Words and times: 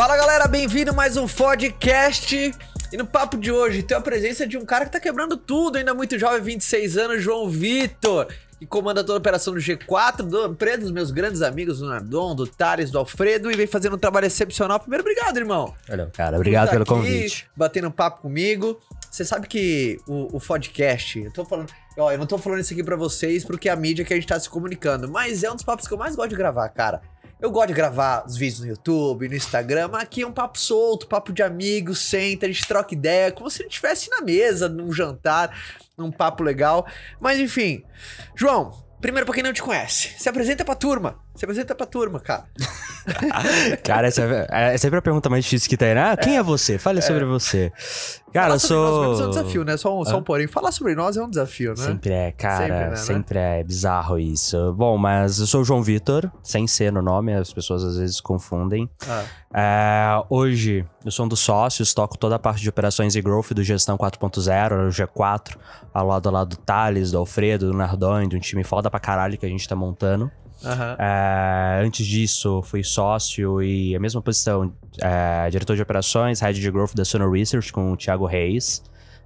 Fala 0.00 0.16
galera, 0.16 0.48
bem-vindo 0.48 0.92
a 0.92 0.94
mais 0.94 1.18
um 1.18 1.28
podcast. 1.28 2.54
E 2.90 2.96
no 2.96 3.04
papo 3.04 3.36
de 3.36 3.52
hoje 3.52 3.82
tem 3.82 3.94
a 3.94 4.00
presença 4.00 4.46
de 4.46 4.56
um 4.56 4.64
cara 4.64 4.86
que 4.86 4.92
tá 4.92 4.98
quebrando 4.98 5.36
tudo, 5.36 5.76
ainda 5.76 5.92
muito 5.92 6.18
jovem, 6.18 6.40
26 6.40 6.96
anos, 6.96 7.22
João 7.22 7.50
Vitor, 7.50 8.26
que 8.58 8.64
comanda 8.64 9.04
toda 9.04 9.18
a 9.18 9.18
operação 9.18 9.52
do 9.52 9.60
G4, 9.60 10.22
do 10.22 10.46
empresa 10.46 10.78
dos 10.78 10.90
meus 10.90 11.10
grandes 11.10 11.42
amigos, 11.42 11.80
do 11.80 11.86
Nardon, 11.86 12.34
do 12.34 12.46
Thales, 12.46 12.90
do 12.90 12.98
Alfredo, 12.98 13.50
e 13.50 13.54
vem 13.54 13.66
fazendo 13.66 13.96
um 13.96 13.98
trabalho 13.98 14.24
excepcional. 14.24 14.80
Primeiro, 14.80 15.02
obrigado, 15.02 15.36
irmão. 15.36 15.74
Valeu, 15.86 16.08
cara. 16.10 16.36
Obrigado 16.36 16.68
Tá 16.68 16.72
pelo 16.72 16.84
aqui, 16.84 16.92
convite. 16.94 17.50
Batendo 17.54 17.88
um 17.88 17.92
papo 17.92 18.22
comigo. 18.22 18.80
Você 19.10 19.22
sabe 19.22 19.46
que 19.46 19.98
o, 20.08 20.34
o 20.34 20.40
podcast, 20.40 21.18
eu 21.18 21.30
tô 21.30 21.44
falando, 21.44 21.70
ó, 21.98 22.10
eu 22.10 22.16
não 22.16 22.26
tô 22.26 22.38
falando 22.38 22.60
isso 22.60 22.72
aqui 22.72 22.82
pra 22.82 22.96
vocês 22.96 23.44
porque 23.44 23.68
é 23.68 23.72
a 23.72 23.76
mídia 23.76 24.02
que 24.02 24.14
a 24.14 24.16
gente 24.16 24.26
tá 24.26 24.40
se 24.40 24.48
comunicando, 24.48 25.10
mas 25.10 25.44
é 25.44 25.50
um 25.50 25.56
dos 25.56 25.64
papos 25.64 25.86
que 25.86 25.92
eu 25.92 25.98
mais 25.98 26.16
gosto 26.16 26.30
de 26.30 26.36
gravar, 26.36 26.70
cara. 26.70 27.02
Eu 27.42 27.50
gosto 27.50 27.68
de 27.68 27.74
gravar 27.74 28.26
os 28.26 28.36
vídeos 28.36 28.60
no 28.60 28.66
YouTube, 28.66 29.26
no 29.26 29.34
Instagram, 29.34 29.88
mas 29.88 30.02
aqui 30.02 30.20
é 30.20 30.26
um 30.26 30.32
papo 30.32 30.58
solto, 30.58 31.06
papo 31.06 31.32
de 31.32 31.42
amigos, 31.42 31.98
senta, 32.00 32.44
a 32.44 32.48
gente 32.48 32.68
troca 32.68 32.92
ideia, 32.92 33.32
como 33.32 33.48
se 33.48 33.62
a 33.62 33.64
gente 33.64 33.72
estivesse 33.72 34.10
na 34.10 34.20
mesa, 34.20 34.68
num 34.68 34.92
jantar, 34.92 35.58
num 35.96 36.12
papo 36.12 36.42
legal. 36.42 36.86
Mas 37.18 37.38
enfim, 37.38 37.82
João, 38.34 38.84
primeiro 39.00 39.24
pra 39.24 39.34
quem 39.34 39.42
não 39.42 39.54
te 39.54 39.62
conhece, 39.62 40.14
se 40.18 40.28
apresenta 40.28 40.66
pra 40.66 40.74
turma. 40.74 41.18
Se 41.40 41.46
apresenta 41.46 41.74
pra 41.74 41.86
turma, 41.86 42.20
cara. 42.20 42.44
Cara, 43.82 44.08
essa 44.08 44.20
é, 44.50 44.74
é 44.74 44.76
sempre 44.76 44.98
a 44.98 45.02
pergunta 45.02 45.30
mais 45.30 45.42
difícil 45.42 45.70
que 45.70 45.76
tem, 45.78 45.94
né? 45.94 46.10
Ah, 46.12 46.14
Quem 46.14 46.36
é 46.36 46.42
você? 46.42 46.76
Fale 46.76 47.00
sobre 47.00 47.24
você. 47.24 47.72
Cara, 48.30 48.48
eu 48.48 48.52
nós 48.52 48.62
sou. 48.62 49.00
mesmos 49.00 49.20
é 49.20 49.24
um 49.24 49.30
desafio, 49.30 49.64
né? 49.64 49.76
Só 49.78 49.98
um, 49.98 50.04
só 50.04 50.18
um 50.18 50.22
porém. 50.22 50.46
Falar 50.46 50.70
sobre 50.70 50.94
nós 50.94 51.16
é 51.16 51.22
um 51.22 51.30
desafio, 51.30 51.70
né? 51.70 51.82
Sempre 51.86 52.12
é, 52.12 52.30
cara. 52.32 52.94
Sempre, 52.94 52.96
Sempre, 52.98 53.38
né, 53.38 53.52
né? 53.52 53.60
é 53.60 53.64
bizarro 53.64 54.18
isso. 54.18 54.74
Bom, 54.74 54.98
mas 54.98 55.38
eu 55.38 55.46
sou 55.46 55.62
o 55.62 55.64
João 55.64 55.82
Vitor, 55.82 56.30
sem 56.42 56.66
ser 56.66 56.92
no 56.92 57.00
nome, 57.00 57.32
as 57.32 57.50
pessoas 57.50 57.84
às 57.84 57.96
vezes 57.96 58.20
confundem. 58.20 58.86
Ah, 59.08 59.24
É, 59.54 60.22
hoje, 60.28 60.84
eu 61.02 61.10
sou 61.10 61.24
um 61.24 61.28
dos 61.28 61.40
sócios, 61.40 61.94
toco 61.94 62.18
toda 62.18 62.36
a 62.36 62.38
parte 62.38 62.60
de 62.60 62.68
operações 62.68 63.16
e 63.16 63.22
growth 63.22 63.54
do 63.54 63.64
Gestão 63.64 63.96
4.0, 63.96 64.88
o 64.88 64.90
G4, 64.90 65.56
ao 65.94 66.06
lado, 66.06 66.26
ao 66.28 66.34
lado 66.34 66.50
do 66.50 66.56
Thales, 66.58 67.12
do 67.12 67.16
Alfredo, 67.18 67.72
do 67.72 67.76
Nardon, 67.76 68.28
de 68.28 68.36
um 68.36 68.40
time 68.40 68.62
foda 68.62 68.90
pra 68.90 69.00
caralho 69.00 69.38
que 69.38 69.46
a 69.46 69.48
gente 69.48 69.66
tá 69.66 69.74
montando. 69.74 70.30
É, 70.98 71.82
antes 71.84 72.06
disso, 72.06 72.62
fui 72.62 72.82
sócio 72.82 73.62
e 73.62 73.94
a 73.94 74.00
mesma 74.00 74.20
posição, 74.20 74.72
é, 75.00 75.48
diretor 75.50 75.76
de 75.76 75.82
operações, 75.82 76.40
head 76.40 76.60
de 76.60 76.70
growth 76.70 76.94
da 76.94 77.04
Sono 77.04 77.30
Research 77.30 77.72
com 77.72 77.92
o 77.92 77.96
Thiago 77.96 78.26
Reis. 78.26 78.82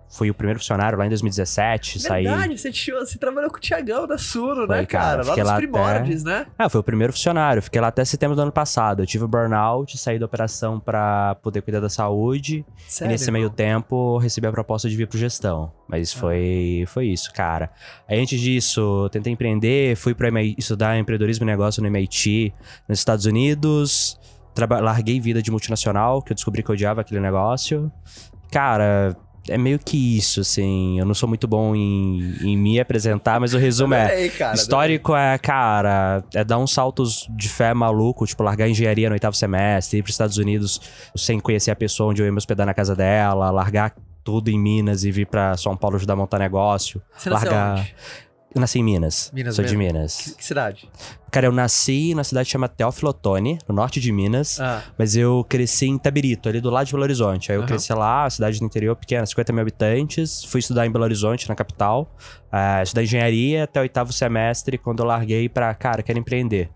Fui 0.08 0.30
o 0.30 0.34
primeiro 0.34 0.60
funcionário 0.60 0.96
lá 0.96 1.06
em 1.06 1.08
2017, 1.08 1.98
saí... 1.98 2.24
Verdade, 2.24 2.56
você, 2.56 2.70
tinha- 2.70 2.96
você 3.00 3.18
trabalhou 3.18 3.50
com 3.50 3.56
o 3.56 3.60
Tiagão 3.60 4.06
da 4.06 4.16
Suno, 4.16 4.60
né, 4.66 4.76
Foi, 4.76 4.86
cara, 4.86 5.24
cara? 5.24 5.36
Lá 5.44 5.44
nos 5.44 5.52
primórdios, 5.56 6.22
né? 6.22 6.46
Ah, 6.56 6.68
foi 6.68 6.80
o 6.80 6.84
primeiro 6.84 7.12
funcionário. 7.12 7.60
Fiquei 7.60 7.80
lá 7.80 7.88
até 7.88 8.04
setembro 8.04 8.36
do 8.36 8.42
ano 8.42 8.52
passado. 8.52 9.02
Eu 9.02 9.06
tive 9.06 9.26
burnout, 9.26 9.98
saí 9.98 10.18
da 10.18 10.26
operação 10.26 10.78
pra 10.78 11.34
poder 11.42 11.62
cuidar 11.62 11.80
da 11.80 11.88
saúde. 11.88 12.64
Sério, 12.86 13.10
e 13.10 13.12
nesse 13.12 13.30
meio 13.32 13.44
irmão? 13.46 13.56
tempo, 13.56 14.18
recebi 14.18 14.46
a 14.46 14.52
proposta 14.52 14.88
de 14.88 14.96
vir 14.96 15.08
pro 15.08 15.18
gestão. 15.18 15.72
Mas 15.88 16.14
Ah. 16.14 16.20
foi, 16.20 16.84
foi 16.86 17.06
isso, 17.08 17.32
cara. 17.32 17.70
Aí, 18.08 18.20
antes 18.20 18.40
disso, 18.40 19.08
tentei 19.10 19.32
empreender, 19.32 19.96
fui 19.96 20.14
MIT, 20.16 20.54
estudar 20.60 20.96
empreendedorismo 20.96 21.44
e 21.44 21.46
negócio 21.46 21.82
no 21.82 21.88
MIT, 21.88 22.54
nos 22.88 22.98
Estados 23.00 23.26
Unidos. 23.26 24.16
Traba- 24.54 24.78
larguei 24.80 25.18
vida 25.18 25.42
de 25.42 25.50
multinacional, 25.50 26.22
que 26.22 26.30
eu 26.30 26.34
descobri 26.36 26.62
que 26.62 26.70
eu 26.70 26.74
odiava 26.74 27.00
aquele 27.00 27.18
negócio. 27.20 27.90
Cara, 28.52 29.16
é 29.48 29.58
meio 29.58 29.78
que 29.78 30.16
isso, 30.16 30.40
assim. 30.40 30.98
Eu 30.98 31.04
não 31.04 31.14
sou 31.14 31.28
muito 31.28 31.46
bom 31.46 31.74
em, 31.74 32.36
em 32.40 32.56
me 32.56 32.80
apresentar, 32.80 33.38
mas 33.40 33.54
o 33.54 33.58
resumo 33.58 33.94
é. 33.94 34.04
Adorei, 34.04 34.30
cara. 34.30 34.54
Histórico 34.54 35.14
é, 35.14 35.38
cara, 35.38 36.24
é 36.34 36.44
dar 36.44 36.58
uns 36.58 36.72
saltos 36.72 37.28
de 37.30 37.48
fé 37.48 37.74
maluco, 37.74 38.26
tipo, 38.26 38.42
largar 38.42 38.68
engenharia 38.68 39.08
no 39.08 39.14
oitavo 39.14 39.36
semestre, 39.36 39.98
ir 39.98 40.02
pros 40.02 40.14
Estados 40.14 40.38
Unidos 40.38 40.80
sem 41.14 41.38
conhecer 41.38 41.70
a 41.70 41.76
pessoa 41.76 42.10
onde 42.10 42.22
eu 42.22 42.26
ia 42.26 42.32
me 42.32 42.38
hospedar 42.38 42.66
na 42.66 42.74
casa 42.74 42.96
dela, 42.96 43.50
largar 43.50 43.94
tudo 44.24 44.48
em 44.48 44.58
Minas 44.58 45.04
e 45.04 45.10
vir 45.10 45.26
pra 45.26 45.56
São 45.56 45.76
Paulo 45.76 45.96
ajudar 45.96 46.14
a 46.14 46.16
montar 46.16 46.38
negócio. 46.38 47.00
Você 47.16 47.28
largar. 47.28 47.86
Eu 48.54 48.60
nasci 48.60 48.78
em 48.78 48.84
Minas. 48.84 49.30
Minas 49.34 49.56
Sou 49.56 49.64
de 49.64 49.76
mesmo? 49.76 49.92
Minas. 49.94 50.16
Que, 50.16 50.34
que 50.36 50.44
cidade? 50.44 50.88
Cara, 51.30 51.46
eu 51.48 51.52
nasci 51.52 52.14
na 52.14 52.22
cidade 52.22 52.46
que 52.46 52.52
chama 52.52 52.68
Teófilo 52.68 53.10
Otoni, 53.10 53.58
no 53.68 53.74
norte 53.74 53.98
de 54.00 54.12
Minas. 54.12 54.60
Ah, 54.60 54.80
Mas 54.96 55.16
eu 55.16 55.44
cresci 55.48 55.86
em 55.86 55.98
Tabirito, 55.98 56.48
ali 56.48 56.60
do 56.60 56.70
lado 56.70 56.86
de 56.86 56.92
Belo 56.92 57.02
Horizonte. 57.02 57.50
Aí 57.50 57.56
eu 57.56 57.62
Aham. 57.62 57.68
cresci 57.68 57.92
lá, 57.92 58.30
cidade 58.30 58.60
do 58.60 58.64
interior 58.64 58.94
pequena, 58.94 59.26
50 59.26 59.52
mil 59.52 59.62
habitantes. 59.62 60.44
Fui 60.44 60.60
estudar 60.60 60.86
em 60.86 60.90
Belo 60.92 61.02
Horizonte, 61.04 61.48
na 61.48 61.56
capital. 61.56 62.14
Uh, 62.52 62.82
estudar 62.84 63.02
engenharia 63.02 63.64
até 63.64 63.80
o 63.80 63.82
oitavo 63.82 64.12
semestre, 64.12 64.78
quando 64.78 65.00
eu 65.00 65.06
larguei 65.06 65.48
pra, 65.48 65.74
cara, 65.74 66.02
quero 66.04 66.18
empreender. 66.20 66.70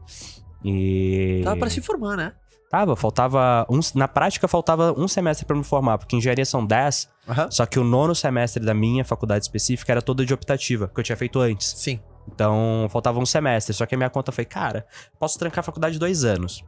E. 0.64 1.40
tava 1.44 1.56
pra 1.56 1.70
se 1.70 1.80
formar, 1.80 2.16
né? 2.16 2.32
Tava, 2.70 2.94
faltava. 2.96 3.66
Um, 3.70 3.80
na 3.94 4.06
prática, 4.06 4.46
faltava 4.46 4.92
um 4.96 5.08
semestre 5.08 5.46
pra 5.46 5.56
me 5.56 5.64
formar, 5.64 5.98
porque 5.98 6.14
engenharia 6.16 6.44
são 6.44 6.64
10, 6.64 7.08
Aham. 7.28 7.50
só 7.50 7.64
que 7.64 7.78
o 7.78 7.84
nono 7.84 8.14
semestre 8.14 8.64
da 8.64 8.74
minha 8.74 9.04
faculdade 9.04 9.44
específica 9.44 9.92
era 9.92 10.02
toda 10.02 10.24
de 10.24 10.34
optativa, 10.34 10.88
que 10.88 11.00
eu 11.00 11.04
tinha 11.04 11.16
feito 11.16 11.38
antes. 11.40 11.74
Sim. 11.78 12.00
Então, 12.30 12.86
faltava 12.90 13.18
um 13.18 13.24
semestre. 13.26 13.72
Só 13.74 13.86
que 13.86 13.94
a 13.94 13.98
minha 13.98 14.10
conta 14.10 14.30
foi, 14.30 14.44
cara, 14.44 14.86
posso 15.18 15.38
trancar 15.38 15.60
a 15.60 15.62
faculdade 15.62 15.98
dois 15.98 16.24
anos. 16.24 16.62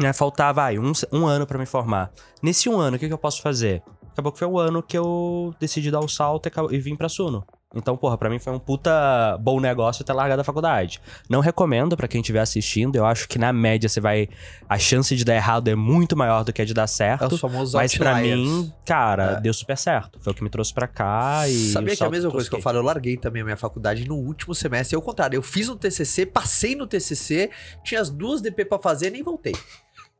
Né, 0.00 0.12
faltava, 0.12 0.62
ai, 0.62 0.78
um, 0.78 0.92
um 1.12 1.26
ano 1.26 1.46
pra 1.46 1.58
me 1.58 1.66
formar. 1.66 2.10
Nesse 2.42 2.68
um 2.68 2.78
ano, 2.78 2.96
o 2.96 2.98
que, 2.98 3.06
que 3.06 3.12
eu 3.12 3.18
posso 3.18 3.42
fazer? 3.42 3.82
Acabou 4.10 4.32
que 4.32 4.38
foi 4.38 4.48
o 4.48 4.58
ano 4.58 4.82
que 4.82 4.96
eu 4.98 5.54
decidi 5.60 5.90
dar 5.90 6.00
o 6.00 6.08
salto 6.08 6.48
e 6.48 6.74
e 6.74 6.80
vim 6.80 6.96
pra 6.96 7.08
Suno. 7.08 7.44
Então, 7.72 7.96
porra, 7.96 8.18
pra 8.18 8.28
mim 8.28 8.40
foi 8.40 8.52
um 8.52 8.58
puta 8.58 9.38
bom 9.40 9.60
negócio 9.60 10.04
ter 10.04 10.12
largado 10.12 10.40
a 10.40 10.44
faculdade. 10.44 11.00
Não 11.28 11.38
recomendo 11.38 11.96
pra 11.96 12.08
quem 12.08 12.20
estiver 12.20 12.40
assistindo. 12.40 12.96
Eu 12.96 13.06
acho 13.06 13.28
que 13.28 13.38
na 13.38 13.52
média 13.52 13.88
você 13.88 14.00
vai. 14.00 14.28
A 14.68 14.76
chance 14.76 15.14
de 15.14 15.24
dar 15.24 15.36
errado 15.36 15.68
é 15.68 15.76
muito 15.76 16.16
maior 16.16 16.42
do 16.42 16.52
que 16.52 16.60
a 16.60 16.64
de 16.64 16.74
dar 16.74 16.82
É 16.82 16.86
certo. 16.88 17.32
os 17.36 17.40
famosos 17.40 17.74
Mas 17.74 17.96
pra 17.96 18.10
outliers. 18.16 18.40
mim, 18.40 18.72
cara, 18.84 19.36
É. 19.36 19.40
deu 19.40 19.54
super 19.54 19.76
certo. 19.78 20.18
Foi 20.20 20.32
o 20.32 20.36
que 20.36 20.42
me 20.42 20.50
trouxe 20.50 20.74
pra 20.74 20.88
cá 20.88 21.48
e. 21.48 21.70
Sabia 21.70 21.94
que 21.94 22.02
é 22.02 22.06
a 22.06 22.10
mesma 22.10 22.30
coisa 22.30 22.50
que 22.50 22.56
eu 22.56 22.60
falo? 22.60 22.78
Eu 22.78 22.82
larguei 22.82 23.16
também 23.16 23.42
a 23.42 23.44
minha 23.44 23.56
faculdade 23.56 24.04
no 24.08 24.16
último 24.16 24.52
semestre. 24.52 24.96
Eu, 24.96 24.98
ao 24.98 25.04
contrário, 25.04 25.36
eu 25.36 25.42
fiz 25.42 25.68
um 25.68 25.76
TCC, 25.76 26.26
passei 26.26 26.74
no 26.74 26.88
TCC, 26.88 27.50
tinha 27.84 28.00
as 28.00 28.10
duas 28.10 28.40
DP 28.40 28.64
pra 28.64 28.80
fazer 28.80 29.06
e 29.06 29.10
nem 29.12 29.22
voltei. 29.22 29.54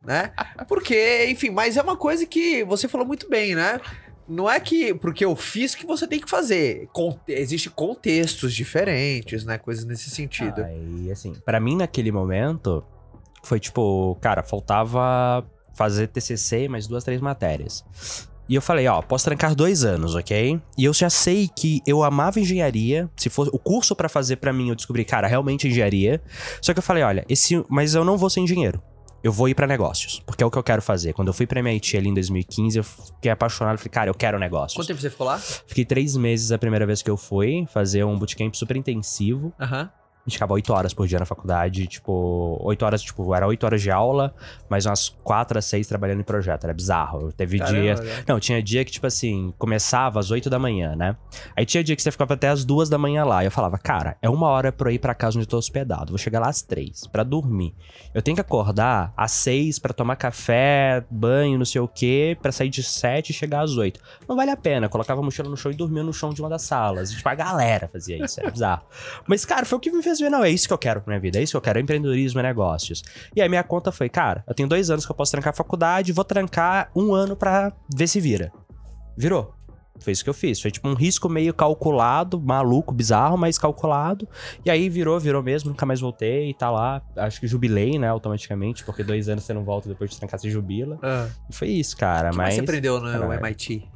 Né? 0.06 0.32
Porque, 0.69 1.27
enfim, 1.28 1.50
mas 1.50 1.77
é 1.77 1.82
uma 1.82 1.97
coisa 1.97 2.25
que 2.25 2.65
você 2.65 2.88
falou 2.88 3.06
muito 3.06 3.28
bem, 3.28 3.55
né? 3.55 3.78
Não 4.30 4.48
é 4.48 4.60
que 4.60 4.94
porque 4.94 5.24
eu 5.24 5.34
fiz 5.34 5.74
que 5.74 5.84
você 5.84 6.06
tem 6.06 6.20
que 6.20 6.30
fazer. 6.30 6.88
Con 6.92 7.18
Existem 7.26 7.72
contextos 7.74 8.54
diferentes, 8.54 9.44
né? 9.44 9.58
Coisas 9.58 9.84
nesse 9.84 10.08
sentido. 10.08 10.62
Aí, 10.62 11.10
assim, 11.10 11.34
pra 11.44 11.58
mim 11.58 11.76
naquele 11.76 12.12
momento, 12.12 12.84
foi 13.42 13.58
tipo, 13.58 14.16
cara, 14.20 14.44
faltava 14.44 15.44
fazer 15.74 16.06
TCC 16.06 16.69
mais 16.69 16.86
duas, 16.86 17.02
três 17.02 17.20
matérias. 17.20 17.84
E 18.48 18.54
eu 18.54 18.62
falei, 18.62 18.86
ó, 18.86 19.00
posso 19.00 19.24
trancar 19.24 19.54
dois 19.54 19.84
anos, 19.84 20.14
ok? 20.14 20.60
E 20.76 20.84
eu 20.84 20.92
já 20.92 21.08
sei 21.08 21.48
que 21.48 21.80
eu 21.86 22.02
amava 22.02 22.38
engenharia. 22.40 23.08
Se 23.16 23.28
fosse 23.28 23.50
o 23.52 23.58
curso 23.58 23.94
pra 23.94 24.08
fazer 24.08 24.36
pra 24.36 24.52
mim, 24.52 24.69
eu 24.69 24.74
descobri, 24.74 25.04
cara, 25.04 25.26
realmente 25.26 25.69
engenharia. 25.69 26.20
Só 26.60 26.72
que 26.72 26.80
eu 26.80 26.82
falei, 26.82 27.02
olha, 27.02 27.24
esse, 27.28 27.64
mas 27.69 27.94
eu 27.94 28.04
não 28.04 28.16
vou 28.19 28.28
ser 28.28 28.40
engenheiro. 28.40 28.82
Eu 29.22 29.32
vou 29.32 29.48
ir 29.48 29.54
pra 29.54 29.66
negócios, 29.66 30.20
porque 30.25 30.42
é 30.42 30.47
o 30.47 30.50
que 30.50 30.56
eu 30.56 30.62
quero 30.62 30.81
fazer. 30.81 31.12
Quando 31.12 31.28
eu 31.28 31.34
fui 31.34 31.47
pra 31.47 31.60
MIT 31.60 31.97
ali 31.97 32.08
em 32.08 32.14
2015, 32.14 32.78
eu 32.78 32.84
fiquei 32.84 33.31
apaixonado. 33.31 33.76
Falei, 33.76 33.91
cara, 33.91 34.10
eu 34.10 34.14
quero 34.14 34.38
negócios. 34.38 34.75
Quanto 34.76 34.86
tempo 34.86 35.00
você 35.00 35.10
ficou 35.10 35.26
lá? 35.26 35.38
Fiquei 35.38 35.84
três 35.84 36.16
meses 36.16 36.53
a 36.53 36.58
primeira 36.58 36.86
vez 36.86 37.03
que 37.03 37.10
eu 37.10 37.16
fui 37.16 37.66
fazer 37.70 38.03
um 38.04 38.19
bootcamp 38.19 38.54
super 38.54 38.76
intensivo. 38.76 39.53
Aham. 39.60 39.91
A 40.20 40.28
gente 40.28 40.34
ficava 40.34 40.53
8 40.53 40.72
horas 40.72 40.92
por 40.92 41.06
dia 41.06 41.19
na 41.19 41.25
faculdade, 41.25 41.86
tipo, 41.86 42.58
8 42.62 42.84
horas, 42.84 43.03
tipo, 43.03 43.34
era 43.34 43.47
8 43.47 43.64
horas 43.64 43.81
de 43.81 43.91
aula, 43.91 44.34
mais 44.69 44.84
umas 44.84 45.08
4 45.08 45.58
a 45.58 45.62
6 45.62 45.86
trabalhando 45.86 46.20
em 46.20 46.25
projeto. 46.25 46.64
Era 46.64 46.75
bizarro. 46.75 47.32
Teve 47.32 47.58
Caramba, 47.58 47.81
dia. 47.81 47.94
cara. 47.97 48.25
Não, 48.28 48.38
tinha 48.38 48.62
dia 48.62 48.84
que, 48.84 48.92
tipo 48.92 49.06
assim, 49.06 49.53
começava 49.58 50.20
às 50.20 50.31
8 50.31 50.50
da 50.50 50.58
manhã, 50.58 50.94
né? 50.94 51.16
Aí 51.56 51.64
tinha 51.64 51.82
dia 51.82 51.96
que 51.96 52.02
você 52.02 52.11
ficava 52.11 52.34
até 52.34 52.49
às 52.49 52.64
2 52.67 52.90
da 52.90 52.99
manhã 52.99 53.25
lá. 53.25 53.43
E 53.43 53.46
eu 53.46 53.50
falava, 53.50 53.78
cara, 53.78 54.17
é 54.20 54.28
uma 54.28 54.46
hora 54.49 54.70
pra 54.70 54.90
eu 54.90 54.94
ir 54.94 54.99
pra 54.99 55.14
casa 55.14 55.38
onde 55.38 55.46
eu 55.46 55.50
tô 55.50 55.56
hospedado. 55.56 56.11
Vou 56.11 56.19
chegar 56.19 56.38
lá 56.40 56.49
às 56.49 56.61
3 56.61 57.06
pra 57.06 57.22
dormir. 57.22 57.75
Eu 58.12 58.20
tenho 58.20 58.34
que 58.34 58.40
acordar 58.43 59.14
às 59.17 59.32
6 59.32 59.78
pra 59.78 59.94
tomar 59.94 60.17
café, 60.17 61.02
banho, 61.11 61.56
não 61.58 61.64
sei 61.64 61.81
o 61.81 61.88
quê, 61.88 62.37
pra 62.43 62.52
sair 62.52 62.69
de 62.69 62.82
7 62.82 63.31
e 63.31 63.32
chegar 63.32 63.62
às 63.62 63.76
8. 63.76 63.99
Não 64.28 64.37
vale 64.37 64.50
a 64.50 64.56
pena. 64.56 64.87
Eu 64.87 64.90
colocava 64.90 65.20
a 65.20 65.25
mochila 65.25 65.49
no 65.49 65.56
chão 65.56 65.72
e 65.72 65.75
dormia 65.75 66.02
no 66.02 66.12
chão 66.12 66.31
de 66.31 66.43
uma 66.43 66.50
das 66.50 66.62
salas. 66.62 67.11
E, 67.11 67.17
tipo, 67.17 67.28
a 67.28 67.34
galera 67.34 67.88
fazia 67.88 68.22
isso. 68.22 68.38
Era 68.38 68.50
bizarro. 68.50 68.82
Mas, 69.26 69.44
cara, 69.44 69.64
foi 69.64 69.78
o 69.78 69.81
que 69.81 69.90
me 69.90 70.02
fez 70.02 70.09
ver, 70.18 70.30
não, 70.30 70.42
é 70.42 70.50
isso 70.50 70.66
que 70.66 70.74
eu 70.74 70.78
quero 70.78 71.00
pra 71.00 71.12
minha 71.12 71.20
vida, 71.20 71.38
é 71.38 71.42
isso 71.42 71.52
que 71.52 71.56
eu 71.56 71.60
quero, 71.60 71.78
é 71.78 71.82
empreendedorismo 71.82 72.40
e 72.40 72.42
negócios. 72.42 73.02
E 73.34 73.40
aí 73.40 73.48
minha 73.48 73.62
conta 73.62 73.92
foi, 73.92 74.08
cara, 74.08 74.42
eu 74.46 74.54
tenho 74.54 74.68
dois 74.68 74.90
anos 74.90 75.06
que 75.06 75.12
eu 75.12 75.16
posso 75.16 75.32
trancar 75.32 75.52
a 75.52 75.56
faculdade, 75.56 76.12
vou 76.12 76.24
trancar 76.24 76.90
um 76.94 77.14
ano 77.14 77.36
pra 77.36 77.72
ver 77.94 78.06
se 78.06 78.20
vira. 78.20 78.52
Virou. 79.16 79.54
Foi 80.00 80.12
isso 80.12 80.24
que 80.24 80.30
eu 80.30 80.34
fiz. 80.34 80.60
Foi 80.60 80.70
tipo 80.70 80.88
um 80.88 80.94
risco 80.94 81.28
meio 81.28 81.52
calculado, 81.52 82.40
maluco, 82.40 82.92
bizarro, 82.92 83.36
mas 83.36 83.58
calculado. 83.58 84.26
E 84.64 84.70
aí 84.70 84.88
virou, 84.88 85.20
virou 85.20 85.42
mesmo, 85.42 85.70
nunca 85.70 85.84
mais 85.84 86.00
voltei, 86.00 86.54
tá 86.54 86.70
lá. 86.70 87.02
Acho 87.16 87.38
que 87.38 87.46
jubilei, 87.46 87.98
né, 87.98 88.08
automaticamente, 88.08 88.82
porque 88.84 89.04
dois 89.04 89.28
anos 89.28 89.44
você 89.44 89.52
não 89.52 89.62
volta 89.62 89.88
depois 89.88 90.10
de 90.10 90.16
trancar, 90.16 90.40
você 90.40 90.50
jubila. 90.50 90.98
Ah. 91.02 91.28
E 91.50 91.54
foi 91.54 91.68
isso, 91.68 91.96
cara. 91.96 92.28
O 92.28 92.32
que 92.32 92.38
mas. 92.38 92.54
você 92.54 92.60
aprendeu 92.60 92.98
no. 92.98 93.32
MIT? 93.32 93.88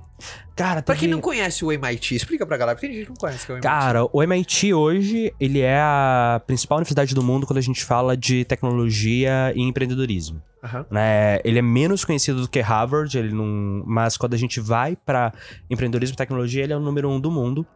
Cara, 0.57 0.83
Pra 0.83 0.95
quem 0.95 1.09
não 1.09 1.21
conhece 1.21 1.65
o 1.65 1.73
MIT, 1.73 2.15
explica 2.15 2.47
pra 2.47 2.57
galera, 2.57 2.77
porque 2.77 2.87
tem 2.87 2.97
gente 2.97 3.07
que 3.07 3.11
não 3.11 3.17
conhece 3.17 3.45
que 3.45 3.51
é 3.51 3.55
o 3.55 3.57
MIT. 3.57 3.67
Cara, 3.67 4.07
o 4.13 4.23
MIT 4.23 4.73
hoje, 4.73 5.35
ele 5.41 5.61
é 5.61 5.79
a 5.79 6.41
principal 6.47 6.79
universidade 6.79 7.15
do 7.15 7.23
mundo 7.23 7.47
quando 7.47 7.59
a 7.59 7.63
gente 7.63 7.85
fala 7.85 8.17
de 8.17 8.45
tecnologia 8.45 9.53
e 9.57 9.63
empreendedorismo. 9.63 10.41
Aham. 10.63 10.87
né? 10.91 11.41
Ele 11.45 11.59
é 11.59 11.63
menos 11.63 12.05
conhecido 12.05 12.41
do 12.41 12.49
que 12.49 12.61
Harvard, 12.61 13.19
ele 13.19 13.35
não... 13.35 13.83
mas 13.85 14.17
quando 14.17 14.33
a 14.33 14.39
gente 14.39 14.61
vai 14.61 14.97
pra 14.97 15.33
empreendedorismo 15.69 16.15
e 16.15 16.17
tecnologia, 16.17 16.63
ele 16.63 16.73
é 16.73 16.77
o 16.77 16.81
número 16.81 17.11
um 17.11 17.21
do 17.21 17.31
mundo. 17.31 17.67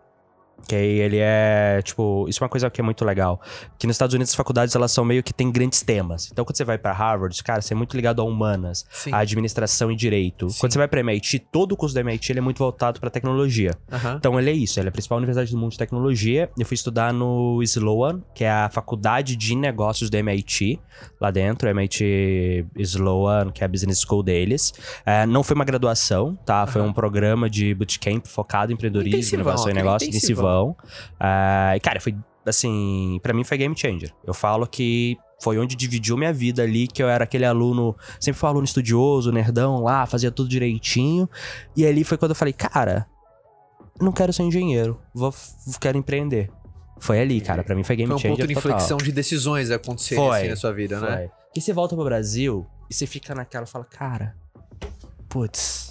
Que 0.67 0.75
aí 0.75 1.01
ele 1.01 1.19
é, 1.19 1.81
tipo, 1.83 2.27
isso 2.29 2.43
é 2.43 2.45
uma 2.45 2.49
coisa 2.49 2.69
que 2.69 2.81
é 2.81 2.85
muito 2.85 3.05
legal. 3.05 3.41
Que 3.79 3.87
nos 3.87 3.95
Estados 3.95 4.15
Unidos 4.15 4.33
as 4.33 4.37
faculdades, 4.37 4.75
elas 4.75 4.93
são 4.93 5.05
meio 5.05 5.23
que 5.23 5.33
tem 5.33 5.51
grandes 5.51 5.83
temas. 5.83 6.29
Então 6.31 6.45
quando 6.45 6.57
você 6.57 6.65
vai 6.65 6.77
pra 6.77 6.93
Harvard, 6.93 7.43
cara, 7.43 7.63
você 7.63 7.73
é 7.73 7.77
muito 7.77 7.97
ligado 7.97 8.21
a 8.21 8.25
humanas, 8.25 8.85
Sim. 8.91 9.13
a 9.13 9.19
administração 9.19 9.91
e 9.91 9.97
direito. 9.97 10.51
Sim. 10.51 10.61
Quando 10.61 10.73
você 10.73 10.79
vai 10.79 10.89
pra 10.89 11.01
MIT, 11.01 11.39
todo 11.51 11.73
o 11.73 11.77
curso 11.77 11.95
da 11.95 12.01
MIT 12.01 12.33
ele 12.33 12.39
é 12.41 12.43
muito 12.43 12.59
voltado 12.59 13.01
pra 13.01 13.09
tecnologia. 13.09 13.73
Então 14.17 14.39
ele 14.39 14.51
é 14.51 14.53
isso, 14.53 14.79
ele 14.79 14.89
é 14.89 14.91
a 14.91 14.93
principal 14.93 15.19
universidade 15.19 15.51
do 15.51 15.59
mundo 15.59 15.73
de 15.73 15.79
tecnologia. 15.79 16.51
Eu 16.59 16.67
fui 16.67 16.75
estudar 16.75 17.13
no 17.13 17.63
Sloan, 17.63 18.21
que 18.35 18.45
é 18.45 18.51
a 18.51 18.69
faculdade 18.69 19.37
de 19.37 19.55
negócios 19.55 20.11
do 20.11 20.17
MIT, 20.17 20.79
lá 21.21 21.31
dentro, 21.31 21.69
MIT 21.69 22.67
Sloan, 22.77 23.51
que 23.53 23.63
é 23.63 23.65
a 23.65 23.69
business 23.69 24.01
school 24.01 24.23
deles. 24.23 24.73
É, 25.07 25.27
não 25.27 25.43
foi 25.43 25.55
uma 25.55 25.65
graduação, 25.65 26.37
tá? 26.45 26.67
Foi 26.67 26.83
um 26.83 26.93
programa 26.93 27.49
de 27.49 27.75
bootcamp 27.75 28.27
focado 28.27 28.73
em 28.73 28.75
empreendedorismo, 28.75 29.37
inovação 29.37 29.69
e 29.69 29.71
aquele 29.71 29.85
negócio, 29.85 30.09
intensivão. 30.09 30.48
Intensivão. 30.49 30.77
É, 31.21 31.77
e 31.77 31.81
cara, 31.81 32.00
foi 32.00 32.17
assim, 32.47 33.21
pra 33.23 33.33
mim 33.33 33.45
foi 33.45 33.59
game 33.59 33.77
changer. 33.77 34.12
Eu 34.25 34.33
falo 34.33 34.67
que 34.67 35.17
foi 35.41 35.59
onde 35.59 35.77
dividiu 35.77 36.17
minha 36.17 36.33
vida 36.33 36.62
ali, 36.62 36.89
que 36.89 37.03
eu 37.03 37.09
era 37.09 37.25
aquele 37.25 37.45
aluno, 37.45 37.97
sempre 38.19 38.39
fui 38.41 38.49
um 38.49 38.50
aluno 38.50 38.65
estudioso, 38.65 39.31
nerdão 39.31 39.83
lá, 39.83 40.06
fazia 40.06 40.31
tudo 40.31 40.49
direitinho. 40.49 41.29
E 41.77 41.87
ali 41.87 42.03
foi 42.05 42.17
quando 42.17 42.31
eu 42.31 42.37
falei, 42.37 42.53
cara, 42.53 43.06
não 44.00 44.12
quero 44.12 44.33
ser 44.33 44.43
engenheiro, 44.43 45.00
vou, 45.15 45.33
quero 45.81 45.99
empreender. 45.99 46.50
Foi 47.00 47.21
ali, 47.21 47.41
cara, 47.41 47.62
pra 47.62 47.77
mim 47.77 47.85
foi 47.85 47.95
game 47.95 48.09
Foi 48.09 48.17
um 48.17 48.19
changer 48.19 48.37
ponto 48.39 48.49
de 48.49 48.55
total. 48.55 48.71
inflexão 48.73 48.97
de 48.97 49.12
decisões 49.12 49.71
acontecerem 49.71 50.25
Foi, 50.25 50.39
assim 50.39 50.49
na 50.49 50.56
sua 50.56 50.73
vida, 50.73 51.00
né? 51.00 51.17
Foi. 51.17 51.31
E 51.55 51.61
você 51.61 51.73
volta 51.73 51.95
pro 51.95 52.05
Brasil 52.05 52.67
e 52.91 52.95
você 52.95 53.06
fica 53.06 53.37
naquela 53.37 53.65
e 53.65 53.69
fala, 53.69 53.85
cara, 53.85 54.35
putz, 55.29 55.88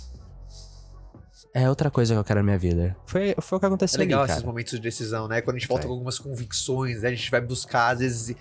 é 1.54 1.70
outra 1.70 1.90
coisa 1.90 2.14
que 2.14 2.20
eu 2.20 2.24
quero 2.24 2.40
na 2.40 2.44
minha 2.44 2.58
vida. 2.58 2.96
Foi, 3.06 3.36
foi 3.40 3.56
o 3.58 3.60
que 3.60 3.66
É 3.66 3.68
aconteceu 3.68 4.00
legal 4.00 4.22
ali, 4.22 4.30
esses 4.30 4.42
cara. 4.42 4.48
momentos 4.52 4.72
de 4.74 4.80
decisão, 4.80 5.28
né? 5.28 5.42
Quando 5.42 5.56
a 5.56 5.60
gente 5.60 5.68
volta 5.68 5.84
Foi. 5.84 5.90
com 5.90 5.94
algumas 5.94 6.20
convicções, 6.20 7.02
né? 7.02 7.10
a 7.10 7.12
gente 7.16 7.32
vai 7.32 7.42
buscar, 7.42 7.90
às 7.94 8.00
vezes 8.00 8.36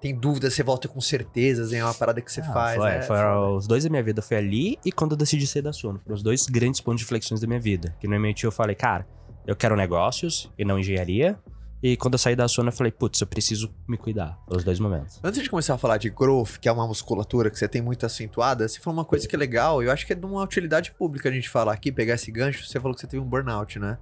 tem 0.00 0.14
dúvidas, 0.14 0.54
você 0.54 0.62
volta 0.64 0.88
com 0.88 1.00
certezas, 1.00 1.72
é 1.72 1.82
uma 1.84 1.94
parada 1.94 2.20
que 2.20 2.32
você 2.32 2.40
Ah, 2.40 2.52
faz. 2.52 2.76
foi, 2.76 2.90
né? 2.90 3.02
foram 3.02 3.56
os 3.56 3.66
dois 3.68 3.84
da 3.84 3.90
minha 3.90 4.02
vida, 4.02 4.20
foi 4.20 4.36
ali 4.36 4.78
e 4.84 4.90
quando 4.90 5.12
eu 5.12 5.16
decidi 5.16 5.46
sair 5.46 5.62
da 5.62 5.72
Suno. 5.72 6.00
Foram 6.02 6.16
os 6.16 6.22
dois 6.22 6.44
grandes 6.46 6.80
pontos 6.80 7.00
de 7.00 7.06
flexões 7.06 7.40
da 7.40 7.46
minha 7.46 7.60
vida. 7.60 7.94
Que 8.00 8.08
no 8.08 8.14
MIT 8.16 8.44
eu 8.44 8.50
falei, 8.52 8.74
cara, 8.74 9.06
eu 9.46 9.54
quero 9.54 9.76
negócios 9.76 10.50
e 10.58 10.64
não 10.64 10.78
engenharia. 10.78 11.38
E 11.82 11.96
quando 11.96 12.14
eu 12.14 12.18
saí 12.18 12.36
da 12.36 12.46
Suno, 12.46 12.68
eu 12.68 12.72
falei, 12.72 12.92
putz, 12.92 13.20
eu 13.20 13.26
preciso 13.26 13.74
me 13.88 13.96
cuidar. 13.96 14.38
Os 14.46 14.62
dois 14.62 14.78
momentos. 14.78 15.18
Antes 15.22 15.42
de 15.42 15.50
começar 15.50 15.74
a 15.74 15.78
falar 15.78 15.96
de 15.96 16.08
growth, 16.10 16.58
que 16.60 16.68
é 16.68 16.72
uma 16.72 16.86
musculatura 16.86 17.50
que 17.50 17.58
você 17.58 17.66
tem 17.66 17.82
muito 17.82 18.06
acentuada, 18.06 18.68
você 18.68 18.78
falou 18.78 19.00
uma 19.00 19.04
coisa 19.04 19.26
que 19.26 19.34
é 19.34 19.38
legal, 19.38 19.82
eu 19.82 19.90
acho 19.90 20.06
que 20.06 20.12
é 20.12 20.16
de 20.16 20.24
uma 20.24 20.42
utilidade 20.42 20.92
pública 20.92 21.28
a 21.28 21.32
gente 21.32 21.48
falar 21.48 21.72
aqui, 21.72 21.90
pegar 21.90 22.14
esse 22.14 22.30
gancho, 22.30 22.64
você 22.64 22.78
falou 22.78 22.94
que 22.94 23.00
você 23.00 23.06
teve 23.08 23.22
um 23.22 23.26
burnout, 23.26 23.80
né? 23.80 23.98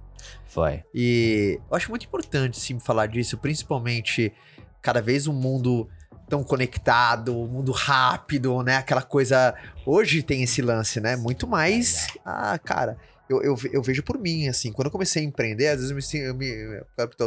Foi. 0.47 0.83
E 0.93 1.59
eu 1.69 1.75
acho 1.75 1.89
muito 1.89 2.05
importante 2.05 2.59
sim 2.59 2.79
falar 2.79 3.07
disso, 3.07 3.37
principalmente 3.37 4.31
cada 4.79 5.01
vez 5.01 5.25
um 5.25 5.33
mundo 5.33 5.89
tão 6.31 6.43
conectado, 6.43 7.37
um 7.37 7.47
mundo 7.47 7.71
rápido, 7.71 8.61
né? 8.63 8.77
Aquela 8.77 9.01
coisa. 9.01 9.53
Hoje 9.85 10.23
tem 10.23 10.43
esse 10.43 10.61
lance, 10.61 11.01
né? 11.01 11.15
Muito 11.15 11.45
mais. 11.47 12.07
Ah, 12.23 12.57
cara. 12.57 12.97
Eu, 13.31 13.41
eu, 13.41 13.55
eu 13.71 13.81
vejo 13.81 14.03
por 14.03 14.19
mim, 14.19 14.47
assim, 14.47 14.71
quando 14.71 14.87
eu 14.87 14.91
comecei 14.91 15.23
a 15.23 15.25
empreender, 15.25 15.67
às 15.67 15.75
vezes 15.75 15.89
eu 15.89 15.95
me 15.95 16.01
sinto. 16.01 16.23
Eu, 16.23 16.35
me, 16.35 16.81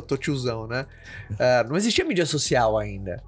tô 0.06 0.16
tiozão, 0.16 0.66
né? 0.66 0.86
Ah, 1.38 1.64
não 1.68 1.76
existia 1.76 2.04
mídia 2.04 2.26
social 2.26 2.78
ainda. 2.78 3.22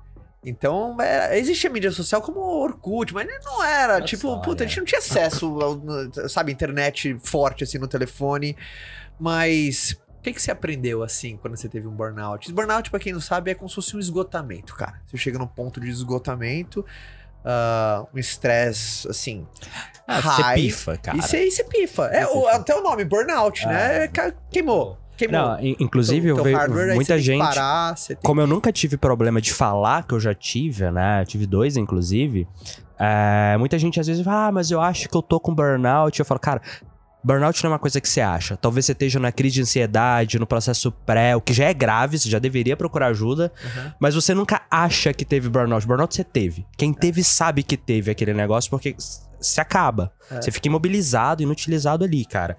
Então, 0.44 0.96
era, 1.00 1.37
existia 1.37 1.69
mídia 1.69 1.90
social 1.90 2.23
como 2.23 2.38
Orkut, 2.38 3.12
mas 3.12 3.26
não 3.44 3.64
era. 3.64 3.96
Olha 3.96 4.05
tipo, 4.05 4.40
puta, 4.43 4.62
a 4.62 4.64
né? 4.64 4.69
gente 4.69 4.78
não 4.78 4.84
tinha 4.84 5.00
acesso, 5.00 5.46
ao, 5.61 6.28
sabe, 6.28 6.52
internet 6.52 7.19
forte 7.20 7.64
assim 7.64 7.78
no 7.78 7.88
telefone. 7.88 8.56
Mas 9.19 9.96
o 10.19 10.23
que, 10.23 10.32
que 10.32 10.40
você 10.40 10.52
aprendeu 10.52 11.02
assim 11.02 11.37
quando 11.37 11.56
você 11.56 11.69
teve 11.69 11.88
um 11.88 11.90
burnout? 11.90 12.52
Burnout, 12.52 12.90
pra 12.90 13.00
quem 13.00 13.12
não 13.12 13.20
sabe, 13.20 13.50
é 13.50 13.55
como 13.55 13.69
se 13.69 13.75
fosse 13.75 13.96
um 13.96 13.99
esgotamento, 13.99 14.76
cara. 14.76 15.00
Você 15.06 15.17
chega 15.17 15.37
num 15.37 15.49
ponto 15.49 15.81
de 15.81 15.88
esgotamento, 15.88 16.84
ah, 17.46 18.04
um 18.14 18.19
estresse, 18.19 19.08
assim, 19.08 19.46
Ah, 20.06 20.20
você 20.20 20.43
high. 20.43 20.54
pifa, 20.62 20.96
cara. 20.98 21.16
Você, 21.22 21.46
e 21.46 21.50
você 21.50 21.64
pifa. 21.64 22.06
É, 22.06 22.26
Você 22.26 22.37
o- 22.37 22.48
até 22.48 22.75
o 22.75 22.82
nome, 22.82 23.04
burnout, 23.04 23.64
Ah. 23.66 23.70
né? 23.70 24.08
Ca- 24.08 24.32
Queimou. 24.50 24.98
Queimou. 25.16 25.40
Não, 25.40 25.60
in- 25.60 25.76
inclusive 25.81 26.26
Teu- 26.26 26.37
eu 26.37 26.44
vejo 26.44 26.56
hardware, 26.58 26.88
aí 26.90 26.94
muita 26.94 27.14
você 27.14 27.19
que 27.20 27.25
gente. 27.25 27.40
parar, 27.40 27.96
você 27.96 28.14
Como 28.16 28.38
eu 28.40 28.46
nunca 28.46 28.70
tive 28.70 28.98
problema 28.98 29.40
de 29.40 29.50
falar, 29.52 30.06
que 30.06 30.12
eu 30.12 30.20
já 30.20 30.34
tive, 30.34 30.90
né? 30.90 31.22
Eu 31.22 31.26
tive 31.26 31.46
dois, 31.46 31.76
inclusive. 31.76 32.46
é, 32.98 33.56
muita 33.58 33.78
gente 33.78 34.00
às 34.00 34.06
vezes 34.06 34.25
fala, 34.25 34.46
ah, 34.46 34.52
mas 34.52 34.70
eu 34.70 34.81
acho 34.81 35.06
que 35.08 35.14
eu 35.14 35.20
tô 35.22 35.38
com 35.38 35.54
burnout. 35.54 36.19
Eu 36.19 36.25
falo, 36.25 36.40
cara, 36.40 36.62
burnout 37.26 37.62
não 37.64 37.70
é 37.70 37.73
uma 37.73 37.78
coisa 37.78 38.00
que 38.00 38.08
você 38.08 38.20
acha. 38.20 38.56
Talvez 38.56 38.87
você 38.87 38.93
esteja 38.93 39.19
na 39.19 39.32
crise 39.32 39.56
de 39.56 39.62
ansiedade, 39.62 40.38
no 40.38 40.46
processo 40.46 40.93
pré, 40.93 41.34
o 41.34 41.40
que 41.40 41.52
já 41.52 41.64
é 41.64 41.75
grave, 41.75 42.19
você 42.19 42.31
já 42.31 42.38
deveria 42.38 42.76
procurar 42.76 43.08
ajuda. 43.08 43.52
Uhum. 43.64 43.93
Mas 43.99 44.14
você 44.14 44.32
nunca 44.32 44.62
acha 44.70 45.12
que 45.12 45.25
teve 45.25 45.49
burnout. 45.49 45.87
Burnout 45.87 46.14
você 46.14 46.23
teve. 46.23 46.64
Quem 46.78 46.93
teve 46.93 47.25
sabe 47.25 47.62
que 47.64 47.76
teve 47.76 48.11
aquele 48.11 48.32
negócio 48.32 48.70
porque 48.70 48.94
se 49.40 49.61
acaba. 49.61 50.12
É. 50.31 50.40
Você 50.40 50.50
fica 50.50 50.69
imobilizado, 50.69 51.43
inutilizado 51.43 52.05
ali, 52.05 52.25
cara. 52.25 52.56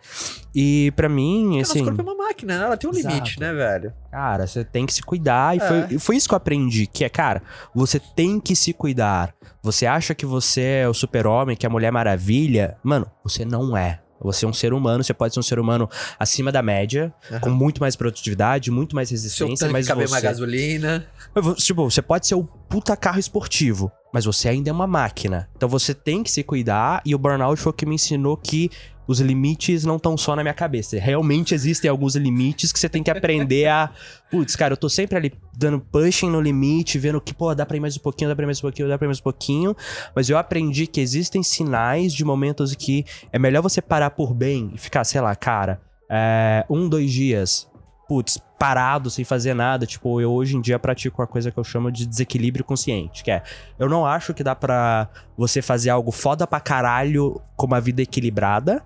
E 0.54 0.92
pra 0.96 1.10
mim, 1.10 1.46
Porque 1.48 1.62
assim. 1.62 1.80
nosso 1.80 1.96
corpo 1.96 2.02
é 2.10 2.14
uma 2.14 2.25
máquina, 2.28 2.58
né? 2.60 2.66
Ela 2.66 2.78
tem 2.78 2.90
um 2.90 2.94
Exato. 2.94 3.16
limite, 3.16 3.40
né, 3.40 3.54
velho? 3.54 3.94
Cara, 4.12 4.46
você 4.46 4.64
tem 4.64 4.86
que 4.86 4.94
se 4.94 5.02
cuidar. 5.02 5.56
E 5.56 5.60
É. 5.60 5.68
foi, 5.88 6.00
foi 6.00 6.16
isso 6.18 6.28
que 6.28 6.34
eu 6.34 6.38
aprendi. 6.38 6.86
Que 6.88 7.04
é, 7.04 7.10
cara, 7.10 7.42
você 7.74 8.00
tem 8.00 8.40
que 8.40 8.56
se 8.56 8.74
cuidar. 8.74 9.34
Você 9.64 9.86
acha 9.86 10.14
que 10.14 10.25
você 10.25 10.81
é 10.84 10.88
o 10.90 10.94
super-homem, 10.94 11.56
que 11.58 11.66
é 11.66 11.69
a 11.69 11.72
Mulher 11.72 11.92
Maravilha? 11.92 12.78
Mano, 12.84 13.10
você 13.24 13.44
não 13.44 13.75
é. 13.75 14.00
Você 14.22 14.46
é 14.46 14.48
um 14.48 14.54
ser 14.54 14.74
humano, 14.74 15.04
você 15.04 15.14
pode 15.14 15.34
ser 15.34 15.40
um 15.40 15.44
ser 15.44 15.60
humano 15.60 15.90
acima 16.19 16.52
da 16.52 16.62
média, 16.62 17.14
Aham. 17.31 17.40
com 17.40 17.50
muito 17.50 17.80
mais 17.80 17.96
produtividade, 17.96 18.72
muito 18.72 18.96
mais 18.96 19.10
Seu 19.10 19.16
resistência, 19.16 19.66
tanque 19.66 19.74
mas 19.74 19.88
caber 19.88 20.08
você... 20.08 20.12
mais 20.12 20.24
gasolina. 20.24 21.08
Tipo, 21.58 21.90
você 21.90 22.02
pode 22.02 22.28
ser 22.28 22.36
o 22.36 22.48
puta 22.69 22.96
carro 22.96 23.19
esportivo, 23.19 23.92
mas 24.14 24.25
você 24.25 24.50
ainda 24.50 24.69
é 24.69 24.74
uma 24.74 24.88
máquina. 24.88 25.50
Então 25.56 25.69
você 25.69 25.94
tem 25.94 26.24
que 26.24 26.31
se 26.31 26.44
cuidar 26.44 27.02
e 27.06 27.14
o 27.16 27.18
burnout 27.18 27.60
foi 27.60 27.72
o 27.72 27.74
que 27.74 27.86
me 27.86 27.96
ensinou 27.96 28.38
que 28.38 28.69
os 29.08 29.22
limites 29.22 29.86
não 29.86 29.96
estão 29.96 30.18
só 30.18 30.36
na 30.36 30.44
minha 30.44 30.54
cabeça. 30.54 31.00
Realmente 31.00 31.56
existem 31.56 31.90
alguns 31.90 32.16
limites 32.16 32.74
que 32.74 32.80
você 32.80 32.90
tem 32.90 33.02
que 33.02 33.10
aprender 33.10 33.68
a. 33.68 33.90
Putz, 34.30 34.56
cara, 34.56 34.74
eu 34.74 34.78
tô 34.78 34.90
sempre 34.90 35.18
ali 35.18 35.33
dando 35.57 35.80
pushing 35.80 36.30
no 36.30 36.42
limite, 36.42 37.00
vendo 37.00 37.21
que, 37.21 37.33
pô, 37.33 37.56
dá 37.56 37.66
pra 37.66 37.78
ir 37.78 37.80
mais 37.80 37.95
um 37.95 38.02
pouquinho, 38.02 38.30
dá 38.30 38.36
pra 38.36 38.44
ir 38.44 38.47
mais 38.47 38.59
um 38.59 38.62
pouquinho, 38.62 38.90
dá 38.90 38.97
pra 38.97 39.06
ir 39.06 39.07
mais 39.07 39.19
um 39.19 39.24
pouquinho. 39.24 39.76
Mas 40.14 40.30
eu 40.30 40.38
aprendi 40.38 40.86
que 40.86 41.00
existem 41.00 41.42
sinais 41.42 42.14
de 42.14 42.26
momentos 42.26 42.76
que 42.76 43.06
é 43.31 43.40
melhor 43.40 43.62
você 43.62 43.81
parar 43.81 44.09
por 44.09 44.33
bem 44.33 44.71
e 44.74 44.78
ficar, 44.78 45.06
sei 45.06 45.21
lá, 45.21 45.33
cara, 45.36 45.80
é, 46.09 46.66
um, 46.69 46.90
dois 46.90 47.09
dias, 47.09 47.68
putz, 48.07 48.40
parado, 48.57 49.09
sem 49.09 49.23
fazer 49.23 49.54
nada. 49.54 49.85
Tipo, 49.85 50.19
eu 50.21 50.31
hoje 50.31 50.56
em 50.56 50.61
dia 50.61 50.80
pratico 50.80 51.21
uma 51.21 51.28
coisa 51.28 51.52
que 51.52 51.57
eu 51.57 51.64
chamo 51.64 51.92
de 51.92 52.06
desequilíbrio 52.06 52.64
consciente, 52.64 53.23
que 53.23 53.31
é, 53.31 53.44
eu 53.78 53.90
não 53.90 54.06
acho 54.06 54.33
que 54.33 54.44
dá 54.44 54.56
pra 54.56 55.07
você 55.37 55.61
fazer 55.61 55.90
algo 55.90 56.11
foda 56.11 56.47
pra 56.47 56.59
caralho 56.59 57.42
com 57.56 57.68
uma 57.68 57.80
vida 57.81 58.02
equilibrada. 58.02 58.83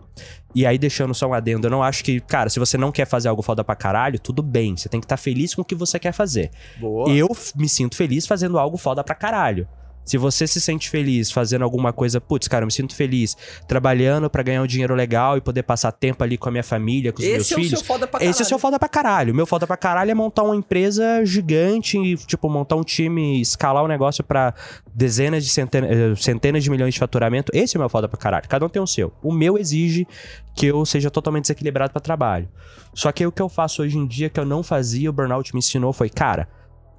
E 0.53 0.65
aí, 0.65 0.77
deixando 0.77 1.13
só 1.13 1.27
um 1.27 1.33
adendo, 1.33 1.67
eu 1.67 1.71
não 1.71 1.81
acho 1.81 2.03
que, 2.03 2.19
cara, 2.19 2.49
se 2.49 2.59
você 2.59 2.77
não 2.77 2.91
quer 2.91 3.05
fazer 3.05 3.29
algo 3.29 3.41
foda 3.41 3.63
pra 3.63 3.73
caralho, 3.75 4.19
tudo 4.19 4.43
bem. 4.43 4.75
Você 4.75 4.89
tem 4.89 4.99
que 4.99 5.05
estar 5.05 5.15
feliz 5.15 5.55
com 5.55 5.61
o 5.61 5.65
que 5.65 5.73
você 5.73 5.97
quer 5.97 6.11
fazer. 6.11 6.51
Boa. 6.77 7.09
Eu 7.09 7.29
me 7.55 7.69
sinto 7.69 7.95
feliz 7.95 8.27
fazendo 8.27 8.59
algo 8.59 8.75
foda 8.75 9.01
pra 9.01 9.15
caralho. 9.15 9.67
Se 10.11 10.17
você 10.17 10.45
se 10.45 10.59
sente 10.59 10.89
feliz 10.89 11.31
fazendo 11.31 11.61
alguma 11.63 11.93
coisa, 11.93 12.19
putz, 12.19 12.45
cara, 12.45 12.63
eu 12.63 12.65
me 12.65 12.71
sinto 12.73 12.93
feliz 12.93 13.37
trabalhando 13.65 14.29
pra 14.29 14.43
ganhar 14.43 14.61
um 14.61 14.67
dinheiro 14.67 14.93
legal 14.93 15.37
e 15.37 15.41
poder 15.41 15.63
passar 15.63 15.89
tempo 15.93 16.21
ali 16.21 16.37
com 16.37 16.49
a 16.49 16.51
minha 16.51 16.65
família, 16.65 17.13
com 17.13 17.21
os 17.21 17.25
meus 17.25 17.39
Esse 17.43 17.53
é 17.53 17.55
o 17.55 17.59
filhos. 17.61 17.79
seu 17.79 17.87
foda 17.87 18.05
pra 18.05 18.19
caralho. 18.19 18.29
Esse 18.29 18.41
é 18.41 18.43
o 18.43 18.47
seu 18.49 18.59
foda 18.59 18.77
pra 18.77 18.89
caralho. 18.89 19.31
O 19.31 19.35
meu 19.37 19.45
foda 19.45 19.65
pra 19.65 19.77
caralho 19.77 20.11
é 20.11 20.13
montar 20.13 20.43
uma 20.43 20.53
empresa 20.53 21.23
gigante, 21.23 21.97
e, 21.97 22.17
tipo, 22.17 22.49
montar 22.49 22.75
um 22.75 22.83
time, 22.83 23.39
escalar 23.39 23.85
o 23.85 23.87
negócio 23.87 24.21
pra 24.21 24.53
dezenas 24.93 25.45
de 25.45 25.49
centenas, 25.49 25.89
eh, 25.89 26.13
centenas 26.17 26.61
de 26.61 26.69
milhões 26.69 26.93
de 26.93 26.99
faturamento. 26.99 27.49
Esse 27.55 27.77
é 27.77 27.79
o 27.79 27.81
meu 27.81 27.87
foda 27.87 28.09
pra 28.09 28.17
caralho. 28.17 28.49
Cada 28.49 28.65
um 28.65 28.69
tem 28.69 28.81
o 28.81 28.87
seu. 28.87 29.13
O 29.23 29.31
meu 29.31 29.57
exige 29.57 30.05
que 30.53 30.65
eu 30.65 30.85
seja 30.85 31.09
totalmente 31.09 31.43
desequilibrado 31.43 31.93
pra 31.93 32.01
trabalho. 32.01 32.49
Só 32.93 33.13
que 33.13 33.25
o 33.25 33.31
que 33.31 33.41
eu 33.41 33.47
faço 33.47 33.81
hoje 33.81 33.97
em 33.97 34.05
dia 34.05 34.29
que 34.29 34.41
eu 34.41 34.45
não 34.45 34.61
fazia, 34.61 35.09
o 35.09 35.13
burnout 35.13 35.53
me 35.53 35.59
ensinou 35.59 35.93
foi, 35.93 36.09
cara, 36.09 36.49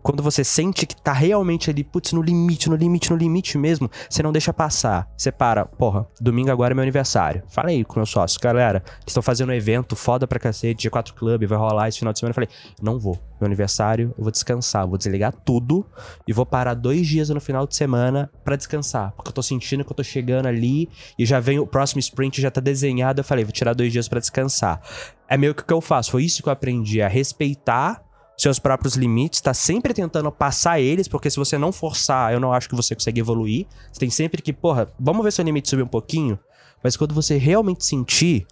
quando 0.03 0.23
você 0.23 0.43
sente 0.43 0.87
que 0.87 0.97
tá 0.97 1.13
realmente 1.13 1.71
ali, 1.71 1.85
putz, 1.85 2.13
no 2.13 2.21
limite, 2.21 2.69
no 2.69 2.77
limite, 2.77 3.11
no 3.11 3.17
limite 3.17 3.57
mesmo, 3.57 3.91
você 4.11 4.23
não 4.23 4.33
deixa 4.33 4.53
passar. 4.53 5.09
Você 5.17 5.31
para, 5.31 5.65
porra, 5.65 6.07
domingo 6.21 6.51
agora 6.51 6.73
é 6.73 6.75
meu 6.75 6.83
aniversário. 6.83 7.43
Fala 7.49 7.69
aí 7.69 7.85
com 7.85 7.99
meus 7.99 8.11
sócios, 8.11 8.39
galera, 8.39 8.83
estão 9.07 9.23
fazendo 9.23 9.51
um 9.51 9.55
evento 9.55 9.95
foda 9.95 10.27
pra 10.27 10.39
cacete, 10.39 10.89
G4 10.89 11.13
Club, 11.13 11.45
vai 11.47 11.59
rolar 11.59 11.89
esse 11.89 11.99
final 11.99 12.13
de 12.13 12.19
semana. 12.19 12.33
Eu 12.33 12.35
falei, 12.35 12.49
não 12.83 12.99
vou. 12.99 13.19
Meu 13.41 13.47
aniversário, 13.47 14.15
eu 14.17 14.23
vou 14.23 14.31
descansar, 14.31 14.87
vou 14.87 14.97
desligar 14.97 15.33
tudo 15.33 15.85
e 16.27 16.33
vou 16.33 16.47
parar 16.47 16.75
dois 16.75 17.07
dias 17.07 17.29
no 17.29 17.41
final 17.41 17.67
de 17.67 17.75
semana 17.75 18.31
para 18.45 18.57
descansar. 18.57 19.13
Porque 19.13 19.29
eu 19.29 19.33
tô 19.33 19.43
sentindo 19.43 19.85
que 19.85 19.91
eu 19.91 19.97
tô 19.97 20.05
chegando 20.05 20.47
ali 20.47 20.89
e 21.19 21.27
já 21.27 21.41
vem 21.41 21.59
o 21.59 21.67
próximo 21.67 21.99
sprint, 22.01 22.41
já 22.41 22.51
tá 22.51 22.61
desenhado. 22.61 23.21
Eu 23.21 23.25
falei, 23.25 23.45
vou 23.45 23.53
tirar 23.53 23.75
dois 23.75 23.93
dias 23.93 24.09
para 24.09 24.21
descansar. 24.21 24.81
É 25.29 25.37
meio 25.37 25.55
que 25.55 25.63
o 25.63 25.67
que 25.67 25.73
eu 25.73 25.81
faço. 25.81 26.13
Foi 26.13 26.25
isso 26.25 26.43
que 26.43 26.49
eu 26.49 26.53
aprendi 26.53 27.03
a 27.03 27.09
respeitar 27.09 28.03
seus 28.37 28.59
próprios 28.59 28.95
limites, 28.95 29.41
tá 29.41 29.55
sempre 29.55 29.95
tentando 29.95 30.31
passar 30.33 30.81
eles, 30.81 31.07
porque 31.07 31.31
se 31.31 31.37
você 31.37 31.59
não 31.59 31.73
forçar, 31.73 32.33
eu 32.33 32.41
não 32.41 32.53
acho 32.53 32.69
que 32.69 32.75
você 32.75 32.95
consegue 32.95 33.21
evoluir. 33.21 33.67
Você 33.93 34.01
tem 34.01 34.11
sempre 34.11 34.43
que, 34.43 34.53
porra, 34.53 34.89
vamos 34.99 35.23
ver 35.23 35.33
seu 35.33 35.45
limite 35.45 35.69
subir 35.69 35.83
um 35.83 35.89
pouquinho. 35.89 36.39
Mas 36.83 36.97
quando 36.97 37.15
você 37.15 37.37
realmente 37.37 37.85
sentir, 37.85 38.47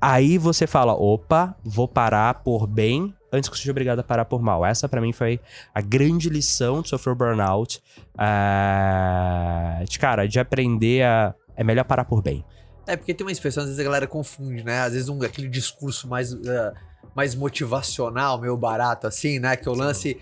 aí 0.00 0.38
você 0.38 0.66
fala, 0.66 0.94
opa, 0.94 1.54
vou 1.62 1.86
parar 1.86 2.34
por 2.42 2.66
bem 2.66 3.14
antes 3.32 3.48
que 3.48 3.54
eu 3.54 3.58
seja 3.58 3.70
obrigado 3.70 4.00
a 4.00 4.02
parar 4.02 4.24
por 4.24 4.42
mal. 4.42 4.66
Essa 4.66 4.88
para 4.88 5.00
mim 5.00 5.12
foi 5.12 5.38
a 5.72 5.80
grande 5.80 6.28
lição 6.28 6.82
de 6.82 6.88
sofrer 6.88 7.14
burnout. 7.14 7.80
Uh, 8.14 9.84
de, 9.84 9.98
cara, 9.98 10.26
de 10.26 10.40
aprender 10.40 11.04
a. 11.04 11.34
É 11.56 11.62
melhor 11.62 11.84
parar 11.84 12.04
por 12.04 12.22
bem. 12.22 12.44
É, 12.86 12.96
porque 12.96 13.12
tem 13.12 13.24
uma 13.24 13.30
expressão, 13.30 13.62
às 13.62 13.68
vezes 13.68 13.78
a 13.78 13.84
galera 13.84 14.06
confunde, 14.06 14.64
né? 14.64 14.80
Às 14.80 14.94
vezes 14.94 15.08
um, 15.08 15.22
aquele 15.22 15.48
discurso 15.48 16.08
mais. 16.08 16.32
Uh 16.32 16.72
mais 17.14 17.34
motivacional, 17.34 18.40
meio 18.40 18.56
barato, 18.56 19.06
assim, 19.06 19.38
né? 19.38 19.56
Que 19.56 19.68
o 19.68 19.74
lance. 19.74 20.20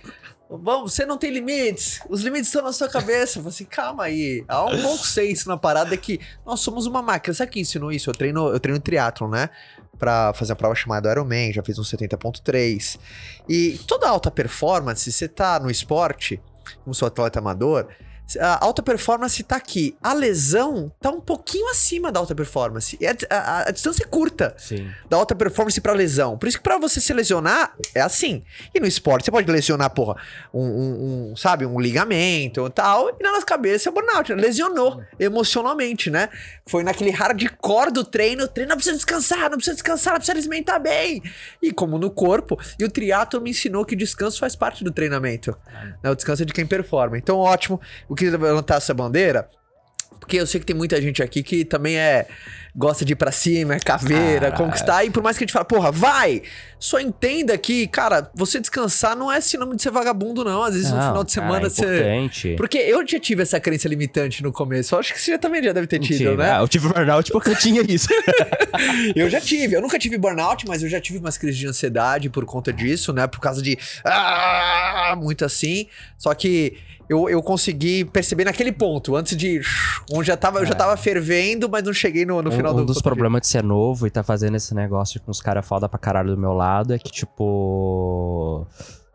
Vamos, 0.50 0.94
você 0.94 1.04
não 1.04 1.18
tem 1.18 1.30
limites, 1.30 2.00
os 2.08 2.22
limites 2.22 2.46
estão 2.46 2.62
na 2.62 2.72
sua 2.72 2.88
cabeça. 2.88 3.40
Você, 3.42 3.62
assim, 3.62 3.64
calma 3.64 4.04
aí. 4.04 4.44
Há 4.48 4.64
um 4.64 4.80
bom 4.82 4.96
senso 4.96 5.48
na 5.48 5.58
parada 5.58 5.94
que 5.96 6.20
nós 6.44 6.60
somos 6.60 6.86
uma 6.86 7.02
máquina. 7.02 7.34
Sabe 7.34 7.52
quem 7.52 7.62
ensinou 7.62 7.92
isso? 7.92 8.08
Eu 8.08 8.14
treino, 8.14 8.48
eu 8.48 8.58
treino 8.58 8.80
triatlon, 8.80 9.28
né? 9.28 9.50
Pra 9.98 10.32
fazer 10.32 10.52
a 10.52 10.56
prova 10.56 10.74
chamada 10.74 11.10
Ironman, 11.10 11.52
já 11.52 11.62
fiz 11.62 11.78
um 11.78 11.82
70.3. 11.82 12.98
E 13.48 13.78
toda 13.86 14.08
alta 14.08 14.30
performance, 14.30 15.10
você 15.10 15.28
tá 15.28 15.60
no 15.60 15.70
esporte, 15.70 16.40
como 16.84 16.94
sou 16.94 17.08
atleta 17.08 17.40
amador, 17.40 17.88
a 18.36 18.64
alta 18.64 18.82
performance 18.82 19.42
tá 19.42 19.56
aqui. 19.56 19.96
A 20.02 20.12
lesão 20.12 20.92
tá 21.00 21.10
um 21.10 21.20
pouquinho 21.20 21.70
acima 21.70 22.12
da 22.12 22.20
alta 22.20 22.34
performance. 22.34 22.98
E 23.00 23.06
a, 23.06 23.16
a, 23.30 23.68
a 23.68 23.70
distância 23.70 24.02
é 24.02 24.06
curta 24.06 24.54
Sim. 24.58 24.90
da 25.08 25.16
alta 25.16 25.34
performance 25.34 25.80
pra 25.80 25.92
lesão. 25.92 26.36
Por 26.36 26.48
isso 26.48 26.58
que 26.58 26.62
pra 26.62 26.78
você 26.78 27.00
se 27.00 27.12
lesionar, 27.12 27.74
é 27.94 28.00
assim. 28.00 28.42
E 28.74 28.80
no 28.80 28.86
esporte, 28.86 29.24
você 29.24 29.30
pode 29.30 29.50
lesionar, 29.50 29.90
porra, 29.90 30.16
um, 30.52 30.62
um, 30.62 31.30
um 31.30 31.36
sabe, 31.36 31.64
um 31.64 31.80
ligamento 31.80 32.66
e 32.66 32.70
tal. 32.70 33.08
E 33.10 33.22
na 33.22 33.32
nossa 33.32 33.46
cabeça 33.46 33.88
é 33.88 33.92
burnout. 33.92 34.34
Né? 34.34 34.42
Lesionou 34.42 35.02
emocionalmente, 35.18 36.10
né? 36.10 36.28
Foi 36.66 36.82
naquele 36.82 37.10
hardcore 37.10 37.92
do 37.92 38.04
treino. 38.04 38.44
O 38.44 38.48
treino 38.48 38.70
não 38.70 38.76
precisa 38.76 38.96
descansar, 38.96 39.50
não 39.50 39.56
precisa 39.56 39.74
descansar, 39.74 40.14
não 40.14 40.20
precisa 40.20 40.38
alimentar 40.38 40.78
bem. 40.78 41.22
E 41.62 41.72
como 41.72 41.98
no 41.98 42.10
corpo. 42.10 42.58
E 42.78 42.84
o 42.84 42.90
triatlo 42.90 43.40
me 43.40 43.50
ensinou 43.50 43.84
que 43.84 43.96
descanso 43.96 44.38
faz 44.38 44.54
parte 44.54 44.84
do 44.84 44.90
treinamento. 44.90 45.56
Né? 46.02 46.10
O 46.10 46.14
descanso 46.14 46.42
é 46.42 46.44
de 46.44 46.52
quem 46.52 46.66
performa. 46.66 47.16
Então, 47.16 47.38
ótimo. 47.38 47.80
O 48.08 48.17
quis 48.18 48.32
levantar 48.32 48.76
essa 48.76 48.92
bandeira, 48.92 49.48
porque 50.18 50.36
eu 50.36 50.46
sei 50.46 50.60
que 50.60 50.66
tem 50.66 50.76
muita 50.76 51.00
gente 51.00 51.22
aqui 51.22 51.42
que 51.42 51.64
também 51.64 51.96
é 51.96 52.26
gosta 52.78 53.04
de 53.04 53.12
ir 53.12 53.16
pra 53.16 53.32
cima, 53.32 53.74
é 53.74 53.80
caveira, 53.80 54.48
ah, 54.48 54.52
conquistar. 54.52 55.04
E 55.04 55.10
por 55.10 55.20
mais 55.20 55.36
que 55.36 55.42
a 55.42 55.46
gente 55.46 55.52
fale, 55.52 55.64
porra, 55.64 55.90
vai! 55.90 56.42
Só 56.78 57.00
entenda 57.00 57.58
que, 57.58 57.88
cara, 57.88 58.30
você 58.34 58.60
descansar 58.60 59.16
não 59.16 59.32
é 59.32 59.40
sinônimo 59.40 59.74
de 59.74 59.82
ser 59.82 59.90
vagabundo, 59.90 60.44
não. 60.44 60.62
Às 60.62 60.74
vezes 60.74 60.90
não, 60.90 60.98
no 60.98 61.02
final 61.02 61.24
de 61.24 61.32
semana 61.32 61.66
é 61.66 61.70
você. 61.70 62.54
Porque 62.56 62.78
eu 62.78 63.04
já 63.04 63.18
tive 63.18 63.42
essa 63.42 63.58
crença 63.58 63.88
limitante 63.88 64.44
no 64.44 64.52
começo. 64.52 64.94
Eu 64.94 65.00
acho 65.00 65.12
que 65.12 65.20
você 65.20 65.32
já 65.32 65.38
também 65.38 65.60
já 65.60 65.72
deve 65.72 65.88
ter 65.88 65.98
tido, 65.98 66.36
né? 66.36 66.52
Ah, 66.52 66.60
eu 66.60 66.68
tive 66.68 66.88
burnout 66.88 67.32
porque 67.32 67.50
eu 67.50 67.56
tinha 67.56 67.82
isso. 67.82 68.08
eu 69.16 69.28
já 69.28 69.40
tive. 69.40 69.74
Eu 69.74 69.80
nunca 69.80 69.98
tive 69.98 70.16
burnout, 70.16 70.64
mas 70.68 70.82
eu 70.82 70.88
já 70.88 71.00
tive 71.00 71.18
umas 71.18 71.36
crises 71.36 71.58
de 71.58 71.66
ansiedade 71.66 72.30
por 72.30 72.44
conta 72.44 72.72
disso, 72.72 73.12
né? 73.12 73.26
Por 73.26 73.40
causa 73.40 73.60
de. 73.60 73.76
Ah, 74.04 75.16
muito 75.18 75.44
assim. 75.44 75.88
Só 76.16 76.32
que 76.32 76.76
eu, 77.08 77.28
eu 77.28 77.42
consegui 77.42 78.04
perceber 78.04 78.44
naquele 78.44 78.70
ponto, 78.70 79.16
antes 79.16 79.36
de. 79.36 79.60
Onde 80.12 80.26
já 80.26 80.36
tava, 80.36 80.58
é. 80.58 80.62
eu 80.62 80.66
já 80.66 80.74
é. 80.74 80.76
tava 80.76 80.96
fervendo, 80.96 81.68
mas 81.68 81.82
não 81.82 81.92
cheguei 81.92 82.26
no, 82.26 82.42
no 82.42 82.50
um, 82.50 82.52
final 82.52 82.72
um 82.72 82.76
do. 82.76 82.82
Um 82.82 82.86
dos 82.86 83.00
problemas 83.00 83.40
de 83.42 83.46
ser 83.46 83.62
novo 83.62 84.06
e 84.06 84.10
tá 84.10 84.22
fazendo 84.22 84.56
esse 84.56 84.74
negócio 84.74 85.20
com 85.22 85.30
os 85.30 85.40
caras 85.40 85.66
foda 85.66 85.88
pra 85.88 85.98
caralho 85.98 86.34
do 86.34 86.40
meu 86.40 86.52
lado 86.52 86.92
é 86.92 86.98
que, 86.98 87.10
tipo. 87.10 88.66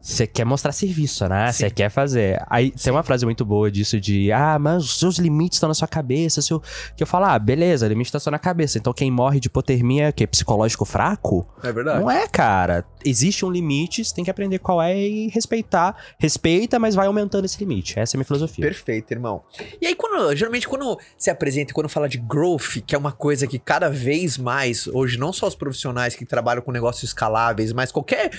Você 0.03 0.27
quer 0.27 0.43
mostrar 0.43 0.73
serviço, 0.73 1.29
né? 1.29 1.49
Você 1.49 1.69
quer 1.69 1.89
fazer. 1.89 2.43
Aí 2.49 2.73
Sim. 2.75 2.83
tem 2.83 2.93
uma 2.93 3.03
frase 3.03 3.23
muito 3.23 3.45
boa 3.45 3.71
disso 3.71 4.01
de 4.01 4.33
ah, 4.33 4.59
mas 4.59 4.83
os 4.83 4.99
seus 4.99 5.17
limites 5.17 5.55
estão 5.55 5.69
na 5.69 5.73
sua 5.73 5.87
cabeça. 5.87 6.41
Seu... 6.41 6.61
Que 6.97 7.03
eu 7.03 7.07
falo, 7.07 7.25
ah, 7.25 7.39
beleza, 7.39 7.87
limite 7.87 8.09
está 8.09 8.19
só 8.19 8.29
na 8.29 8.37
cabeça. 8.37 8.77
Então 8.77 8.91
quem 8.91 9.09
morre 9.09 9.39
de 9.39 9.47
hipotermia 9.47 10.07
é 10.07 10.11
que 10.11 10.27
psicológico 10.27 10.83
fraco? 10.83 11.47
É 11.63 11.71
verdade. 11.71 12.01
Não 12.01 12.11
é, 12.11 12.27
cara. 12.27 12.85
Existe 13.05 13.45
um 13.45 13.49
limite, 13.49 14.03
você 14.03 14.13
tem 14.13 14.25
que 14.25 14.29
aprender 14.29 14.59
qual 14.59 14.81
é 14.81 14.93
e 14.93 15.29
respeitar. 15.29 15.95
Respeita, 16.19 16.77
mas 16.77 16.95
vai 16.95 17.07
aumentando 17.07 17.45
esse 17.45 17.57
limite. 17.57 17.97
Essa 17.97 18.15
é 18.15 18.17
a 18.17 18.19
minha 18.19 18.25
filosofia. 18.25 18.65
Perfeito, 18.65 19.09
irmão. 19.11 19.41
E 19.81 19.87
aí, 19.87 19.95
quando, 19.95 20.35
geralmente, 20.35 20.67
quando 20.67 20.99
se 21.17 21.29
apresenta, 21.29 21.73
quando 21.73 21.87
fala 21.87 22.09
de 22.09 22.17
growth, 22.17 22.81
que 22.85 22.93
é 22.93 22.97
uma 22.97 23.13
coisa 23.13 23.47
que 23.47 23.57
cada 23.57 23.89
vez 23.89 24.37
mais, 24.37 24.85
hoje, 24.85 25.17
não 25.17 25.31
só 25.31 25.47
os 25.47 25.55
profissionais 25.55 26.13
que 26.13 26.25
trabalham 26.25 26.61
com 26.61 26.73
negócios 26.73 27.03
escaláveis, 27.03 27.71
mas 27.71 27.89
qualquer 27.89 28.31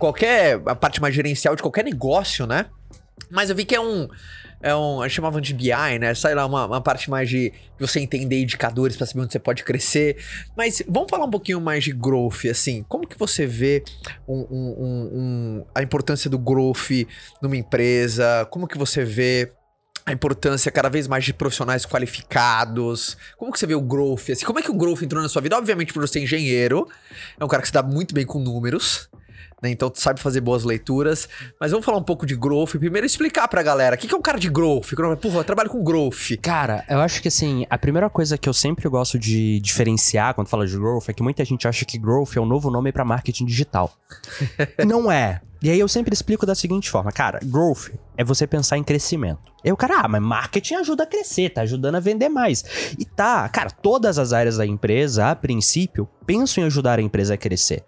qualquer. 0.00 0.60
a 0.66 0.74
parte 0.74 1.00
mais 1.00 1.14
gerencial 1.14 1.54
de 1.54 1.62
qualquer 1.62 1.84
negócio, 1.84 2.46
né? 2.46 2.66
Mas 3.30 3.50
eu 3.50 3.56
vi 3.56 3.64
que 3.64 3.74
é 3.74 3.80
um. 3.80 4.08
É 4.62 4.74
um. 4.74 5.02
Eles 5.02 5.12
chamavam 5.12 5.40
de 5.40 5.54
BI, 5.54 5.98
né? 6.00 6.14
Sai 6.14 6.34
lá 6.34 6.44
uma, 6.44 6.66
uma 6.66 6.80
parte 6.80 7.08
mais 7.08 7.28
de 7.28 7.52
você 7.78 8.00
entender 8.00 8.42
indicadores 8.42 8.96
para 8.96 9.06
saber 9.06 9.22
onde 9.22 9.32
você 9.32 9.38
pode 9.38 9.62
crescer. 9.62 10.16
Mas 10.56 10.82
vamos 10.88 11.08
falar 11.08 11.24
um 11.24 11.30
pouquinho 11.30 11.60
mais 11.60 11.84
de 11.84 11.92
growth, 11.92 12.46
assim. 12.50 12.84
Como 12.88 13.06
que 13.06 13.18
você 13.18 13.46
vê 13.46 13.84
um, 14.26 14.46
um, 14.50 15.10
um, 15.12 15.66
a 15.74 15.82
importância 15.82 16.28
do 16.28 16.38
growth 16.38 17.06
numa 17.40 17.56
empresa? 17.56 18.46
Como 18.50 18.66
que 18.66 18.76
você 18.76 19.04
vê 19.04 19.52
a 20.04 20.12
importância 20.12 20.72
cada 20.72 20.88
vez 20.88 21.06
mais 21.06 21.24
de 21.24 21.32
profissionais 21.32 21.84
qualificados. 21.84 23.16
Como 23.36 23.52
que 23.52 23.58
você 23.58 23.66
vê 23.66 23.74
o 23.74 23.80
growth? 23.80 24.30
Assim, 24.30 24.44
como 24.44 24.58
é 24.58 24.62
que 24.62 24.70
o 24.70 24.74
growth 24.74 25.02
entrou 25.02 25.22
na 25.22 25.28
sua 25.28 25.42
vida? 25.42 25.56
Obviamente, 25.56 25.92
por 25.92 26.00
você 26.00 26.14
ser 26.14 26.24
engenheiro, 26.24 26.88
é 27.38 27.44
um 27.44 27.48
cara 27.48 27.60
que 27.62 27.68
se 27.68 27.74
dá 27.74 27.82
muito 27.82 28.14
bem 28.14 28.26
com 28.26 28.40
números 28.40 29.08
né? 29.62 29.70
Então 29.70 29.90
tu 29.90 30.00
sabe 30.00 30.20
fazer 30.20 30.40
boas 30.40 30.64
leituras. 30.64 31.28
Mas 31.60 31.70
vamos 31.70 31.84
falar 31.84 31.98
um 31.98 32.02
pouco 32.02 32.26
de 32.26 32.36
growth. 32.36 32.70
Primeiro 32.70 33.06
explicar 33.06 33.48
pra 33.48 33.62
galera. 33.62 33.96
O 33.96 33.98
que 33.98 34.12
é 34.12 34.16
um 34.16 34.22
cara 34.22 34.38
de 34.38 34.48
growth? 34.48 34.90
Porra, 35.20 35.38
eu 35.38 35.44
trabalho 35.44 35.70
com 35.70 35.82
growth. 35.82 36.36
Cara, 36.42 36.84
eu 36.88 37.00
acho 37.00 37.20
que 37.22 37.28
assim, 37.28 37.66
a 37.68 37.78
primeira 37.78 38.08
coisa 38.08 38.38
que 38.38 38.48
eu 38.48 38.54
sempre 38.54 38.88
gosto 38.88 39.18
de 39.18 39.60
diferenciar 39.60 40.34
quando 40.34 40.48
fala 40.48 40.66
de 40.66 40.76
growth 40.76 41.08
é 41.08 41.12
que 41.12 41.22
muita 41.22 41.44
gente 41.44 41.66
acha 41.66 41.84
que 41.84 41.98
growth 41.98 42.36
é 42.36 42.40
um 42.40 42.46
novo 42.46 42.70
nome 42.70 42.92
para 42.92 43.04
marketing 43.04 43.44
digital. 43.44 43.92
Não 44.86 45.10
é. 45.10 45.40
E 45.62 45.68
aí 45.68 45.78
eu 45.78 45.88
sempre 45.88 46.14
explico 46.14 46.46
da 46.46 46.54
seguinte 46.54 46.88
forma, 46.88 47.12
cara, 47.12 47.38
growth 47.42 47.90
é 48.16 48.24
você 48.24 48.46
pensar 48.46 48.78
em 48.78 48.82
crescimento. 48.82 49.52
E 49.62 49.70
o 49.70 49.76
cara, 49.76 50.00
ah, 50.00 50.08
mas 50.08 50.22
marketing 50.22 50.76
ajuda 50.76 51.02
a 51.02 51.06
crescer, 51.06 51.50
tá 51.50 51.60
ajudando 51.60 51.96
a 51.96 52.00
vender 52.00 52.30
mais. 52.30 52.64
E 52.98 53.04
tá, 53.04 53.46
cara, 53.50 53.70
todas 53.70 54.18
as 54.18 54.32
áreas 54.32 54.56
da 54.56 54.64
empresa, 54.64 55.30
a 55.30 55.36
princípio, 55.36 56.08
pensam 56.24 56.64
em 56.64 56.66
ajudar 56.66 56.98
a 56.98 57.02
empresa 57.02 57.34
a 57.34 57.36
crescer. 57.36 57.84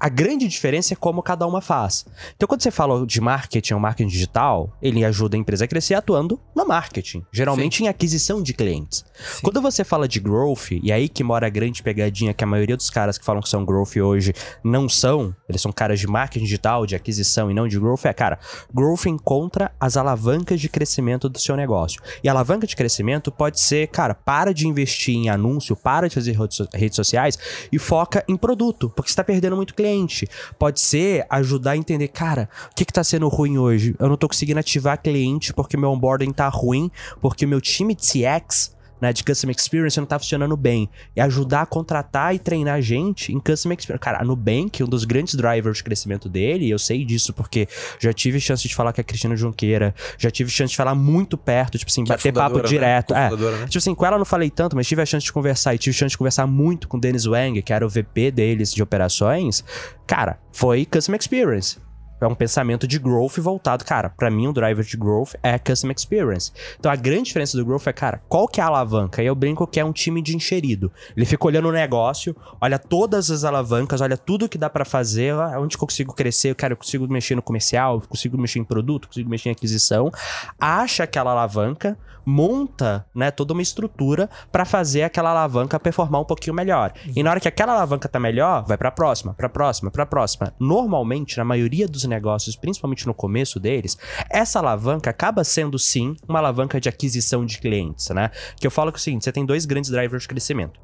A 0.00 0.08
grande 0.08 0.46
diferença 0.46 0.94
é 0.94 0.96
como 0.96 1.22
cada 1.22 1.44
uma 1.44 1.60
faz. 1.60 2.06
Então, 2.36 2.46
quando 2.46 2.62
você 2.62 2.70
fala 2.70 3.04
de 3.04 3.20
marketing 3.20 3.74
ou 3.74 3.80
marketing 3.80 4.08
digital, 4.08 4.72
ele 4.80 5.04
ajuda 5.04 5.36
a 5.36 5.40
empresa 5.40 5.64
a 5.64 5.68
crescer 5.68 5.94
atuando 5.94 6.40
no 6.54 6.64
marketing, 6.64 7.26
geralmente 7.32 7.78
Sim. 7.78 7.84
em 7.84 7.88
aquisição 7.88 8.40
de 8.40 8.54
clientes. 8.54 9.04
Sim. 9.14 9.42
Quando 9.42 9.60
você 9.60 9.82
fala 9.82 10.06
de 10.06 10.20
growth, 10.20 10.70
e 10.70 10.92
aí 10.92 11.08
que 11.08 11.24
mora 11.24 11.48
a 11.48 11.50
grande 11.50 11.82
pegadinha 11.82 12.32
que 12.32 12.44
a 12.44 12.46
maioria 12.46 12.76
dos 12.76 12.90
caras 12.90 13.18
que 13.18 13.24
falam 13.24 13.42
que 13.42 13.48
são 13.48 13.64
growth 13.64 13.96
hoje 13.96 14.32
não 14.62 14.88
são, 14.88 15.34
eles 15.48 15.60
são 15.60 15.72
caras 15.72 15.98
de 15.98 16.06
marketing 16.06 16.44
digital, 16.44 16.86
de 16.86 16.94
aquisição 16.94 17.50
e 17.50 17.54
não 17.54 17.66
de 17.66 17.78
growth, 17.78 18.04
é, 18.04 18.12
cara, 18.12 18.38
growth 18.72 19.06
encontra 19.06 19.72
as 19.80 19.96
alavancas 19.96 20.60
de 20.60 20.68
crescimento 20.68 21.28
do 21.28 21.40
seu 21.40 21.56
negócio. 21.56 22.00
E 22.22 22.28
a 22.28 22.32
alavanca 22.32 22.68
de 22.68 22.76
crescimento 22.76 23.32
pode 23.32 23.60
ser, 23.60 23.88
cara, 23.88 24.14
para 24.14 24.54
de 24.54 24.68
investir 24.68 25.16
em 25.16 25.28
anúncio, 25.28 25.74
para 25.74 26.08
de 26.08 26.14
fazer 26.14 26.36
redes 26.72 26.94
sociais 26.94 27.36
e 27.72 27.78
foca 27.80 28.24
em 28.28 28.36
produto, 28.36 28.88
porque 28.90 29.08
você 29.08 29.12
está 29.12 29.24
perdendo 29.24 29.56
muito 29.56 29.74
cliente 29.74 29.87
cliente. 29.88 30.28
Pode 30.58 30.80
ser 30.80 31.26
ajudar 31.30 31.72
a 31.72 31.76
entender, 31.76 32.08
cara, 32.08 32.48
o 32.70 32.74
que, 32.74 32.84
que 32.84 32.92
tá 32.92 33.02
sendo 33.02 33.28
ruim 33.28 33.58
hoje? 33.58 33.94
Eu 33.98 34.08
não 34.08 34.16
tô 34.16 34.28
conseguindo 34.28 34.60
ativar 34.60 35.00
cliente 35.00 35.52
porque 35.52 35.76
meu 35.76 35.90
onboarding 35.90 36.32
tá 36.32 36.48
ruim, 36.48 36.90
porque 37.20 37.46
meu 37.46 37.60
time 37.60 37.94
CX 37.94 38.76
né, 39.00 39.12
de 39.12 39.24
Customer 39.24 39.54
Experience 39.56 39.98
não 39.98 40.06
tá 40.06 40.18
funcionando 40.18 40.56
bem. 40.56 40.88
E 41.14 41.20
ajudar 41.20 41.62
a 41.62 41.66
contratar 41.66 42.34
e 42.34 42.38
treinar 42.38 42.80
gente 42.82 43.32
em 43.32 43.40
Customer 43.40 43.76
Experience. 43.76 44.02
Cara, 44.02 44.20
a 44.20 44.24
Nubank, 44.24 44.82
um 44.82 44.86
dos 44.86 45.04
grandes 45.04 45.34
drivers 45.34 45.78
de 45.78 45.84
crescimento 45.84 46.28
dele, 46.28 46.68
eu 46.68 46.78
sei 46.78 47.04
disso 47.04 47.32
porque 47.32 47.68
já 47.98 48.12
tive 48.12 48.40
chance 48.40 48.66
de 48.66 48.74
falar 48.74 48.92
com 48.92 49.00
a 49.00 49.04
Cristina 49.04 49.36
Junqueira, 49.36 49.94
já 50.18 50.30
tive 50.30 50.50
chance 50.50 50.70
de 50.70 50.76
falar 50.76 50.94
muito 50.94 51.36
perto, 51.36 51.78
tipo 51.78 51.90
assim, 51.90 52.04
que 52.04 52.12
é 52.12 52.16
bater 52.16 52.28
é 52.28 52.32
papo 52.32 52.58
né? 52.58 52.64
direto. 52.64 53.14
É, 53.14 53.30
né? 53.30 53.66
Tipo 53.66 53.78
assim, 53.78 53.94
com 53.94 54.06
ela 54.06 54.16
eu 54.16 54.18
não 54.18 54.26
falei 54.26 54.50
tanto, 54.50 54.76
mas 54.76 54.86
tive 54.86 55.02
a 55.02 55.06
chance 55.06 55.24
de 55.24 55.32
conversar 55.32 55.74
e 55.74 55.78
tive 55.78 55.96
chance 55.96 56.10
de 56.10 56.18
conversar 56.18 56.46
muito 56.46 56.88
com 56.88 56.96
o 56.96 57.00
Dennis 57.00 57.26
Wang, 57.26 57.60
que 57.62 57.72
era 57.72 57.84
o 57.84 57.88
VP 57.88 58.30
deles 58.30 58.72
de 58.72 58.82
operações. 58.82 59.64
Cara, 60.06 60.38
foi 60.52 60.84
Customer 60.84 61.18
Experience 61.20 61.87
É 62.20 62.26
um 62.26 62.34
pensamento 62.34 62.86
de 62.86 62.98
growth 62.98 63.38
voltado, 63.38 63.84
cara, 63.84 64.08
para 64.10 64.30
mim 64.30 64.48
um 64.48 64.52
driver 64.52 64.84
de 64.84 64.96
growth 64.96 65.34
é 65.42 65.58
customer 65.58 65.94
experience. 65.96 66.52
Então 66.78 66.90
a 66.90 66.96
grande 66.96 67.24
diferença 67.24 67.56
do 67.56 67.64
growth 67.64 67.86
é, 67.86 67.92
cara, 67.92 68.20
qual 68.28 68.48
que 68.48 68.60
é 68.60 68.64
a 68.64 68.66
alavanca? 68.66 69.22
E 69.22 69.26
eu 69.26 69.34
brinco 69.34 69.66
que 69.66 69.78
é 69.78 69.84
um 69.84 69.92
time 69.92 70.20
de 70.20 70.34
encherido. 70.34 70.90
Ele 71.16 71.24
fica 71.24 71.46
olhando 71.46 71.68
o 71.68 71.72
negócio, 71.72 72.34
olha 72.60 72.78
todas 72.78 73.30
as 73.30 73.44
alavancas, 73.44 74.00
olha 74.00 74.16
tudo 74.16 74.48
que 74.48 74.58
dá 74.58 74.68
para 74.68 74.84
fazer, 74.84 75.34
onde 75.58 75.76
eu 75.76 75.80
consigo 75.80 76.12
crescer, 76.14 76.54
cara, 76.54 76.72
eu 76.72 76.76
consigo 76.76 77.06
mexer 77.08 77.34
no 77.34 77.42
comercial, 77.42 78.00
consigo 78.00 78.36
mexer 78.36 78.58
em 78.58 78.64
produto, 78.64 79.08
consigo 79.08 79.30
mexer 79.30 79.48
em 79.48 79.52
aquisição, 79.52 80.10
acha 80.58 81.04
aquela 81.04 81.30
alavanca, 81.30 81.96
monta, 82.28 83.06
né, 83.14 83.30
toda 83.30 83.54
uma 83.54 83.62
estrutura 83.62 84.28
para 84.52 84.66
fazer 84.66 85.02
aquela 85.02 85.30
alavanca 85.30 85.80
performar 85.80 86.20
um 86.20 86.24
pouquinho 86.26 86.54
melhor. 86.54 86.92
E 87.16 87.22
na 87.22 87.30
hora 87.30 87.40
que 87.40 87.48
aquela 87.48 87.72
alavanca 87.72 88.06
tá 88.06 88.20
melhor, 88.20 88.66
vai 88.66 88.76
para 88.76 88.90
próxima, 88.90 89.32
para 89.32 89.48
próxima, 89.48 89.90
para 89.90 90.04
próxima. 90.04 90.52
Normalmente, 90.60 91.38
na 91.38 91.44
maioria 91.44 91.88
dos 91.88 92.04
negócios, 92.04 92.54
principalmente 92.54 93.06
no 93.06 93.14
começo 93.14 93.58
deles, 93.58 93.96
essa 94.28 94.58
alavanca 94.58 95.08
acaba 95.08 95.42
sendo 95.42 95.78
sim 95.78 96.14
uma 96.28 96.38
alavanca 96.38 96.78
de 96.78 96.88
aquisição 96.88 97.46
de 97.46 97.58
clientes, 97.58 98.10
né? 98.10 98.30
Que 98.60 98.66
eu 98.66 98.70
falo 98.70 98.92
que 98.92 98.98
é 98.98 99.00
o 99.00 99.02
seguinte, 99.02 99.24
você 99.24 99.32
tem 99.32 99.46
dois 99.46 99.64
grandes 99.64 99.90
drivers 99.90 100.24
de 100.24 100.28
crescimento: 100.28 100.78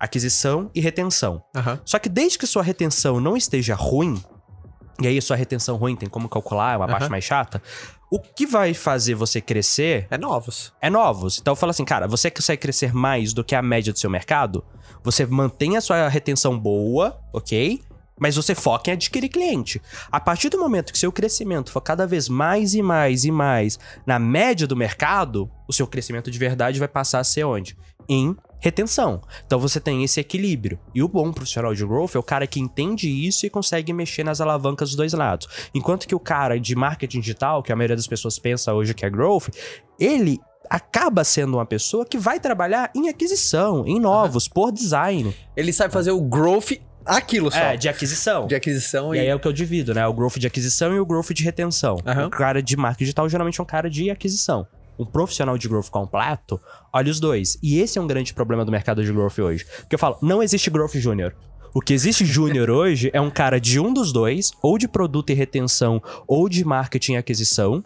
aquisição 0.00 0.70
e 0.74 0.80
retenção. 0.80 1.42
Aham. 1.54 1.78
Só 1.84 1.98
que 1.98 2.08
desde 2.08 2.38
que 2.38 2.46
sua 2.46 2.62
retenção 2.62 3.20
não 3.20 3.36
esteja 3.36 3.74
ruim, 3.74 4.18
e 5.00 5.06
aí 5.06 5.20
sua 5.20 5.36
retenção 5.36 5.76
ruim 5.76 5.94
tem 5.96 6.08
como 6.08 6.28
calcular, 6.28 6.74
é 6.74 6.76
uma 6.76 6.86
parte 6.86 7.02
Aham. 7.02 7.10
mais 7.10 7.24
chata, 7.24 7.62
o 8.10 8.18
que 8.18 8.46
vai 8.46 8.72
fazer 8.72 9.14
você 9.14 9.40
crescer 9.40 10.06
É 10.10 10.16
novos. 10.16 10.72
é 10.80 10.88
novos. 10.88 11.38
Então 11.38 11.52
eu 11.52 11.56
falo 11.56 11.70
assim, 11.70 11.84
cara, 11.84 12.06
você 12.06 12.30
consegue 12.30 12.62
crescer 12.62 12.94
mais 12.94 13.32
do 13.32 13.42
que 13.44 13.54
a 13.54 13.62
média 13.62 13.92
do 13.92 13.98
seu 13.98 14.08
mercado? 14.08 14.64
Você 15.02 15.26
mantém 15.26 15.76
a 15.76 15.80
sua 15.80 16.08
retenção 16.08 16.58
boa, 16.58 17.18
ok? 17.32 17.82
Mas 18.18 18.34
você 18.34 18.54
foca 18.54 18.90
em 18.90 18.94
adquirir 18.94 19.28
cliente. 19.28 19.82
A 20.10 20.18
partir 20.18 20.48
do 20.48 20.58
momento 20.58 20.90
que 20.90 20.98
seu 20.98 21.12
crescimento 21.12 21.70
for 21.70 21.82
cada 21.82 22.06
vez 22.06 22.28
mais 22.30 22.74
e 22.74 22.80
mais 22.80 23.24
e 23.26 23.30
mais 23.30 23.78
na 24.06 24.18
média 24.18 24.66
do 24.66 24.74
mercado, 24.74 25.50
o 25.68 25.72
seu 25.72 25.86
crescimento 25.86 26.30
de 26.30 26.38
verdade 26.38 26.78
vai 26.78 26.88
passar 26.88 27.18
a 27.20 27.24
ser 27.24 27.44
onde? 27.44 27.76
Em 28.08 28.34
retenção. 28.66 29.20
Então 29.46 29.58
você 29.60 29.78
tem 29.78 30.02
esse 30.02 30.18
equilíbrio. 30.18 30.78
E 30.94 31.02
o 31.02 31.08
bom 31.08 31.32
profissional 31.32 31.72
de 31.72 31.86
growth 31.86 32.16
é 32.16 32.18
o 32.18 32.22
cara 32.22 32.46
que 32.46 32.58
entende 32.60 33.08
isso 33.08 33.46
e 33.46 33.50
consegue 33.50 33.92
mexer 33.92 34.24
nas 34.24 34.40
alavancas 34.40 34.88
dos 34.88 34.96
dois 34.96 35.12
lados. 35.12 35.46
Enquanto 35.72 36.06
que 36.06 36.14
o 36.14 36.20
cara 36.20 36.58
de 36.58 36.74
marketing 36.74 37.20
digital, 37.20 37.62
que 37.62 37.72
a 37.72 37.76
maioria 37.76 37.96
das 37.96 38.08
pessoas 38.08 38.38
pensa 38.38 38.74
hoje 38.74 38.92
que 38.92 39.06
é 39.06 39.10
growth, 39.10 39.48
ele 40.00 40.40
acaba 40.68 41.22
sendo 41.22 41.56
uma 41.56 41.64
pessoa 41.64 42.04
que 42.04 42.18
vai 42.18 42.40
trabalhar 42.40 42.90
em 42.92 43.08
aquisição, 43.08 43.86
em 43.86 44.00
novos, 44.00 44.48
por 44.48 44.72
design. 44.72 45.32
Ele 45.56 45.72
sabe 45.72 45.92
fazer 45.92 46.10
o 46.10 46.20
growth, 46.20 46.72
aquilo 47.04 47.52
só. 47.52 47.58
É, 47.58 47.76
de 47.76 47.88
aquisição. 47.88 48.48
De 48.48 48.56
aquisição 48.56 49.14
E 49.14 49.18
e. 49.18 49.20
aí 49.20 49.26
é 49.28 49.34
o 49.34 49.38
que 49.38 49.46
eu 49.46 49.52
divido, 49.52 49.94
né? 49.94 50.04
O 50.08 50.12
growth 50.12 50.38
de 50.38 50.46
aquisição 50.48 50.92
e 50.92 50.98
o 50.98 51.06
growth 51.06 51.30
de 51.32 51.44
retenção. 51.44 51.98
Aham. 52.04 52.26
O 52.26 52.30
cara 52.30 52.60
de 52.60 52.76
marketing 52.76 53.04
digital 53.04 53.28
geralmente 53.28 53.60
é 53.60 53.62
um 53.62 53.66
cara 53.66 53.88
de 53.88 54.10
aquisição. 54.10 54.66
Um 54.98 55.04
profissional 55.04 55.56
de 55.58 55.68
growth 55.68 55.90
completo, 55.90 56.60
olha 56.92 57.10
os 57.10 57.20
dois. 57.20 57.58
E 57.62 57.78
esse 57.78 57.98
é 57.98 58.02
um 58.02 58.06
grande 58.06 58.32
problema 58.34 58.64
do 58.64 58.72
mercado 58.72 59.04
de 59.04 59.12
growth 59.12 59.38
hoje. 59.38 59.66
Porque 59.80 59.94
eu 59.94 59.98
falo, 59.98 60.18
não 60.22 60.42
existe 60.42 60.70
growth 60.70 60.94
júnior. 60.94 61.34
O 61.74 61.80
que 61.82 61.92
existe 61.92 62.24
júnior 62.24 62.70
hoje 62.72 63.10
é 63.12 63.20
um 63.20 63.30
cara 63.30 63.60
de 63.60 63.78
um 63.78 63.92
dos 63.92 64.10
dois, 64.10 64.50
ou 64.62 64.78
de 64.78 64.88
produto 64.88 65.28
e 65.28 65.34
retenção, 65.34 66.02
ou 66.26 66.48
de 66.48 66.64
marketing 66.64 67.12
e 67.12 67.16
aquisição, 67.18 67.84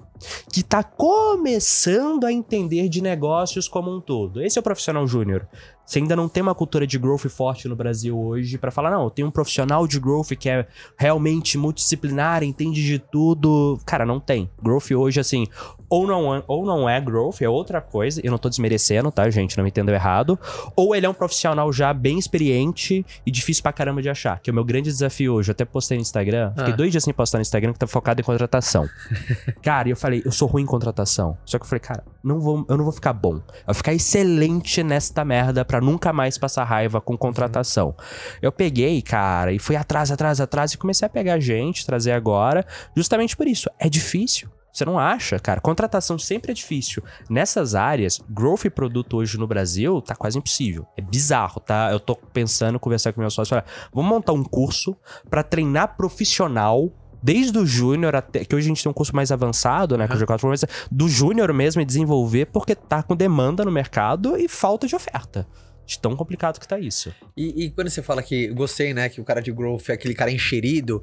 que 0.52 0.62
tá 0.62 0.82
começando 0.84 2.24
a 2.24 2.32
entender 2.32 2.88
de 2.88 3.02
negócios 3.02 3.66
como 3.66 3.92
um 3.92 4.00
todo. 4.00 4.42
Esse 4.42 4.58
é 4.58 4.60
o 4.60 4.62
profissional 4.62 5.08
júnior. 5.08 5.48
Você 5.90 5.98
ainda 5.98 6.14
não 6.14 6.28
tem 6.28 6.40
uma 6.40 6.54
cultura 6.54 6.86
de 6.86 6.96
growth 7.00 7.26
forte 7.28 7.66
no 7.66 7.74
Brasil 7.74 8.16
hoje 8.16 8.56
pra 8.58 8.70
falar, 8.70 8.92
não, 8.92 9.10
tem 9.10 9.24
um 9.24 9.30
profissional 9.30 9.88
de 9.88 9.98
growth 9.98 10.28
que 10.38 10.48
é 10.48 10.64
realmente 10.96 11.58
multidisciplinar, 11.58 12.44
entende 12.44 12.80
de 12.86 13.00
tudo. 13.00 13.76
Cara, 13.84 14.06
não 14.06 14.20
tem. 14.20 14.48
Growth 14.62 14.92
hoje, 14.92 15.18
assim, 15.18 15.48
ou 15.88 16.06
não, 16.06 16.32
é, 16.32 16.44
ou 16.46 16.64
não 16.64 16.88
é 16.88 17.00
growth, 17.00 17.40
é 17.42 17.48
outra 17.48 17.80
coisa. 17.80 18.20
Eu 18.22 18.30
não 18.30 18.38
tô 18.38 18.48
desmerecendo, 18.48 19.10
tá, 19.10 19.28
gente? 19.30 19.56
Não 19.56 19.64
me 19.64 19.70
entendam 19.70 19.92
errado. 19.92 20.38
Ou 20.76 20.94
ele 20.94 21.06
é 21.06 21.08
um 21.08 21.12
profissional 21.14 21.72
já 21.72 21.92
bem 21.92 22.20
experiente 22.20 23.04
e 23.26 23.30
difícil 23.32 23.60
pra 23.64 23.72
caramba 23.72 24.00
de 24.00 24.08
achar. 24.08 24.38
Que 24.38 24.48
é 24.48 24.52
o 24.52 24.54
meu 24.54 24.64
grande 24.64 24.88
desafio 24.90 25.34
hoje. 25.34 25.50
Eu 25.50 25.54
até 25.54 25.64
postei 25.64 25.96
no 25.98 26.02
Instagram. 26.02 26.52
Fiquei 26.56 26.72
Ah. 26.72 26.76
dois 26.76 26.92
dias 26.92 27.02
sem 27.02 27.12
postar 27.12 27.38
no 27.38 27.42
Instagram 27.42 27.72
que 27.72 27.80
tá 27.80 27.88
focado 27.88 28.20
em 28.20 28.24
contratação. 28.24 28.88
cara, 29.60 29.88
e 29.88 29.90
eu 29.90 29.96
falei, 29.96 30.22
eu 30.24 30.30
sou 30.30 30.46
ruim 30.46 30.62
em 30.62 30.66
contratação. 30.66 31.36
Só 31.44 31.58
que 31.58 31.64
eu 31.64 31.68
falei, 31.68 31.80
cara, 31.80 32.04
não 32.22 32.38
vou, 32.38 32.64
eu 32.68 32.76
não 32.76 32.84
vou 32.84 32.92
ficar 32.92 33.12
bom. 33.12 33.34
Eu 33.38 33.42
vou 33.66 33.74
ficar 33.74 33.92
excelente 33.92 34.84
nesta 34.84 35.24
merda 35.24 35.64
pra 35.64 35.79
nunca 35.80 36.12
mais 36.12 36.38
passar 36.38 36.64
raiva 36.64 37.00
com 37.00 37.16
contratação. 37.16 37.94
Eu 38.40 38.52
peguei, 38.52 39.00
cara, 39.02 39.52
e 39.52 39.58
fui 39.58 39.76
atrás, 39.76 40.10
atrás, 40.10 40.40
atrás 40.40 40.72
e 40.72 40.78
comecei 40.78 41.06
a 41.06 41.08
pegar 41.08 41.38
gente, 41.40 41.86
trazer 41.86 42.12
agora, 42.12 42.64
justamente 42.96 43.36
por 43.36 43.46
isso. 43.46 43.68
É 43.78 43.88
difícil. 43.88 44.48
Você 44.72 44.84
não 44.84 44.98
acha, 44.98 45.38
cara? 45.38 45.60
Contratação 45.60 46.18
sempre 46.18 46.52
é 46.52 46.54
difícil. 46.54 47.02
Nessas 47.28 47.74
áreas, 47.74 48.20
growth 48.30 48.64
e 48.64 48.70
produto 48.70 49.16
hoje 49.16 49.36
no 49.36 49.46
Brasil 49.46 50.00
tá 50.00 50.14
quase 50.14 50.38
impossível. 50.38 50.86
É 50.96 51.02
bizarro, 51.02 51.60
tá? 51.60 51.90
Eu 51.90 51.98
tô 51.98 52.14
pensando, 52.14 52.78
conversar 52.78 53.12
com 53.12 53.20
meu 53.20 53.30
sócio, 53.30 53.50
falar, 53.50 53.64
vamos 53.92 54.08
montar 54.08 54.32
um 54.32 54.44
curso 54.44 54.96
pra 55.28 55.42
treinar 55.42 55.96
profissional 55.96 56.92
Desde 57.22 57.58
o 57.58 57.66
júnior 57.66 58.16
até. 58.16 58.44
Que 58.44 58.54
hoje 58.54 58.66
a 58.66 58.68
gente 58.68 58.82
tem 58.82 58.90
um 58.90 58.94
curso 58.94 59.14
mais 59.14 59.30
avançado, 59.30 59.96
né? 59.96 60.08
Com 60.08 60.14
o 60.14 60.16
G4 60.16 60.48
mas 60.48 60.64
do 60.90 61.08
júnior 61.08 61.52
mesmo 61.52 61.82
e 61.82 61.84
desenvolver, 61.84 62.46
porque 62.46 62.74
tá 62.74 63.02
com 63.02 63.14
demanda 63.14 63.64
no 63.64 63.70
mercado 63.70 64.36
e 64.36 64.48
falta 64.48 64.86
de 64.86 64.96
oferta. 64.96 65.46
De 65.90 65.98
tão 65.98 66.14
complicado 66.14 66.60
que 66.60 66.68
tá 66.68 66.78
isso. 66.78 67.12
E, 67.36 67.64
e 67.64 67.70
quando 67.70 67.90
você 67.90 68.00
fala 68.00 68.22
que 68.22 68.46
gostei, 68.46 68.94
né, 68.94 69.08
que 69.08 69.20
o 69.20 69.24
cara 69.24 69.42
de 69.42 69.50
growth 69.50 69.88
é 69.88 69.94
aquele 69.94 70.14
cara 70.14 70.30
encherido, 70.30 71.02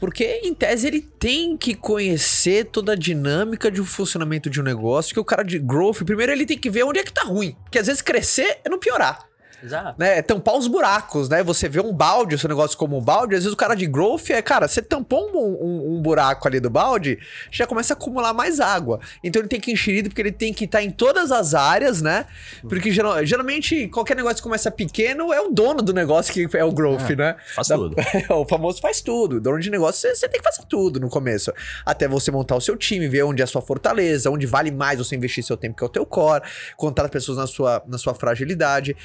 porque 0.00 0.40
em 0.42 0.54
tese 0.54 0.86
ele 0.86 1.02
tem 1.02 1.54
que 1.54 1.74
conhecer 1.74 2.64
toda 2.64 2.92
a 2.92 2.96
dinâmica 2.96 3.70
de 3.70 3.82
um 3.82 3.84
funcionamento 3.84 4.48
de 4.48 4.58
um 4.58 4.64
negócio, 4.64 5.12
que 5.12 5.20
o 5.20 5.24
cara 5.24 5.42
de 5.42 5.58
growth, 5.58 6.02
primeiro 6.06 6.32
ele 6.32 6.46
tem 6.46 6.56
que 6.56 6.70
ver 6.70 6.82
onde 6.82 6.98
é 6.98 7.04
que 7.04 7.12
tá 7.12 7.24
ruim, 7.24 7.54
porque 7.62 7.78
às 7.78 7.88
vezes 7.88 8.00
crescer 8.00 8.60
é 8.64 8.70
não 8.70 8.78
piorar. 8.78 9.18
Exato. 9.62 9.94
né? 9.98 10.18
É 10.18 10.22
tampar 10.22 10.56
os 10.56 10.66
buracos, 10.66 11.28
né? 11.28 11.42
Você 11.42 11.68
vê 11.68 11.80
um 11.80 11.92
balde, 11.92 12.34
o 12.34 12.38
seu 12.38 12.48
negócio 12.48 12.76
como 12.76 12.98
um 12.98 13.00
balde, 13.00 13.34
às 13.36 13.42
vezes 13.42 13.52
o 13.52 13.56
cara 13.56 13.74
de 13.74 13.86
growth 13.86 14.30
é, 14.30 14.40
cara, 14.42 14.66
você 14.68 14.82
tampou 14.82 15.30
um, 15.32 15.38
um- 15.38 15.96
um 15.96 16.02
buraco 16.02 16.48
ali 16.48 16.58
do 16.60 16.68
balde, 16.70 17.18
já 17.50 17.66
começa 17.66 17.92
a 17.92 17.96
acumular 17.96 18.32
mais 18.32 18.60
água. 18.60 19.00
Então 19.22 19.40
ele 19.40 19.48
tem 19.48 19.60
que 19.60 19.70
enxerido 19.72 20.08
porque 20.08 20.20
ele 20.22 20.32
tem 20.32 20.52
que 20.52 20.64
estar 20.64 20.82
em 20.82 20.90
todas 20.90 21.30
as 21.30 21.54
áreas, 21.54 22.02
né? 22.02 22.26
Porque 22.68 22.90
geral- 22.90 23.24
geralmente 23.24 23.88
qualquer 23.88 24.16
negócio 24.16 24.36
que 24.36 24.42
começa 24.42 24.70
pequeno 24.70 25.32
é 25.32 25.40
o 25.40 25.50
dono 25.50 25.82
do 25.82 25.92
negócio 25.92 26.32
que 26.32 26.56
é 26.56 26.64
o 26.64 26.72
growth, 26.72 27.10
né? 27.16 27.36
Faz 27.54 27.68
Da- 27.68 27.76
tudo. 27.76 27.96
o 28.30 28.44
famoso 28.46 28.80
faz 28.80 29.00
tudo. 29.00 29.40
Dono 29.40 29.58
de 29.60 29.70
negócio, 29.70 30.08
você, 30.14 30.28
tem 30.28 30.40
que 30.40 30.44
fazer 30.44 30.66
tudo 30.68 30.98
no 30.98 31.08
começo. 31.08 31.52
Até 31.86 32.08
você 32.08 32.30
montar 32.30 32.56
o 32.56 32.60
seu 32.60 32.76
time, 32.76 33.08
ver 33.08 33.22
onde 33.24 33.42
é 33.42 33.44
a 33.44 33.48
sua 33.48 33.62
fortaleza, 33.62 34.30
onde 34.30 34.46
vale 34.46 34.70
mais 34.70 34.98
você 34.98 35.14
investir 35.16 35.44
seu 35.44 35.56
tempo, 35.56 35.76
que 35.76 35.84
é 35.84 35.86
o 35.86 35.90
teu 35.90 36.04
core, 36.06 36.42
contar 36.76 37.04
as 37.04 37.10
pessoas 37.10 37.38
na 37.38 37.46
sua, 37.46 37.82
na 37.86 37.98
sua 37.98 38.14
fragilidade. 38.14 38.96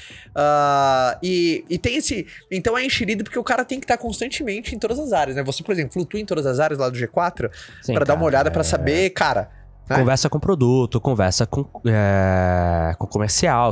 Ah, 0.50 1.18
e, 1.22 1.64
e 1.68 1.78
tem 1.78 1.96
esse. 1.96 2.26
Então 2.50 2.76
é 2.76 2.84
enxerido 2.84 3.22
porque 3.22 3.38
o 3.38 3.44
cara 3.44 3.64
tem 3.64 3.78
que 3.78 3.84
estar 3.84 3.98
constantemente 3.98 4.74
em 4.74 4.78
todas 4.78 4.98
as 4.98 5.12
áreas, 5.12 5.36
né? 5.36 5.42
Você, 5.44 5.62
por 5.62 5.72
exemplo, 5.72 5.92
flutua 5.92 6.18
em 6.18 6.24
todas 6.24 6.46
as 6.46 6.58
áreas 6.58 6.78
lá 6.78 6.88
do 6.88 6.96
G4 6.98 7.50
Sim, 7.82 7.94
pra 7.94 8.04
dar 8.04 8.14
uma 8.14 8.24
olhada 8.24 8.50
pra 8.50 8.62
é- 8.62 8.64
saber, 8.64 9.10
cara. 9.10 9.50
né? 9.88 9.98
Conversa 9.98 10.28
com 10.28 10.38
produto, 10.38 11.00
conversa 11.00 11.46
com, 11.46 11.64
é, 11.86 12.94
com 12.98 13.06
comercial, 13.06 13.70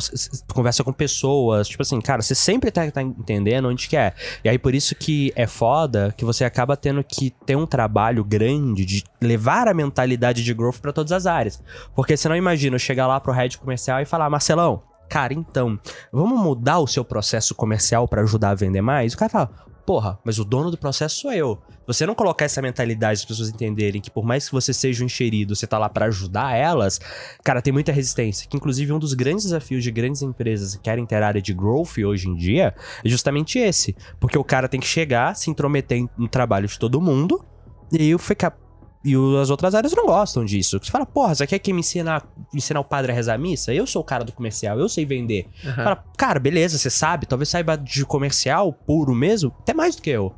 conversa 0.53 0.83
com 0.85 0.93
pessoas. 0.93 1.69
Tipo 1.69 1.83
assim, 1.83 2.01
cara, 2.01 2.21
você 2.23 2.35
sempre 2.35 2.71
tá, 2.71 2.91
tá 2.91 3.03
entendendo 3.03 3.69
onde 3.69 3.89
que 3.89 3.97
é. 3.97 4.13
E 4.45 4.49
aí 4.49 4.59
por 4.59 4.75
isso 4.75 4.95
que 4.95 5.33
é 5.37 5.47
foda 5.47 6.15
que 6.17 6.25
você 6.25 6.45
acaba 6.45 6.77
tendo 6.77 7.03
que 7.05 7.31
ter 7.45 7.57
um 7.57 7.67
trabalho 7.67 8.23
grande 8.25 8.85
de 8.85 9.05
levar 9.21 9.69
a 9.69 9.75
mentalidade 9.75 10.43
de 10.45 10.55
growth 10.55 10.79
pra 10.81 10.93
todas 10.93 11.13
as 11.13 11.27
áreas. 11.27 11.63
Porque 11.95 12.17
você 12.17 12.29
não 12.29 12.37
imagina 12.37 12.77
eu 12.77 12.81
chegar 12.81 13.07
lá 13.07 13.21
pro 13.21 13.33
head 13.33 13.57
comercial 13.59 14.01
e 14.01 14.05
falar, 14.05 14.29
Marcelão, 14.31 14.83
cara, 15.09 15.33
então, 15.35 15.79
vamos 16.13 16.41
mudar 16.41 16.79
o 16.79 16.87
seu 16.87 17.05
processo 17.05 17.55
comercial 17.55 18.07
pra 18.07 18.23
ajudar 18.23 18.51
a 18.51 18.55
vender 18.55 18.83
mais? 18.83 19.15
O 19.15 19.19
cara 19.19 19.31
fala, 19.31 19.51
porra, 19.87 20.19
mas 20.25 20.39
o 20.39 20.45
dono 20.45 20.71
do 20.71 20.77
processo 20.77 21.21
sou 21.21 21.33
eu. 21.33 21.59
Você 21.87 22.05
não 22.05 22.17
colocar 22.17 22.45
essa 22.45 22.61
mentalidade 22.61 23.21
as 23.21 23.25
pessoas 23.25 23.49
entenderem 23.49 24.01
que 24.01 24.11
por 24.11 24.25
mais 24.25 24.47
que 24.47 24.53
você 24.53 24.75
seja 24.75 25.05
um 25.05 25.07
enxerido, 25.07 25.55
você 25.55 25.67
tá 25.67 25.79
lá 25.79 25.89
pra 25.89 26.07
ajudar 26.07 26.57
elas, 26.57 27.01
cara, 27.45 27.63
tem 27.63 27.73
muita 27.73 27.93
resistência. 27.93 28.49
Que 28.49 28.57
inclusive 28.57 28.93
um 28.93 28.99
dos 28.99 29.15
grandes 29.15 29.45
desafios 29.45 29.85
de 29.85 29.93
grandes 29.93 30.21
empresas 30.23 30.75
que 30.75 30.83
querem 30.83 31.07
ter 31.07 31.23
área 31.23 31.41
de 31.41 31.55
growth 31.55 31.99
hoje 32.05 32.29
em 32.29 32.35
dia 32.35 32.75
é 33.05 33.09
justamente 33.09 33.61
esse. 33.61 33.97
Porque 34.19 34.37
o 34.37 34.43
cara 34.43 34.69
tem 34.69 34.81
que 34.81 34.87
chegar, 34.87 35.37
se 35.37 35.49
intrometer 35.49 36.05
no 36.19 36.29
trabalho 36.29 36.67
de 36.67 36.77
todo 36.77 37.01
mundo, 37.01 37.45
e 37.93 37.99
aí 38.13 38.19
ficar. 38.19 38.59
E 39.05 39.17
o- 39.17 39.39
as 39.39 39.51
outras 39.51 39.75
áreas 39.75 39.93
não 39.95 40.07
gostam 40.07 40.45
disso. 40.45 40.79
Você 40.83 40.91
fala, 40.91 41.07
porra, 41.07 41.35
você 41.35 41.47
quer 41.47 41.59
que 41.61 41.73
me 41.73 41.81
ensinar, 41.81 42.27
ensinar 42.53 42.81
o 42.81 42.85
padre 42.85 43.13
a 43.13 43.15
rezar 43.15 43.35
a 43.35 43.39
missa? 43.39 43.73
Eu 43.73 43.87
sou 43.87 44.03
o 44.03 44.05
cara 44.05 44.25
do 44.25 44.33
comercial, 44.33 44.79
eu 44.81 44.89
sei 44.89 45.05
vender. 45.05 45.47
Aham. 45.65 45.75
Fala, 45.85 46.05
cara, 46.17 46.41
beleza, 46.41 46.77
você 46.79 46.91
sabe, 46.91 47.27
talvez 47.27 47.49
saiba 47.49 47.77
de 47.77 48.05
comercial 48.05 48.73
puro 48.73 49.15
mesmo, 49.15 49.55
até 49.61 49.73
mais 49.73 49.95
do 49.97 50.03
que 50.03 50.11
eu. 50.11 50.35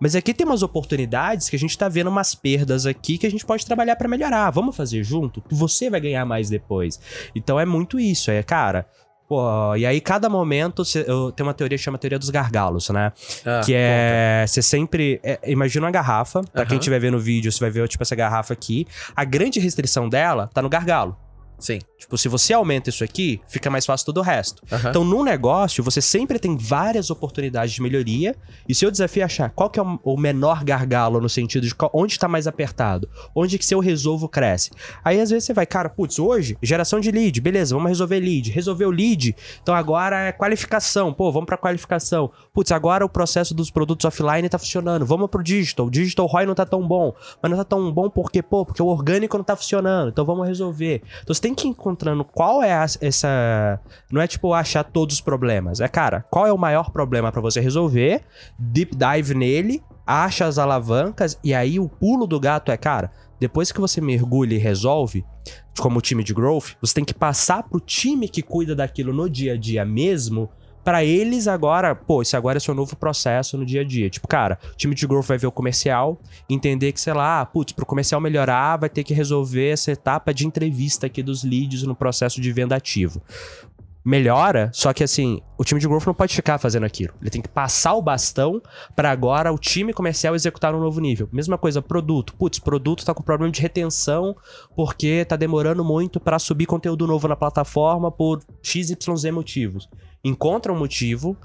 Mas 0.00 0.14
aqui 0.14 0.34
tem 0.34 0.46
umas 0.46 0.62
oportunidades 0.62 1.48
que 1.48 1.56
a 1.56 1.58
gente 1.58 1.76
tá 1.76 1.88
vendo 1.88 2.08
umas 2.08 2.34
perdas 2.34 2.84
aqui 2.84 3.16
que 3.16 3.26
a 3.26 3.30
gente 3.30 3.46
pode 3.46 3.64
trabalhar 3.64 3.96
pra 3.96 4.06
melhorar. 4.08 4.50
Vamos 4.50 4.76
fazer 4.76 5.02
junto? 5.02 5.42
Você 5.50 5.88
vai 5.88 6.00
ganhar 6.00 6.24
mais 6.26 6.50
depois. 6.50 7.00
Então 7.34 7.58
é 7.58 7.64
muito 7.64 7.98
isso, 7.98 8.30
é, 8.30 8.42
cara, 8.42 8.86
Pô, 9.28 9.74
e 9.74 9.84
aí, 9.84 10.00
cada 10.00 10.28
momento, 10.28 10.84
cê- 10.84 11.04
eu 11.08 11.32
tenho 11.32 11.48
uma 11.48 11.54
teoria 11.54 11.76
que 11.76 11.82
chama 11.82 11.98
teoria 11.98 12.18
dos 12.18 12.30
gargalos, 12.30 12.88
né? 12.90 13.12
Ah, 13.44 13.60
que 13.64 13.72
é. 13.74 14.44
Você 14.46 14.62
sempre. 14.62 15.18
é, 15.22 15.40
imagina 15.50 15.84
uma 15.86 15.90
garrafa. 15.90 16.42
Pra 16.52 16.64
quem 16.64 16.78
estiver 16.78 17.00
vendo 17.00 17.16
o 17.16 17.20
vídeo, 17.20 17.50
você 17.50 17.58
vai 17.58 17.70
ver, 17.70 17.88
tipo, 17.88 18.02
essa 18.02 18.14
garrafa 18.14 18.52
aqui. 18.52 18.86
A 19.16 19.24
grande 19.24 19.58
restrição 19.58 20.08
dela 20.08 20.48
tá 20.54 20.62
no 20.62 20.68
gargalo. 20.68 21.16
Sim. 21.58 21.78
Tipo, 21.98 22.18
se 22.18 22.28
você 22.28 22.52
aumenta 22.52 22.90
isso 22.90 23.02
aqui, 23.02 23.40
fica 23.48 23.70
mais 23.70 23.86
fácil 23.86 24.04
todo 24.06 24.18
o 24.18 24.22
resto. 24.22 24.62
Aham. 24.70 24.90
Então, 24.90 25.04
num 25.04 25.24
negócio, 25.24 25.82
você 25.82 26.00
sempre 26.02 26.38
tem 26.38 26.56
várias 26.56 27.08
oportunidades 27.10 27.74
de 27.74 27.80
melhoria. 27.82 28.36
E 28.68 28.74
seu 28.74 28.90
desafio 28.90 29.22
é 29.22 29.24
achar 29.24 29.50
qual 29.50 29.70
que 29.70 29.80
é 29.80 29.82
o 29.82 30.16
menor 30.16 30.62
gargalo 30.62 31.20
no 31.20 31.28
sentido 31.28 31.66
de 31.66 31.74
qual- 31.74 31.90
onde 31.94 32.18
tá 32.18 32.28
mais 32.28 32.46
apertado. 32.46 33.08
Onde 33.34 33.58
que 33.58 33.64
se 33.64 33.74
eu 33.74 33.80
resolvo, 33.80 34.28
cresce. 34.28 34.70
Aí, 35.02 35.20
às 35.20 35.30
vezes, 35.30 35.44
você 35.44 35.54
vai, 35.54 35.64
cara, 35.66 35.88
putz, 35.88 36.18
hoje, 36.18 36.56
geração 36.62 37.00
de 37.00 37.10
lead. 37.10 37.40
Beleza, 37.40 37.74
vamos 37.74 37.88
resolver 37.88 38.20
lead. 38.20 38.50
Resolveu 38.50 38.90
lead. 38.90 39.34
Então, 39.62 39.74
agora 39.74 40.28
é 40.28 40.32
qualificação. 40.32 41.12
Pô, 41.12 41.32
vamos 41.32 41.46
pra 41.46 41.56
qualificação. 41.56 42.30
Putz, 42.52 42.70
agora 42.72 43.04
o 43.04 43.08
processo 43.08 43.54
dos 43.54 43.70
produtos 43.70 44.04
offline 44.04 44.48
tá 44.48 44.58
funcionando. 44.58 45.06
Vamos 45.06 45.28
pro 45.30 45.42
digital. 45.42 45.86
O 45.86 45.90
digital 45.90 46.26
ROI 46.26 46.44
não 46.46 46.54
tá 46.54 46.66
tão 46.66 46.86
bom. 46.86 47.14
Mas 47.42 47.50
não 47.50 47.58
tá 47.58 47.64
tão 47.64 47.90
bom 47.90 48.10
porque, 48.10 48.42
pô, 48.42 48.64
porque 48.66 48.82
o 48.82 48.86
orgânico 48.86 49.36
não 49.38 49.44
tá 49.44 49.56
funcionando. 49.56 50.10
Então, 50.10 50.24
vamos 50.24 50.46
resolver. 50.46 51.02
Então, 51.22 51.34
você 51.34 51.45
tem 51.46 51.54
que 51.54 51.68
ir 51.68 51.70
encontrando 51.70 52.24
qual 52.24 52.60
é 52.60 52.72
a- 52.72 52.86
essa. 53.00 53.80
Não 54.10 54.20
é 54.20 54.26
tipo 54.26 54.52
achar 54.52 54.82
todos 54.82 55.14
os 55.16 55.20
problemas. 55.20 55.80
É, 55.80 55.86
cara, 55.86 56.24
qual 56.28 56.44
é 56.44 56.52
o 56.52 56.58
maior 56.58 56.90
problema 56.90 57.30
pra 57.30 57.40
você 57.40 57.60
resolver? 57.60 58.22
Deep 58.58 58.96
dive 58.96 59.32
nele, 59.32 59.80
acha 60.04 60.44
as 60.44 60.58
alavancas 60.58 61.38
e 61.44 61.54
aí 61.54 61.78
o 61.78 61.88
pulo 61.88 62.26
do 62.26 62.40
gato 62.40 62.72
é, 62.72 62.76
cara, 62.76 63.12
depois 63.38 63.70
que 63.70 63.80
você 63.80 64.00
mergulha 64.00 64.56
e 64.56 64.58
resolve, 64.58 65.24
como 65.78 66.00
time 66.00 66.24
de 66.24 66.34
growth, 66.34 66.70
você 66.80 66.94
tem 66.94 67.04
que 67.04 67.14
passar 67.14 67.62
pro 67.62 67.78
time 67.78 68.28
que 68.28 68.42
cuida 68.42 68.74
daquilo 68.74 69.12
no 69.12 69.30
dia 69.30 69.52
a 69.52 69.56
dia 69.56 69.84
mesmo. 69.84 70.50
Pra 70.86 71.04
eles 71.04 71.48
agora, 71.48 71.96
pô, 71.96 72.22
esse 72.22 72.36
agora 72.36 72.58
é 72.58 72.60
seu 72.60 72.72
novo 72.72 72.94
processo 72.94 73.58
no 73.58 73.66
dia 73.66 73.80
a 73.80 73.84
dia. 73.84 74.08
Tipo, 74.08 74.28
cara, 74.28 74.56
o 74.72 74.76
time 74.76 74.94
de 74.94 75.04
growth 75.04 75.26
vai 75.26 75.36
ver 75.36 75.48
o 75.48 75.50
comercial, 75.50 76.16
entender 76.48 76.92
que, 76.92 77.00
sei 77.00 77.12
lá, 77.12 77.44
putz, 77.44 77.72
pro 77.72 77.84
comercial 77.84 78.20
melhorar, 78.20 78.76
vai 78.76 78.88
ter 78.88 79.02
que 79.02 79.12
resolver 79.12 79.70
essa 79.70 79.90
etapa 79.90 80.32
de 80.32 80.46
entrevista 80.46 81.06
aqui 81.06 81.24
dos 81.24 81.42
leads 81.42 81.82
no 81.82 81.96
processo 81.96 82.40
de 82.40 82.52
venda 82.52 82.76
ativo. 82.76 83.20
Melhora, 84.06 84.70
só 84.72 84.92
que 84.92 85.02
assim, 85.02 85.42
o 85.58 85.64
time 85.64 85.80
de 85.80 85.88
growth 85.88 86.06
não 86.06 86.14
pode 86.14 86.32
ficar 86.32 86.58
fazendo 86.58 86.86
aquilo. 86.86 87.12
Ele 87.20 87.28
tem 87.28 87.42
que 87.42 87.48
passar 87.48 87.92
o 87.94 88.00
bastão 88.00 88.62
pra 88.94 89.10
agora 89.10 89.52
o 89.52 89.58
time 89.58 89.92
comercial 89.92 90.32
executar 90.36 90.72
um 90.76 90.78
novo 90.78 91.00
nível. 91.00 91.28
Mesma 91.32 91.58
coisa, 91.58 91.82
produto. 91.82 92.32
Putz, 92.36 92.60
produto 92.60 93.04
tá 93.04 93.12
com 93.12 93.20
problema 93.20 93.50
de 93.50 93.60
retenção 93.60 94.36
porque 94.76 95.24
tá 95.24 95.34
demorando 95.34 95.84
muito 95.84 96.20
pra 96.20 96.38
subir 96.38 96.66
conteúdo 96.66 97.04
novo 97.04 97.26
na 97.26 97.34
plataforma 97.34 98.08
por 98.12 98.44
XYZ 98.62 98.94
motivos. 99.32 99.88
Encontra 100.22 100.72
um 100.72 100.78
motivo, 100.78 101.36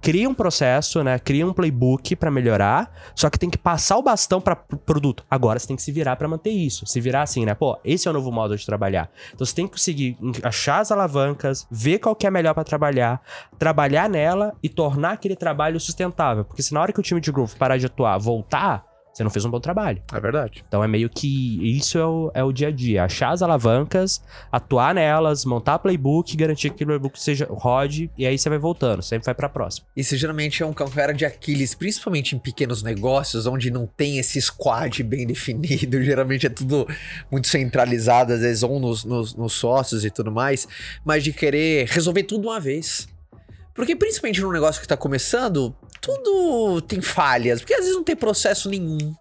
cria 0.00 0.28
um 0.28 0.34
processo, 0.34 1.02
né? 1.02 1.18
Cria 1.18 1.46
um 1.46 1.52
playbook 1.52 2.16
pra 2.16 2.30
melhorar, 2.30 2.92
só 3.14 3.28
que 3.28 3.38
tem 3.38 3.50
que 3.50 3.58
passar 3.58 3.96
o 3.96 4.02
bastão 4.02 4.40
para 4.40 4.56
produto. 4.56 5.24
Agora 5.30 5.58
você 5.58 5.66
tem 5.66 5.76
que 5.76 5.82
se 5.82 5.92
virar 5.92 6.16
pra 6.16 6.28
manter 6.28 6.50
isso. 6.50 6.86
Se 6.86 7.00
virar 7.00 7.22
assim, 7.22 7.44
né? 7.44 7.54
Pô, 7.54 7.78
esse 7.84 8.08
é 8.08 8.10
o 8.10 8.14
novo 8.14 8.32
modo 8.32 8.56
de 8.56 8.64
trabalhar. 8.64 9.10
Então 9.34 9.44
você 9.44 9.54
tem 9.54 9.66
que 9.66 9.72
conseguir 9.72 10.16
achar 10.42 10.80
as 10.80 10.90
alavancas, 10.90 11.66
ver 11.70 11.98
qual 11.98 12.14
que 12.14 12.26
é 12.26 12.30
melhor 12.30 12.54
pra 12.54 12.64
trabalhar, 12.64 13.20
trabalhar 13.58 14.08
nela 14.08 14.54
e 14.62 14.68
tornar 14.68 15.12
aquele 15.12 15.36
trabalho 15.36 15.78
sustentável, 15.78 16.44
porque 16.44 16.62
se 16.62 16.72
na 16.72 16.80
hora 16.80 16.92
que 16.92 17.00
o 17.00 17.02
time 17.02 17.20
de 17.20 17.30
growth 17.30 17.54
parar 17.56 17.76
de 17.76 17.86
atuar, 17.86 18.18
voltar, 18.18 18.84
você 19.12 19.24
não 19.24 19.30
fez 19.30 19.44
um 19.44 19.50
bom 19.50 19.60
trabalho. 19.60 20.02
É 20.12 20.20
verdade. 20.20 20.64
Então 20.66 20.82
é 20.82 20.88
meio 20.88 21.08
que 21.08 21.76
isso 21.76 21.98
é 21.98 22.06
o, 22.06 22.30
é 22.34 22.44
o 22.44 22.52
dia 22.52 22.68
a 22.68 22.70
dia. 22.70 23.04
Achar 23.04 23.30
as 23.30 23.42
alavancas, 23.42 24.22
atuar 24.50 24.94
nelas, 24.94 25.44
montar 25.44 25.78
playbook, 25.78 26.36
garantir 26.36 26.70
que 26.70 26.84
o 26.84 26.86
playbook 26.86 27.20
seja 27.20 27.46
rode, 27.50 28.10
e 28.16 28.26
aí 28.26 28.38
você 28.38 28.48
vai 28.48 28.58
voltando, 28.58 29.02
sempre 29.02 29.26
vai 29.26 29.34
pra 29.34 29.48
próxima. 29.48 29.86
Isso 29.96 30.16
geralmente 30.16 30.62
é 30.62 30.66
um 30.66 30.72
calcanhar 30.72 31.12
de 31.12 31.24
Aquiles, 31.24 31.74
principalmente 31.74 32.36
em 32.36 32.38
pequenos 32.38 32.82
negócios, 32.82 33.46
onde 33.46 33.70
não 33.70 33.86
tem 33.86 34.18
esse 34.18 34.40
squad 34.40 35.02
bem 35.02 35.26
definido. 35.28 36.02
Geralmente 36.02 36.46
é 36.46 36.50
tudo 36.50 36.86
muito 37.30 37.48
centralizado, 37.48 38.32
às 38.32 38.40
vezes, 38.40 38.62
ou 38.62 38.78
nos, 38.78 39.04
nos, 39.04 39.34
nos 39.34 39.52
sócios 39.52 40.04
e 40.04 40.10
tudo 40.10 40.30
mais, 40.30 40.68
mas 41.04 41.24
de 41.24 41.32
querer 41.32 41.88
resolver 41.88 42.22
tudo 42.22 42.48
uma 42.48 42.60
vez. 42.60 43.08
Porque 43.80 43.96
principalmente 43.96 44.42
num 44.42 44.52
negócio 44.52 44.78
que 44.78 44.86
tá 44.86 44.94
começando, 44.94 45.74
tudo 46.02 46.82
tem 46.82 47.00
falhas, 47.00 47.60
porque 47.62 47.72
às 47.72 47.80
vezes 47.80 47.94
não 47.94 48.04
tem 48.04 48.14
processo 48.14 48.68
nenhum. 48.68 49.14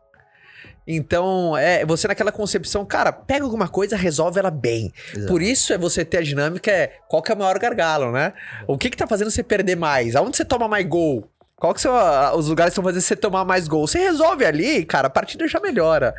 Então, 0.86 1.56
é 1.56 1.86
você 1.86 2.10
naquela 2.10 2.30
concepção, 2.30 2.86
cara, 2.86 3.14
pega 3.14 3.46
alguma 3.46 3.70
coisa, 3.70 3.96
resolve 3.96 4.38
ela 4.38 4.52
bem. 4.52 4.92
Por 5.30 5.42
isso 5.42 5.72
é 5.72 5.78
você 5.78 6.04
ter 6.04 6.18
a 6.18 6.22
dinâmica, 6.22 6.70
é 6.70 6.88
qual 7.08 7.22
que 7.24 7.32
é 7.32 7.36
o 7.36 7.38
maior 7.38 7.58
gargalo, 7.58 8.12
né? 8.12 8.34
O 8.68 8.78
que 8.78 8.90
que 8.90 8.98
tá 8.98 9.08
fazendo 9.08 9.32
você 9.32 9.42
perder 9.42 9.78
mais? 9.78 10.14
Aonde 10.14 10.36
você 10.36 10.44
toma 10.44 10.68
mais 10.68 10.86
gol? 10.86 11.26
Qual 11.56 11.74
que 11.74 11.80
são 11.80 11.94
os 12.38 12.50
lugares 12.50 12.72
que 12.72 12.80
estão 12.80 12.84
fazendo 12.84 13.02
você 13.02 13.16
tomar 13.16 13.46
mais 13.46 13.66
gol? 13.66 13.88
Você 13.88 14.00
resolve 14.00 14.44
ali, 14.44 14.84
cara, 14.84 15.08
a 15.08 15.10
partida 15.10 15.48
já 15.48 15.62
melhora. 15.62 16.14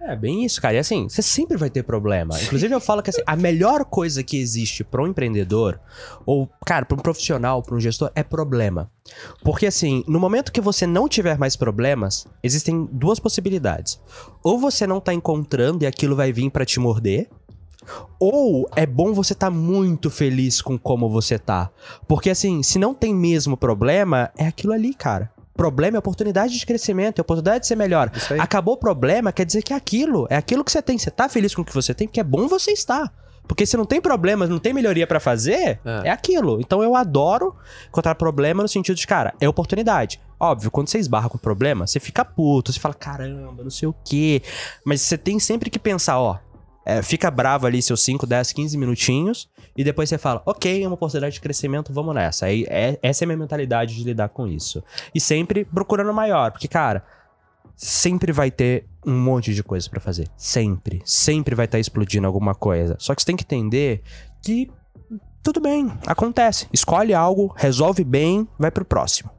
É 0.00 0.14
bem 0.14 0.44
isso, 0.44 0.60
cara. 0.60 0.74
E 0.74 0.78
assim, 0.78 1.08
você 1.08 1.20
sempre 1.20 1.56
vai 1.56 1.68
ter 1.68 1.82
problema. 1.82 2.40
Inclusive, 2.40 2.72
eu 2.72 2.80
falo 2.80 3.02
que 3.02 3.10
assim, 3.10 3.22
a 3.26 3.34
melhor 3.34 3.84
coisa 3.84 4.22
que 4.22 4.38
existe 4.38 4.84
para 4.84 5.02
um 5.02 5.06
empreendedor, 5.06 5.80
ou, 6.24 6.48
cara, 6.64 6.84
para 6.84 6.96
um 6.96 7.00
profissional, 7.00 7.62
para 7.62 7.74
um 7.74 7.80
gestor, 7.80 8.10
é 8.14 8.22
problema. 8.22 8.90
Porque 9.42 9.66
assim, 9.66 10.04
no 10.06 10.20
momento 10.20 10.52
que 10.52 10.60
você 10.60 10.86
não 10.86 11.08
tiver 11.08 11.38
mais 11.38 11.56
problemas, 11.56 12.26
existem 12.42 12.88
duas 12.92 13.18
possibilidades. 13.18 14.00
Ou 14.44 14.58
você 14.58 14.86
não 14.86 15.00
tá 15.00 15.12
encontrando 15.12 15.82
e 15.82 15.86
aquilo 15.86 16.14
vai 16.14 16.32
vir 16.32 16.50
para 16.50 16.64
te 16.64 16.78
morder. 16.78 17.28
Ou 18.18 18.68
é 18.74 18.86
bom 18.86 19.12
você 19.12 19.34
tá 19.34 19.50
muito 19.50 20.10
feliz 20.10 20.60
com 20.60 20.78
como 20.78 21.08
você 21.08 21.38
tá. 21.38 21.70
Porque 22.06 22.30
assim, 22.30 22.62
se 22.62 22.78
não 22.78 22.94
tem 22.94 23.14
mesmo 23.14 23.56
problema, 23.56 24.30
é 24.36 24.46
aquilo 24.46 24.72
ali, 24.72 24.94
cara. 24.94 25.30
Problema 25.56 25.96
é 25.96 25.98
oportunidade 25.98 26.58
de 26.58 26.66
crescimento, 26.66 27.18
é 27.18 27.22
oportunidade 27.22 27.60
de 27.60 27.66
ser 27.66 27.76
melhor. 27.76 28.10
Acabou 28.38 28.74
o 28.74 28.76
problema, 28.78 29.32
quer 29.32 29.44
dizer 29.44 29.62
que 29.62 29.72
é 29.72 29.76
aquilo. 29.76 30.26
É 30.30 30.36
aquilo 30.36 30.62
que 30.64 30.70
você 30.70 30.82
tem. 30.82 30.98
Você 30.98 31.10
tá 31.10 31.28
feliz 31.28 31.54
com 31.54 31.62
o 31.62 31.64
que 31.64 31.74
você 31.74 31.94
tem, 31.94 32.06
porque 32.06 32.20
é 32.20 32.24
bom 32.24 32.46
você 32.46 32.72
estar. 32.72 33.12
Porque 33.48 33.64
se 33.64 33.76
não 33.76 33.84
tem 33.84 34.00
problemas, 34.00 34.48
não 34.48 34.58
tem 34.58 34.72
melhoria 34.72 35.06
pra 35.06 35.20
fazer, 35.20 35.78
É. 35.84 36.02
é. 36.04 36.10
aquilo. 36.10 36.60
Então 36.60 36.82
eu 36.82 36.96
adoro 36.96 37.54
encontrar 37.88 38.14
problema 38.16 38.62
no 38.62 38.68
sentido 38.68 38.96
de, 38.96 39.06
cara, 39.06 39.34
é 39.40 39.48
oportunidade. 39.48 40.20
Óbvio, 40.38 40.70
quando 40.70 40.88
você 40.88 40.98
esbarra 40.98 41.28
com 41.30 41.38
problema, 41.38 41.86
você 41.86 41.98
fica 41.98 42.24
puto, 42.24 42.72
você 42.72 42.78
fala, 42.80 42.92
caramba, 42.92 43.62
não 43.62 43.70
sei 43.70 43.88
o 43.88 43.94
quê. 44.04 44.42
Mas 44.84 45.00
você 45.00 45.16
tem 45.16 45.38
sempre 45.38 45.70
que 45.70 45.78
pensar, 45.78 46.18
ó. 46.18 46.38
É, 46.86 47.02
fica 47.02 47.28
bravo 47.32 47.66
ali 47.66 47.82
seus 47.82 48.00
5, 48.04 48.24
10, 48.24 48.52
15 48.52 48.78
minutinhos. 48.78 49.50
E 49.76 49.82
depois 49.82 50.08
você 50.08 50.16
fala, 50.16 50.40
ok, 50.46 50.84
é 50.84 50.86
uma 50.86 50.94
oportunidade 50.94 51.34
de 51.34 51.40
crescimento, 51.40 51.92
vamos 51.92 52.14
nessa. 52.14 52.46
Aí, 52.46 52.64
é, 52.68 52.96
essa 53.02 53.24
é 53.24 53.26
a 53.26 53.26
minha 53.26 53.36
mentalidade 53.36 53.96
de 53.96 54.04
lidar 54.04 54.28
com 54.28 54.46
isso. 54.46 54.82
E 55.12 55.20
sempre 55.20 55.64
procurando 55.64 56.14
maior. 56.14 56.52
Porque, 56.52 56.68
cara, 56.68 57.04
sempre 57.74 58.30
vai 58.30 58.52
ter 58.52 58.86
um 59.04 59.18
monte 59.18 59.52
de 59.52 59.64
coisa 59.64 59.90
pra 59.90 59.98
fazer. 59.98 60.28
Sempre. 60.36 61.02
Sempre 61.04 61.56
vai 61.56 61.64
estar 61.64 61.80
explodindo 61.80 62.24
alguma 62.24 62.54
coisa. 62.54 62.96
Só 63.00 63.16
que 63.16 63.20
você 63.20 63.26
tem 63.26 63.36
que 63.36 63.42
entender 63.42 64.02
que 64.40 64.70
tudo 65.42 65.60
bem, 65.60 65.92
acontece. 66.06 66.68
Escolhe 66.72 67.12
algo, 67.12 67.52
resolve 67.56 68.04
bem, 68.04 68.48
vai 68.56 68.70
pro 68.70 68.84
próximo. 68.84 69.30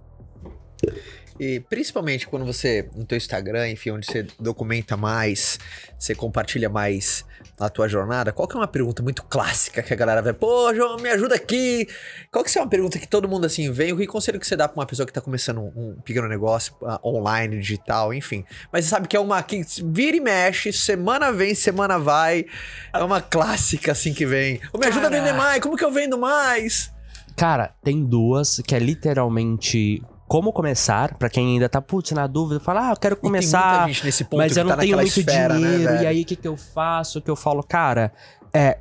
E 1.40 1.60
principalmente 1.62 2.28
quando 2.28 2.46
você, 2.46 2.90
no 2.96 3.06
teu 3.06 3.18
Instagram, 3.18 3.70
enfim, 3.70 3.92
onde 3.92 4.06
você 4.06 4.26
documenta 4.40 4.98
mais, 4.98 5.60
você 5.98 6.16
compartilha 6.16 6.70
mais 6.70 7.26
a 7.60 7.70
tua 7.70 7.88
jornada, 7.88 8.32
qual 8.32 8.48
que 8.48 8.56
é 8.56 8.60
uma 8.60 8.68
pergunta 8.68 9.02
muito 9.02 9.24
clássica 9.24 9.82
que 9.82 9.92
a 9.92 9.96
galera 9.96 10.22
vai, 10.22 10.34
pô, 10.34 10.74
João, 10.76 10.98
me 10.98 11.10
ajuda 11.10 11.36
aqui. 11.36 11.88
Qual 12.32 12.44
que 12.44 12.56
é 12.56 12.62
uma 12.62 12.70
pergunta 12.70 13.00
que 13.00 13.08
todo 13.08 13.28
mundo 13.28 13.46
assim 13.46 13.72
vem? 13.72 13.96
Que 13.96 14.06
conselho 14.06 14.40
que 14.40 14.46
você 14.46 14.56
dá 14.56 14.68
pra 14.68 14.80
uma 14.80 14.86
pessoa 14.86 15.08
que 15.08 15.14
tá 15.14 15.22
começando 15.22 15.60
um, 15.60 15.72
um 15.76 16.02
pequeno 16.02 16.28
negócio 16.28 16.76
ah, 16.84 17.00
online, 17.04 17.60
digital, 17.60 18.14
enfim. 18.14 18.46
Mas 18.72 18.86
você 18.86 18.92
sabe 18.92 19.08
que 19.08 19.18
é 19.18 19.20
uma 19.20 19.42
que 19.42 19.66
vira 19.86 20.18
e 20.18 20.20
mexe, 20.20 20.72
semana 20.72 21.32
vem, 21.32 21.56
semana 21.56 21.98
vai. 21.98 22.46
É 22.94 23.04
uma 23.04 23.22
clássica 23.22 23.92
assim 23.92 24.14
que 24.14 24.26
vem. 24.26 24.60
Ô, 24.72 24.78
me 24.78 24.86
ajuda 24.86 25.08
a 25.08 25.10
Cara. 25.10 25.24
vender 25.24 25.34
mais, 25.34 25.62
como 25.62 25.76
que 25.76 25.84
eu 25.84 25.92
vendo 25.92 26.18
mais? 26.18 26.92
Cara, 27.36 27.74
tem 27.84 28.04
duas 28.04 28.62
que 28.66 28.76
é 28.76 28.80
literalmente 28.80 30.02
como 30.28 30.52
começar, 30.52 31.16
pra 31.16 31.30
quem 31.30 31.54
ainda 31.54 31.70
tá, 31.70 31.82
putz, 31.82 32.12
na 32.12 32.28
dúvida, 32.28 32.60
fala, 32.60 32.90
ah, 32.90 32.92
eu 32.92 32.98
quero 32.98 33.16
começar. 33.16 33.80
muita 33.80 33.94
gente 33.94 34.06
nesse 34.06 34.24
ponto 34.26 34.38
mas 34.38 34.58
eu 34.58 34.64
não 34.66 34.72
tá 34.72 34.78
tenho 34.78 34.98
muito 34.98 35.20
esfera, 35.20 35.54
né, 35.54 35.60
dinheiro, 35.60 35.94
velho? 35.94 36.04
e 36.04 36.08
aí 36.08 36.22
o 36.22 36.26
que, 36.26 36.36
que 36.36 36.48
eu 36.48 36.58
faço? 36.58 37.20
O 37.20 37.22
que 37.22 37.32
eu 37.32 37.36
falo, 37.36 37.64
cara, 37.64 38.12
é. 38.54 38.78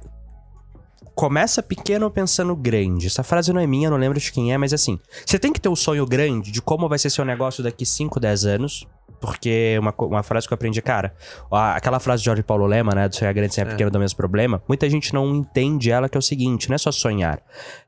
Começa 1.14 1.62
pequeno 1.62 2.10
pensando 2.10 2.54
grande. 2.54 3.06
Essa 3.06 3.22
frase 3.22 3.50
não 3.50 3.58
é 3.58 3.66
minha, 3.66 3.88
não 3.88 3.96
lembro 3.96 4.20
de 4.20 4.30
quem 4.30 4.52
é, 4.52 4.58
mas 4.58 4.74
assim, 4.74 4.98
você 5.24 5.38
tem 5.38 5.50
que 5.50 5.58
ter 5.58 5.70
um 5.70 5.74
sonho 5.76 6.04
grande 6.04 6.50
de 6.50 6.60
como 6.60 6.90
vai 6.90 6.98
ser 6.98 7.08
seu 7.08 7.24
negócio 7.24 7.64
daqui 7.64 7.86
5, 7.86 8.20
10 8.20 8.44
anos. 8.44 8.86
Porque 9.18 9.78
uma, 9.80 9.94
uma 9.98 10.22
frase 10.22 10.46
que 10.46 10.52
eu 10.52 10.56
aprendi, 10.56 10.82
cara, 10.82 11.14
aquela 11.50 11.98
frase 11.98 12.20
de 12.20 12.26
Jorge 12.26 12.42
Paulo 12.42 12.66
Lema, 12.66 12.94
né? 12.94 13.08
Do 13.08 13.16
sonhar 13.16 13.32
grande 13.32 13.54
sem 13.54 13.64
É. 13.64 13.66
pequeno 13.66 13.90
do 13.90 13.98
mesmo 13.98 14.14
problema, 14.14 14.62
muita 14.68 14.90
gente 14.90 15.14
não 15.14 15.34
entende 15.34 15.90
ela, 15.90 16.06
que 16.06 16.18
é 16.18 16.20
o 16.20 16.22
seguinte, 16.22 16.68
não 16.68 16.74
é 16.74 16.78
só 16.78 16.92
sonhar. 16.92 17.40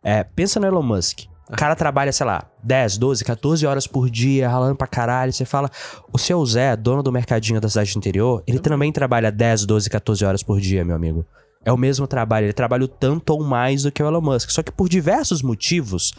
É, 0.03 0.25
pensa 0.25 0.59
no 0.59 0.67
Elon 0.67 0.83
Musk. 0.83 1.25
O 1.51 1.57
cara 1.57 1.75
trabalha, 1.75 2.13
sei 2.13 2.27
lá, 2.27 2.45
10, 2.63 2.99
12, 2.99 3.25
14 3.25 3.67
horas 3.67 3.87
por 3.87 4.11
dia, 4.11 4.49
ralando 4.49 4.77
pra 4.77 4.87
caralho. 4.87 5.33
Você 5.33 5.45
fala, 5.45 5.71
o 6.13 6.19
seu 6.19 6.45
Zé, 6.45 6.77
dono 6.77 7.03
do 7.03 7.11
mercadinho 7.11 7.61
da 7.61 7.69
cidade 7.69 7.93
do 7.93 7.99
interior, 7.99 8.43
ele 8.47 8.59
também 8.59 8.93
trabalha 8.93 9.33
10, 9.33 9.65
12, 9.65 9.89
14 9.89 10.25
horas 10.25 10.43
por 10.43 10.61
dia, 10.61 10.85
meu 10.85 10.95
amigo. 10.95 11.25
É 11.65 11.73
o 11.73 11.77
mesmo 11.77 12.07
trabalho, 12.07 12.47
ele 12.47 12.53
trabalha 12.53 12.85
o 12.85 12.89
tanto 12.89 13.31
ou 13.31 13.43
mais 13.43 13.83
do 13.83 13.93
que 13.93 14.03
o 14.03 14.07
Elon 14.07 14.21
Musk. 14.21 14.51
Só 14.51 14.63
que 14.63 14.71
por 14.71 14.89
diversos 14.89 15.43
motivos, 15.43 16.13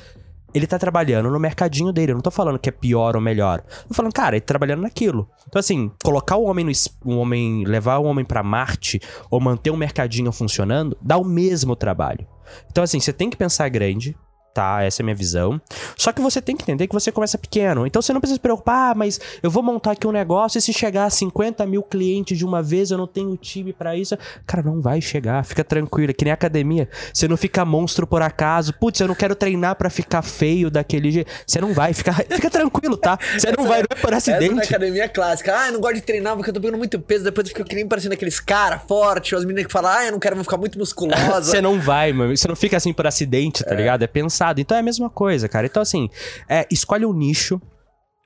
ele 0.54 0.66
tá 0.66 0.80
trabalhando 0.80 1.30
no 1.30 1.40
mercadinho 1.40 1.92
dele. 1.92 2.12
Eu 2.12 2.16
não 2.16 2.22
tô 2.22 2.32
falando 2.32 2.60
que 2.60 2.70
é 2.70 2.72
pior 2.72 3.16
ou 3.16 3.22
melhor. 3.22 3.62
tô 3.88 3.94
falando, 3.94 4.14
cara, 4.14 4.36
ele 4.36 4.42
tá 4.42 4.48
trabalhando 4.48 4.82
naquilo. 4.82 5.30
Então, 5.48 5.60
assim, 5.60 5.92
colocar 6.04 6.36
o 6.36 6.46
homem 6.46 6.66
no. 6.66 6.72
Um 7.06 7.18
homem, 7.18 7.64
levar 7.66 8.00
o 8.00 8.06
homem 8.06 8.26
para 8.26 8.44
Marte 8.44 9.00
ou 9.30 9.40
manter 9.40 9.72
um 9.72 9.78
mercadinho 9.78 10.32
funcionando, 10.32 10.98
dá 11.02 11.18
o 11.18 11.24
mesmo 11.24 11.76
trabalho. 11.76 12.28
Então, 12.70 12.84
assim, 12.84 13.00
você 13.00 13.14
tem 13.14 13.30
que 13.30 13.38
pensar 13.38 13.70
grande, 13.70 14.18
tá? 14.60 14.84
Essa 14.84 15.02
é 15.02 15.04
a 15.04 15.06
minha 15.06 15.16
visão. 15.16 15.62
Só 15.96 16.12
que 16.12 16.20
você 16.20 16.42
tem 16.42 16.54
que 16.54 16.64
entender 16.64 16.86
que 16.86 16.94
você 16.94 17.14
começa 17.14 17.38
pequeno. 17.38 17.88
Então 17.88 18.02
você 18.02 18.12
não 18.12 18.20
precisa 18.20 18.36
se 18.36 18.42
preocupar, 18.42 18.92
ah, 18.92 18.94
mas 18.94 19.18
eu 19.42 19.50
vou 19.50 19.64
montar 19.64 19.92
aqui 19.92 20.06
um 20.06 20.12
negócio 20.12 20.58
e 20.58 20.62
se 20.62 20.74
chegar 20.74 21.06
a 21.06 21.10
50 21.10 21.66
mil 21.66 21.82
clientes 21.82 22.38
de 22.38 22.46
uma 22.46 22.62
vez, 22.62 22.92
eu 22.92 22.98
não 22.98 23.08
tenho 23.08 23.38
time 23.38 23.72
para 23.72 23.96
isso. 23.96 24.18
Cara, 24.46 24.62
não 24.62 24.82
vai 24.82 25.00
chegar. 25.00 25.46
Fica 25.46 25.64
tranquilo. 25.64 26.12
É 26.12 26.14
que 26.14 26.26
nem 26.26 26.34
academia. 26.34 26.90
Você 27.14 27.26
não 27.26 27.38
fica 27.38 27.64
monstro 27.64 28.06
por 28.06 28.22
acaso. 28.22 28.74
Putz, 28.74 29.00
eu 29.00 29.08
não 29.08 29.16
quero 29.16 29.34
treinar 29.34 29.76
para 29.76 29.90
ficar 29.90 30.22
feio 30.22 30.70
daquele 30.70 31.10
jeito. 31.10 31.32
Você 31.48 31.62
não 31.62 31.74
vai. 31.74 31.94
Fica, 31.94 32.12
fica 32.30 32.50
tranquilo, 32.50 32.98
tá? 32.98 33.18
Você 33.38 33.54
não 33.56 33.64
vai, 33.64 33.80
não 33.80 33.88
é 33.90 33.96
por 33.96 34.14
acidente. 34.14 34.60
Essa 34.60 34.74
é 34.74 34.76
academia 34.76 35.08
clássica. 35.08 35.58
Ah, 35.58 35.68
eu 35.68 35.74
não 35.74 35.80
gosto 35.80 35.96
de 35.96 36.02
treinar 36.02 36.36
porque 36.36 36.50
eu 36.50 36.54
tô 36.54 36.60
pegando 36.60 36.78
muito 36.78 37.00
peso. 37.00 37.24
Depois 37.24 37.48
eu 37.48 37.56
fico 37.56 37.68
que 37.68 37.76
nem 37.76 37.88
parecendo 37.88 38.14
aqueles 38.14 38.42
caras 38.42 38.82
fortes. 38.86 39.38
As 39.38 39.46
meninas 39.46 39.68
que 39.68 39.72
falam, 39.72 39.92
ah, 39.92 40.06
eu 40.06 40.12
não 40.12 40.20
quero 40.20 40.36
ficar 40.44 40.58
muito 40.58 40.78
musculosa. 40.78 41.44
você 41.50 41.62
não 41.62 41.80
vai, 41.80 42.12
mano. 42.12 42.36
Você 42.36 42.48
não 42.48 42.58
fica 42.58 42.76
assim 42.76 42.92
por 42.92 43.08
acidente, 43.08 43.64
tá 43.64 43.74
é. 43.74 43.78
ligado? 43.78 44.04
É 44.04 44.08
pensar 44.08 44.49
então 44.58 44.78
é 44.78 44.80
a 44.80 44.84
mesma 44.84 45.10
coisa, 45.10 45.48
cara. 45.48 45.68
Então, 45.68 45.82
assim, 45.82 46.10
é, 46.48 46.66
escolhe 46.72 47.06
um 47.06 47.14
nicho 47.14 47.62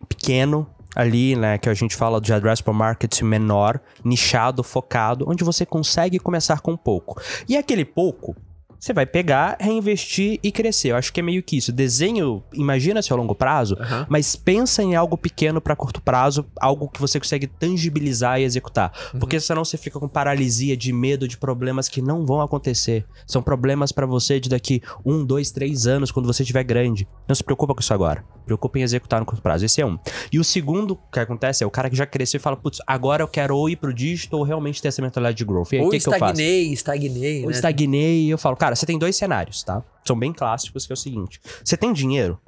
pequeno, 0.08 0.68
ali, 0.96 1.36
né, 1.36 1.58
que 1.58 1.70
a 1.70 1.74
gente 1.74 1.96
fala 1.96 2.22
de 2.22 2.32
addressable 2.32 2.74
market 2.74 3.22
menor, 3.22 3.80
nichado, 4.04 4.64
focado, 4.64 5.26
onde 5.28 5.44
você 5.44 5.66
consegue 5.66 6.20
começar 6.20 6.62
com 6.62 6.78
pouco. 6.78 7.20
E 7.48 7.58
aquele 7.58 7.84
pouco, 7.84 8.36
você 8.84 8.92
vai 8.92 9.06
pegar, 9.06 9.56
reinvestir 9.62 10.42
e 10.44 10.52
crescer. 10.52 10.90
Eu 10.90 10.98
acho 10.98 11.14
que 11.14 11.22
é 11.22 11.24
meio 11.24 11.42
que 11.42 11.56
isso. 11.56 11.72
Desenho, 11.72 12.44
imagina-se 12.54 13.14
a 13.14 13.16
longo 13.16 13.34
prazo, 13.34 13.76
uhum. 13.76 14.06
mas 14.10 14.36
pensa 14.36 14.84
em 14.84 14.94
algo 14.94 15.18
pequeno 15.18 15.62
para 15.62 15.74
curto 15.74 16.02
prazo, 16.02 16.46
algo 16.60 16.90
que 16.90 17.00
você 17.00 17.18
consegue 17.18 17.48
tangibilizar 17.48 18.42
e 18.42 18.44
executar. 18.44 18.92
Uhum. 19.14 19.22
Porque 19.22 19.40
senão 19.40 19.64
você 19.64 19.78
fica 19.78 19.98
com 19.98 20.10
paralisia 20.10 20.76
de 20.76 20.92
medo 20.92 21.30
de 21.30 21.38
problemas 21.38 21.88
que 21.88 22.02
não 22.02 22.26
vão 22.26 22.42
acontecer. 22.42 23.06
São 23.26 23.42
problemas 23.42 23.94
para 23.94 24.06
você 24.06 24.38
de 24.38 24.50
daqui 24.50 24.82
um, 25.06 25.24
dois, 25.24 25.50
três 25.50 25.88
anos, 25.88 26.12
quando 26.12 26.26
você 26.26 26.44
estiver 26.44 26.64
grande. 26.66 27.08
Não 27.26 27.34
se 27.34 27.44
preocupa 27.44 27.74
com 27.74 27.80
isso 27.80 27.94
agora. 27.94 28.26
Preocupa 28.46 28.80
em 28.80 28.82
executar 28.82 29.20
no 29.20 29.26
curto 29.26 29.42
prazo. 29.42 29.66
Esse 29.66 29.82
é 29.82 29.86
um. 29.86 29.98
E 30.32 30.40
o 30.40 30.44
segundo 30.44 30.98
que 31.12 31.20
acontece 31.20 31.64
é 31.64 31.68
o 31.68 31.72
cara 31.72 31.90
que 31.90 31.96
já 31.96 32.06
cresceu 32.06 32.38
e 32.38 32.42
fala, 32.42 32.58
putz, 32.58 32.80
agora 32.86 33.24
eu 33.24 33.28
quero 33.28 33.56
ou 33.56 33.70
ir 33.70 33.76
pro 33.76 33.94
digital 33.94 34.40
ou 34.40 34.46
realmente 34.46 34.82
ter 34.82 34.90
essa 34.90 35.02
mentalidade 35.02 35.38
de 35.38 35.46
growth. 35.46 35.74
E 35.74 35.78
aí, 35.78 35.82
ou 35.84 35.90
que 35.90 35.98
estagnei, 35.98 36.68
que 36.68 36.74
estagnei. 36.74 37.42
Ou 37.42 37.50
né? 37.50 37.56
estagnei, 37.56 38.34
eu 38.34 38.38
falo, 38.38 38.56
cara, 38.56 38.76
você 38.76 38.86
tem 38.86 38.98
dois 38.98 39.16
cenários, 39.16 39.64
tá? 39.64 39.84
São 40.06 40.18
bem 40.18 40.34
clássicos, 40.34 40.86
que 40.86 40.92
é 40.92 40.96
o 40.96 40.98
seguinte. 40.98 41.40
Você 41.64 41.78
tem 41.78 41.94
dinheiro? 41.94 42.40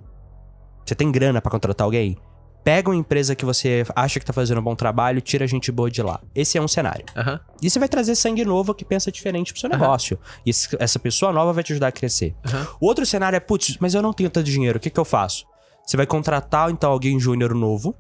Você 0.86 0.94
tem 0.94 1.12
grana 1.12 1.42
para 1.42 1.52
contratar 1.52 1.86
alguém? 1.86 2.18
Pega 2.66 2.90
uma 2.90 2.96
empresa 2.96 3.36
que 3.36 3.46
você 3.46 3.86
acha 3.96 4.20
que 4.20 4.26
tá 4.26 4.34
fazendo 4.34 4.60
um 4.60 4.64
bom 4.64 4.76
trabalho, 4.76 5.22
tira 5.22 5.46
gente 5.46 5.72
boa 5.72 5.90
de 5.90 6.02
lá. 6.02 6.20
Esse 6.34 6.58
é 6.58 6.62
um 6.62 6.68
cenário. 6.68 7.06
Uhum. 7.16 7.40
E 7.62 7.70
você 7.70 7.78
vai 7.78 7.88
trazer 7.88 8.16
sangue 8.16 8.44
novo 8.44 8.74
que 8.74 8.84
pensa 8.84 9.12
diferente 9.12 9.54
pro 9.54 9.62
seu 9.62 9.70
uhum. 9.70 9.78
negócio. 9.78 10.20
E 10.44 10.50
esse, 10.50 10.76
essa 10.80 10.98
pessoa 10.98 11.32
nova 11.32 11.54
vai 11.54 11.64
te 11.64 11.74
ajudar 11.74 11.90
a 11.90 11.92
crescer. 11.92 12.36
Uhum. 12.44 12.66
O 12.82 12.88
outro 12.88 13.06
cenário 13.06 13.38
é, 13.38 13.40
putz, 13.40 13.78
mas 13.80 13.94
eu 13.94 14.02
não 14.02 14.12
tenho 14.12 14.32
tanto 14.32 14.46
dinheiro, 14.46 14.78
o 14.78 14.82
que, 14.82 14.90
que 14.90 15.00
eu 15.00 15.06
faço? 15.06 15.46
Você 15.86 15.98
vai 15.98 16.06
contratar, 16.06 16.70
então, 16.72 16.92
alguém 16.92 17.20
júnior 17.20 17.54
novo 17.54 17.96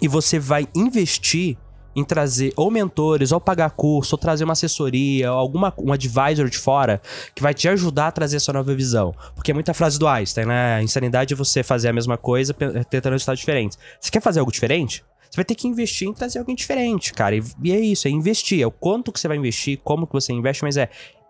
e 0.00 0.08
você 0.08 0.38
vai 0.38 0.68
investir 0.74 1.56
em 1.96 2.04
trazer 2.04 2.52
ou 2.54 2.70
mentores, 2.70 3.32
ou 3.32 3.40
pagar 3.40 3.70
curso, 3.70 4.14
ou 4.14 4.18
trazer 4.18 4.44
uma 4.44 4.52
assessoria, 4.52 5.32
ou 5.32 5.38
alguma, 5.38 5.74
um 5.78 5.92
advisor 5.92 6.48
de 6.48 6.56
fora 6.56 7.00
que 7.34 7.42
vai 7.42 7.52
te 7.52 7.68
ajudar 7.68 8.08
a 8.08 8.12
trazer 8.12 8.36
essa 8.36 8.52
nova 8.52 8.72
visão. 8.74 9.12
Porque 9.34 9.50
é 9.50 9.54
muita 9.54 9.74
frase 9.74 9.98
do 9.98 10.06
Einstein, 10.06 10.46
né? 10.46 10.82
Insanidade 10.82 11.34
é 11.34 11.36
você 11.36 11.62
fazer 11.62 11.88
a 11.88 11.92
mesma 11.92 12.16
coisa 12.16 12.54
tentando 12.54 13.14
resultados 13.14 13.40
diferentes. 13.40 13.78
Você 14.00 14.10
quer 14.10 14.22
fazer 14.22 14.38
algo 14.38 14.52
diferente? 14.52 15.04
Você 15.28 15.36
vai 15.36 15.44
ter 15.44 15.54
que 15.54 15.66
investir 15.66 16.08
em 16.08 16.12
trazer 16.12 16.38
alguém 16.38 16.54
diferente, 16.54 17.12
cara. 17.12 17.36
E, 17.36 17.42
e 17.64 17.72
é 17.72 17.80
isso, 17.80 18.06
é 18.06 18.10
investir. 18.10 18.62
É 18.62 18.66
o 18.66 18.70
quanto 18.70 19.10
que 19.10 19.18
você 19.18 19.26
vai 19.26 19.36
investir, 19.36 19.80
como 19.82 20.06
que 20.06 20.12
você 20.12 20.32
investe, 20.32 20.62
mas 20.62 20.76
é 20.76 20.88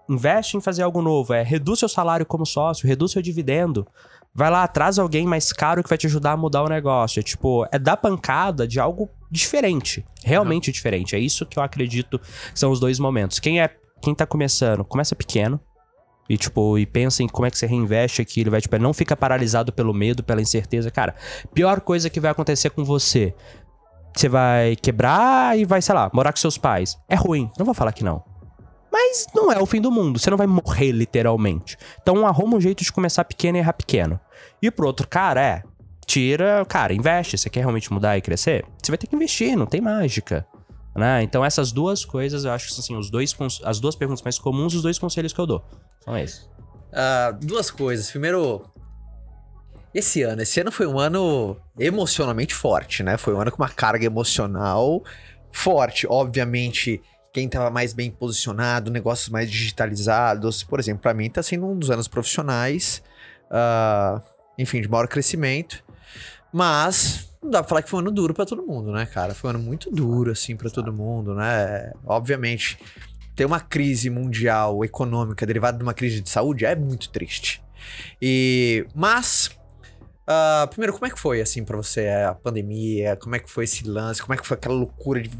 investe 0.09 0.57
em 0.57 0.61
fazer 0.61 0.83
algo 0.83 1.03
novo, 1.03 1.35
é 1.35 1.43
reduz 1.43 1.81
seu 1.81 1.89
salário 1.89 2.25
como 2.25 2.47
sócio, 2.47 2.89
reduz 2.89 3.13
seu 3.13 3.21
dividendo. 3.21 3.87
Vai 4.35 4.51
lá, 4.51 4.67
traz 4.69 4.99
alguém 4.99 5.27
mais 5.27 5.53
caro 5.53 5.83
que 5.83 5.89
vai 5.89 5.99
te 5.99 6.07
ajudar 6.07 6.33
a 6.33 6.37
mudar 6.37 6.63
o 6.63 6.69
negócio. 6.69 7.19
É, 7.21 7.23
tipo, 7.23 7.67
é 7.73 7.79
dar 7.79 7.97
pancada 7.97 8.67
de 8.69 8.79
algo 8.79 9.11
diferente. 9.31 10.05
Realmente 10.25 10.71
diferente. 10.71 11.17
É 11.17 11.19
isso 11.19 11.45
que 11.45 11.59
eu 11.59 11.63
acredito 11.63 12.19
que 12.19 12.59
são 12.59 12.71
os 12.71 12.79
dois 12.79 12.99
momentos. 12.99 13.39
Quem 13.39 13.61
é. 13.61 13.71
Quem 14.01 14.15
tá 14.15 14.25
começando, 14.25 14.85
começa 14.85 15.17
pequeno. 15.17 15.61
E, 16.29 16.37
tipo, 16.37 16.79
e 16.79 16.87
pensa 16.87 17.23
em 17.23 17.27
como 17.27 17.47
é 17.47 17.51
que 17.51 17.59
você 17.59 17.67
reinveste 17.67 18.21
aquilo, 18.21 18.51
vai, 18.51 18.61
tipo, 18.61 18.79
não 18.79 18.93
fica 18.93 19.17
paralisado 19.17 19.73
pelo 19.73 19.95
medo, 19.95 20.23
pela 20.23 20.43
incerteza. 20.43 20.91
Cara, 20.91 21.17
pior 21.55 21.81
coisa 21.81 22.11
que 22.11 22.21
vai 22.21 22.31
acontecer 22.31 22.71
com 22.71 22.85
você. 22.85 23.35
Você 24.15 24.29
vai 24.29 24.77
quebrar 24.77 25.59
e 25.59 25.65
vai, 25.65 25.81
sei 25.81 25.95
lá, 25.95 26.11
morar 26.13 26.33
com 26.33 26.39
seus 26.39 26.59
pais. 26.59 26.99
É 27.09 27.15
ruim. 27.15 27.51
Não 27.59 27.65
vou 27.65 27.75
falar 27.75 27.93
que 27.93 28.05
não. 28.05 28.23
Mas 28.91 29.27
não 29.35 29.53
é 29.53 29.61
o 29.61 29.67
fim 29.67 29.81
do 29.81 29.91
mundo. 29.91 30.19
Você 30.19 30.31
não 30.31 30.37
vai 30.37 30.47
morrer 30.47 30.93
literalmente. 30.93 31.77
Então 32.01 32.27
arruma 32.27 32.57
um 32.57 32.61
jeito 32.61 32.83
de 32.83 32.93
começar 32.93 33.25
pequeno 33.25 33.59
e 33.59 33.61
errar 33.61 33.75
pequeno. 33.75 34.19
E 34.61 34.71
pro 34.71 34.87
outro 34.87 35.07
cara 35.07 35.43
é. 35.43 35.63
Tira, 36.07 36.65
cara, 36.67 36.95
investe. 36.95 37.37
Você 37.37 37.51
quer 37.51 37.61
realmente 37.61 37.93
mudar 37.93 38.17
e 38.17 38.23
crescer? 38.23 38.65
Você 38.83 38.91
vai 38.91 38.99
ter 38.99 39.07
que 39.07 39.15
investir, 39.15 39.57
não 39.57 39.67
tem 39.67 39.81
mágica. 39.81 40.47
Né? 40.97 41.23
Então, 41.23 41.45
essas 41.45 41.71
duas 41.71 42.05
coisas, 42.05 42.45
eu 42.45 42.51
acho 42.51 42.67
que 42.67 42.73
são 42.73 42.83
assim, 42.83 42.97
os 42.97 43.11
dois, 43.11 43.37
as 43.63 43.79
duas 43.79 43.95
perguntas 43.95 44.23
mais 44.23 44.39
comuns, 44.39 44.75
os 44.75 44.83
dois 44.83 44.99
conselhos 44.99 45.33
que 45.33 45.39
eu 45.39 45.47
dou. 45.47 45.65
São 46.03 46.17
esses. 46.17 46.49
Uh, 46.89 47.39
duas 47.41 47.71
coisas. 47.71 48.11
Primeiro, 48.11 48.65
esse 49.95 50.23
ano. 50.23 50.43
Esse 50.43 50.61
ano 50.61 50.73
foi 50.73 50.87
um 50.87 50.99
ano 50.99 51.57
emocionalmente 51.79 52.55
forte, 52.55 53.03
né? 53.03 53.17
Foi 53.17 53.35
um 53.35 53.41
ano 53.41 53.51
com 53.51 53.63
uma 53.63 53.69
carga 53.69 54.05
emocional 54.05 55.03
forte. 55.53 56.07
Obviamente, 56.09 57.01
quem 57.39 57.47
estava 57.47 57.71
mais 57.71 57.93
bem 57.93 58.11
posicionado, 58.11 58.91
negócios 58.91 59.29
mais 59.29 59.51
digitalizados. 59.51 60.65
Por 60.65 60.81
exemplo, 60.81 61.03
para 61.03 61.15
mim 61.15 61.27
está 61.27 61.43
sendo 61.43 61.67
um 61.67 61.79
dos 61.79 61.91
anos 61.91 62.09
profissionais, 62.09 63.03
uh, 63.45 64.21
enfim, 64.59 64.81
de 64.81 64.89
maior 64.89 65.07
crescimento. 65.07 65.85
Mas 66.53 67.31
não 67.41 67.51
dá 67.51 67.61
pra 67.61 67.69
falar 67.69 67.83
que 67.83 67.91
foi 67.91 67.99
um 67.99 68.01
ano 68.01 68.11
duro 68.11 68.35
para 68.35 68.45
todo 68.45 68.67
mundo, 68.67 68.91
né, 68.91 69.07
cara? 69.07 69.35
Foi 69.35 69.49
um 69.49 69.55
ano 69.55 69.63
muito 69.63 69.91
duro, 69.91 70.33
assim, 70.33 70.57
para 70.57 70.69
todo 70.69 70.93
mundo, 70.93 71.35
né? 71.35 71.93
Obviamente, 72.05 72.79
ter 73.37 73.45
uma 73.45 73.61
crise 73.61 74.11
mundial 74.11 74.85
econômica 74.85 75.47
derivada 75.47 75.77
de 75.79 75.85
uma 75.85 75.95
crise 75.95 76.21
de 76.21 76.29
saúde 76.29 76.65
é 76.65 76.75
muito 76.75 77.09
triste. 77.11 77.63
E, 78.21 78.85
mas 78.95 79.57
Uh, 80.29 80.69
primeiro, 80.69 80.93
como 80.93 81.07
é 81.07 81.11
que 81.11 81.19
foi, 81.19 81.41
assim, 81.41 81.65
pra 81.65 81.75
você 81.75 82.07
a 82.07 82.35
pandemia? 82.35 83.17
Como 83.17 83.35
é 83.35 83.39
que 83.39 83.51
foi 83.51 83.65
esse 83.65 83.89
lance? 83.89 84.21
Como 84.21 84.35
é 84.35 84.37
que 84.37 84.47
foi 84.47 84.59
aquela 84.59 84.75
loucura 84.75 85.23
de 85.23 85.31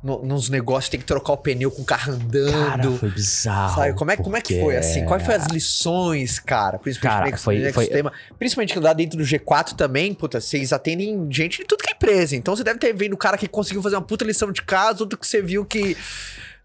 no, 0.00 0.24
nos 0.24 0.48
negócios 0.48 0.88
tem 0.88 1.00
que 1.00 1.06
trocar 1.06 1.32
o 1.32 1.36
pneu 1.36 1.68
com 1.68 1.82
o 1.82 1.84
carro 1.84 2.12
andando? 2.12 2.52
Cara, 2.52 2.90
foi 2.92 3.10
bizarro. 3.10 3.74
Sabe? 3.74 3.94
Como 3.94 4.10
é, 4.12 4.16
como 4.16 4.36
é 4.36 4.40
que 4.40 4.60
foi, 4.60 4.76
assim? 4.76 5.04
Quais 5.04 5.24
foram 5.24 5.36
as 5.36 5.46
lições, 5.48 6.38
cara? 6.38 6.78
Principalmente 6.78 7.30
cara, 7.30 7.36
foi, 7.38 7.72
foi... 7.72 7.84
Sistema, 7.86 8.12
principalmente 8.38 8.78
lá 8.78 8.92
dentro 8.92 9.18
do 9.18 9.24
G4 9.24 9.74
também, 9.74 10.14
puta, 10.14 10.40
vocês 10.40 10.72
atendem 10.72 11.26
gente 11.28 11.58
de 11.58 11.64
tudo 11.64 11.82
que 11.82 11.90
é 11.90 11.96
empresa. 11.96 12.36
Então 12.36 12.54
você 12.54 12.62
deve 12.62 12.78
ter 12.78 12.94
vendo 12.94 13.14
o 13.14 13.18
cara 13.18 13.36
que 13.36 13.48
conseguiu 13.48 13.82
fazer 13.82 13.96
uma 13.96 14.02
puta 14.02 14.24
lição 14.24 14.52
de 14.52 14.62
casa, 14.62 15.02
outro 15.02 15.18
que 15.18 15.26
você 15.26 15.42
viu 15.42 15.64
que 15.64 15.96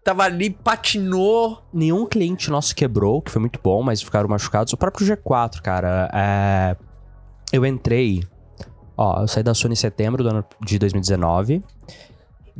tava 0.04 0.22
ali, 0.22 0.50
patinou. 0.50 1.66
Nenhum 1.74 2.06
cliente 2.06 2.48
nosso 2.48 2.76
quebrou, 2.76 3.20
que 3.20 3.32
foi 3.32 3.40
muito 3.40 3.58
bom, 3.60 3.82
mas 3.82 4.00
ficaram 4.00 4.28
machucados. 4.28 4.72
O 4.72 4.76
próprio 4.76 5.04
G4, 5.04 5.60
cara, 5.60 6.08
é 6.14 6.91
eu 7.52 7.66
entrei. 7.66 8.22
Ó, 8.96 9.22
eu 9.22 9.28
saí 9.28 9.42
da 9.42 9.54
Sony 9.54 9.74
em 9.74 9.76
setembro 9.76 10.22
do 10.22 10.30
ano 10.30 10.44
de 10.64 10.78
2019. 10.78 11.62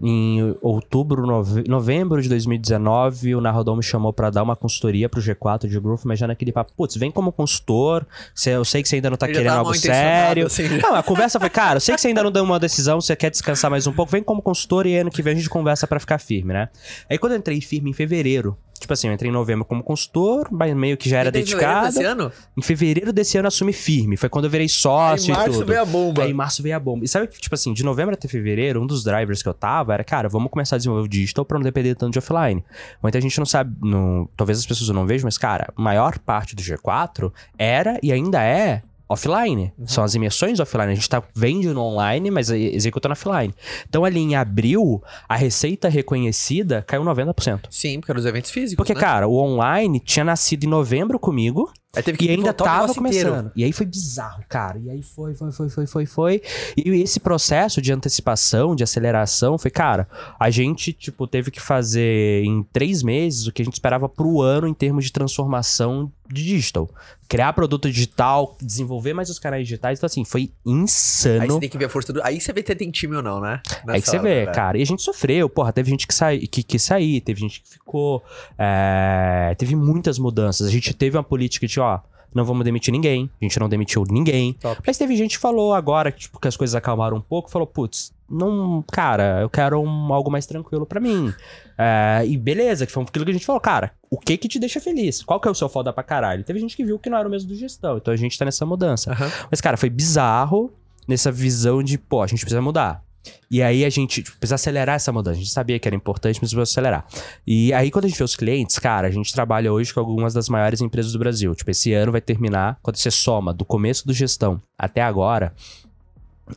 Em 0.00 0.57
outubro, 0.62 1.26
nove... 1.26 1.64
novembro 1.68 2.22
de 2.22 2.28
2019, 2.28 3.35
o 3.35 3.40
Narrador 3.42 3.76
me 3.76 3.83
chamou 3.83 4.11
para 4.11 4.31
dar 4.31 4.42
uma 4.42 4.57
consultoria 4.57 5.07
pro 5.07 5.20
G4 5.20 5.68
de 5.68 5.78
Growth, 5.78 6.00
mas 6.05 6.18
já 6.18 6.26
naquele 6.26 6.50
papo, 6.50 6.72
putz, 6.74 6.96
vem 6.96 7.11
como 7.11 7.31
consultor, 7.31 8.07
eu 8.46 8.64
sei 8.64 8.83
que 8.83 8.88
você 8.88 8.96
ainda 8.96 9.11
não 9.11 9.18
tá 9.18 9.26
querendo 9.26 9.50
algo 9.50 9.74
sério. 9.74 10.46
Assim. 10.46 10.66
Não, 10.78 10.94
a 10.94 11.02
conversa 11.02 11.38
foi, 11.38 11.50
cara, 11.50 11.76
eu 11.76 11.81
sei 11.81 11.94
que 11.94 12.00
você 12.00 12.09
ainda 12.09 12.22
não 12.22 12.33
deu 12.33 12.42
uma 12.42 12.59
decisão, 12.59 13.02
você 13.02 13.14
quer 13.14 13.31
descansar 13.31 13.70
mais 13.70 13.87
um 13.87 13.92
pouco, 13.92 14.11
vem 14.11 14.22
como 14.22 14.40
consultor 14.40 14.87
e 14.87 14.96
ano 14.96 15.11
que 15.11 15.22
vem 15.22 15.35
a 15.35 15.37
gente 15.37 15.50
conversa 15.50 15.87
para 15.87 16.00
ficar 16.00 16.18
firme, 16.18 16.55
né? 16.55 16.70
Aí 17.11 17.18
quando 17.18 17.33
eu 17.33 17.38
entrei 17.38 17.61
firme 17.61 17.90
em 17.90 17.92
fevereiro, 17.92 18.57
Tipo 18.83 18.95
assim, 18.95 19.07
eu 19.07 19.14
entrei 19.14 19.31
em 19.31 19.33
novembro 19.33 19.64
como 19.64 19.81
consultor, 19.81 20.49
mas 20.51 20.75
meio 20.75 20.97
que 20.97 21.09
já 21.09 21.21
era 21.21 21.31
dedicado. 21.31 21.87
Em 21.88 21.92
fevereiro 21.92 21.92
desse 21.92 22.05
ano? 22.05 22.33
Em 22.57 22.62
fevereiro 22.62 23.12
desse 23.12 23.38
ano 23.38 23.47
assumi 23.49 23.73
firme. 23.73 24.16
Foi 24.16 24.29
quando 24.29 24.47
eu 24.47 24.51
virei 24.51 24.68
sócio 24.68 25.33
Aí, 25.33 25.40
e 25.40 25.45
tudo. 25.45 25.51
Em 25.51 25.53
março 25.53 25.64
veio 25.64 25.81
a 25.81 25.85
bomba. 25.85 26.23
Aí 26.25 26.31
em 26.31 26.35
março 26.35 26.62
veio 26.64 26.75
a 26.75 26.81
bomba. 26.81 27.05
E 27.05 27.09
sabe 27.09 27.29
que, 27.29 27.40
tipo 27.40 27.55
assim, 27.55 27.73
de 27.73 27.85
novembro 27.85 28.14
até 28.14 28.27
fevereiro, 28.27 28.83
um 28.83 28.87
dos 28.87 29.05
drivers 29.05 29.40
que 29.40 29.49
eu 29.49 29.55
tava 29.55 29.95
era, 29.95 30.03
cara, 30.03 30.29
vamos 30.29 30.51
começar 30.51 30.75
a 30.75 30.79
desenvolver 30.79 31.05
o 31.05 31.09
digital 31.09 31.45
pra 31.45 31.59
não 31.59 31.62
depender 31.62 31.95
tanto 31.95 32.12
de 32.12 32.18
offline. 32.18 32.64
Muita 33.01 33.21
gente 33.21 33.38
não 33.38 33.47
sabe, 33.47 33.73
não, 33.81 34.29
talvez 34.37 34.59
as 34.59 34.66
pessoas 34.66 34.90
não 34.90 35.07
vejam, 35.07 35.27
mas, 35.27 35.38
cara, 35.38 35.73
a 35.77 35.81
maior 35.81 36.18
parte 36.18 36.57
do 36.57 36.62
G4 36.62 37.33
era 37.57 38.01
e 38.03 38.12
ainda 38.12 38.42
é 38.42 38.83
offline. 39.12 39.72
São 39.87 40.03
as 40.05 40.14
imersões 40.14 40.61
offline. 40.61 40.92
A 40.92 40.94
gente 40.94 41.09
tá 41.09 41.22
vende 41.35 41.68
no 41.68 41.81
online, 41.81 42.31
mas 42.31 42.51
e- 42.51 42.75
executando 42.75 43.12
offline. 43.12 43.55
Então 43.88 44.05
ali 44.05 44.20
em 44.20 44.35
abril, 44.35 45.03
a 45.29 45.37
receita 45.37 45.88
reconhecida 45.88 46.83
caiu 46.87 47.05
90%. 47.05 47.66
Sim, 47.70 48.01
porque 48.01 48.11
eram 48.12 48.20
os 48.20 48.27
eventos 48.27 48.51
físicos. 48.51 48.77
Porque, 48.77 48.94
né? 48.94 49.01
cara, 49.01 49.29
o 49.29 49.37
online 49.37 50.01
tinha 50.01 50.25
nascido 50.25 50.64
em 50.64 50.68
novembro 50.68 51.18
comigo 51.18 51.72
Aí 51.94 52.02
teve 52.02 52.16
que 52.16 52.24
e 52.24 52.31
ainda 52.31 52.55
tava 52.55 52.87
negócio 52.87 53.07
inteiro. 53.07 53.28
começando. 53.28 53.52
E 53.55 53.64
aí 53.64 53.70
foi 53.70 53.85
bizarro, 53.85 54.42
cara. 54.48 54.78
E 54.78 54.88
aí 54.88 55.02
foi, 55.02 55.35
foi, 55.35 55.52
foi, 55.52 55.68
foi, 55.68 55.87
foi, 55.87 56.07
foi. 56.07 56.42
E 56.74 56.88
esse 57.02 57.20
processo 57.20 57.83
de 57.83 57.92
antecipação, 57.92 58.74
de 58.74 58.83
aceleração, 58.83 59.59
foi, 59.59 59.70
cara, 59.70 60.09
a 60.40 60.48
gente, 60.48 60.90
tipo, 60.94 61.26
teve 61.26 61.50
que 61.50 61.61
fazer 61.61 62.44
em 62.44 62.62
três 62.72 63.02
meses 63.02 63.46
o 63.46 63.52
que 63.52 63.61
a 63.61 63.64
gente 63.64 63.74
esperava 63.74 64.09
pro 64.09 64.40
ano 64.40 64.66
em 64.66 64.72
termos 64.72 65.05
de 65.05 65.12
transformação 65.12 66.11
de 66.33 66.42
digital. 66.42 66.88
Criar 67.28 67.52
produto 67.52 67.90
digital, 67.90 68.57
desenvolver 68.61 69.12
mais 69.12 69.28
os 69.31 69.38
canais 69.38 69.66
digitais. 69.66 69.98
Então, 69.98 70.07
assim, 70.07 70.24
foi 70.24 70.42
Aí 70.42 70.50
insano. 70.64 71.46
você 71.46 71.61
tem 71.61 71.68
que 71.68 71.78
ver 71.78 71.87
a 71.87 71.88
força 71.88 72.12
do. 72.12 72.22
Aí 72.22 72.40
você 72.40 72.52
vê 72.52 72.62
se 72.66 72.74
tem 72.74 72.90
time 72.90 73.16
ou 73.16 73.22
não, 73.22 73.40
né? 73.40 73.61
Aí 73.87 74.00
que 74.00 74.09
você 74.09 74.18
vê, 74.18 74.46
cara. 74.46 74.78
E 74.78 74.83
a 74.83 74.87
gente 74.87 75.02
sofreu, 75.02 75.48
porra, 75.48 75.72
teve 75.72 75.90
gente 75.90 76.07
que, 76.07 76.14
sai, 76.14 76.40
que 76.40 76.62
quis 76.62 76.83
sair, 76.83 77.20
teve 77.20 77.40
gente 77.40 77.62
que 77.62 77.68
ficou. 77.68 78.22
é, 78.59 79.55
teve 79.59 79.74
muitas 79.76 80.18
mudanças. 80.18 80.66
A 80.66 80.70
gente 80.70 80.92
teve 80.94 81.16
uma 81.16 81.24
política 81.24 81.66
de, 81.66 81.81
ó, 81.83 82.01
não 82.35 82.45
vamos 82.45 82.64
demitir 82.64 82.92
ninguém. 82.92 83.29
A 83.40 83.45
gente 83.45 83.59
não 83.61 83.68
demitiu 83.68 84.05
ninguém. 84.11 84.55
Top. 84.55 84.81
Mas 84.87 84.97
teve 84.97 85.14
gente 85.16 85.37
que 85.37 85.42
falou 85.42 85.75
agora, 85.75 86.11
que, 86.11 86.21
tipo, 86.21 86.40
que 86.40 86.49
as 86.49 86.57
coisas 86.57 86.75
acalmaram 86.75 87.16
um 87.18 87.21
pouco, 87.21 87.51
falou, 87.51 87.66
putz, 87.66 88.12
não, 88.31 88.83
cara, 88.90 89.40
eu 89.42 89.51
quero 89.51 89.79
um- 89.81 90.12
algo 90.14 90.31
mais 90.31 90.47
tranquilo 90.47 90.87
pra 90.87 90.99
mim. 90.99 91.31
É, 91.77 92.23
e 92.27 92.37
beleza, 92.38 92.87
que 92.87 92.92
foi 92.92 93.03
aquilo 93.03 93.25
que 93.27 93.31
a 93.31 93.35
gente 93.35 93.45
falou, 93.45 93.61
cara, 93.61 93.92
o 94.11 94.18
que 94.18 94.37
que 94.38 94.49
te 94.49 94.59
deixa 94.59 94.81
feliz? 94.81 95.23
Qual 95.23 95.38
que 95.38 95.47
é 95.47 95.51
o 95.51 95.55
seu 95.55 95.68
foda 95.68 95.92
pra 95.92 96.03
caralho? 96.03 96.42
Teve 96.45 96.59
gente 96.59 96.75
que 96.77 96.85
viu 96.85 96.99
que 96.99 97.11
não 97.11 97.18
era 97.18 97.29
o 97.29 97.31
mesmo 97.31 97.49
do 97.49 97.55
gestão, 97.55 97.99
então 97.99 98.14
a 98.14 98.16
gente 98.16 98.38
tá 98.38 98.45
nessa 98.47 98.64
mudança. 98.64 99.12
Aham. 99.12 99.31
Mas, 99.51 99.61
cara, 99.61 99.77
foi 99.77 99.90
bizarro 99.90 100.71
nessa 101.07 101.31
visão 101.31 101.83
de, 101.83 101.99
pô, 101.99 102.23
a 102.23 102.27
gente 102.27 102.40
precisa 102.40 102.62
mudar. 102.62 103.03
E 103.50 103.62
aí 103.62 103.85
a 103.85 103.90
gente 103.90 104.22
tipo, 104.22 104.37
precisa 104.38 104.54
acelerar 104.54 104.96
essa 104.96 105.12
mudança. 105.12 105.37
A 105.37 105.40
gente 105.40 105.50
sabia 105.50 105.78
que 105.78 105.88
era 105.88 105.94
importante, 105.94 106.38
mas 106.40 106.50
precisa 106.50 106.62
acelerar. 106.62 107.06
E 107.46 107.72
aí, 107.72 107.90
quando 107.90 108.06
a 108.06 108.08
gente 108.08 108.18
vê 108.18 108.24
os 108.24 108.37
clientes, 108.37 108.78
cara, 108.78 109.08
a 109.08 109.11
gente 109.11 109.32
trabalha 109.32 109.72
hoje 109.72 109.92
com 109.92 110.00
algumas 110.00 110.32
das 110.35 110.48
maiores 110.48 110.80
empresas 110.80 111.12
do 111.12 111.18
Brasil. 111.18 111.54
Tipo, 111.54 111.70
esse 111.70 111.92
ano 111.92 112.12
vai 112.12 112.20
terminar, 112.20 112.78
quando 112.82 112.96
você 112.96 113.11
soma 113.11 113.52
do 113.52 113.64
começo 113.64 114.06
do 114.06 114.12
gestão 114.12 114.61
até 114.78 115.02
agora, 115.02 115.54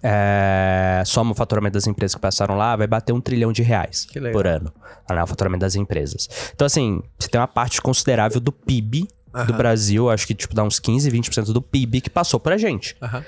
é, 0.02 1.04
soma 1.06 1.32
o 1.32 1.36
faturamento 1.36 1.74
das 1.74 1.88
empresas 1.88 2.16
que 2.16 2.22
passaram 2.22 2.56
lá, 2.56 2.76
vai 2.76 2.88
bater 2.88 3.14
um 3.14 3.22
trilhão 3.22 3.52
de 3.52 3.62
reais 3.62 4.08
por 4.32 4.48
ano. 4.48 4.72
Né, 5.10 5.24
o 5.24 5.28
faturamento 5.28 5.62
das 5.62 5.76
empresas. 5.76 6.28
Então, 6.54 6.66
assim, 6.66 7.02
você 7.20 7.28
tem 7.28 7.40
uma 7.40 7.48
parte 7.48 7.82
considerável 7.82 8.40
do 8.40 8.52
PIB 8.52 9.08
do. 9.44 9.54
Brasil, 9.54 10.10
acho 10.10 10.26
que 10.26 10.34
tipo 10.34 10.56
dá 10.56 10.64
uns 10.64 10.80
15, 10.80 11.12
20% 11.12 11.52
do 11.52 11.62
PIB 11.62 12.02
que 12.02 12.10
passou 12.10 12.40
pra 12.40 12.58
gente. 12.58 12.96
Aham. 13.02 13.26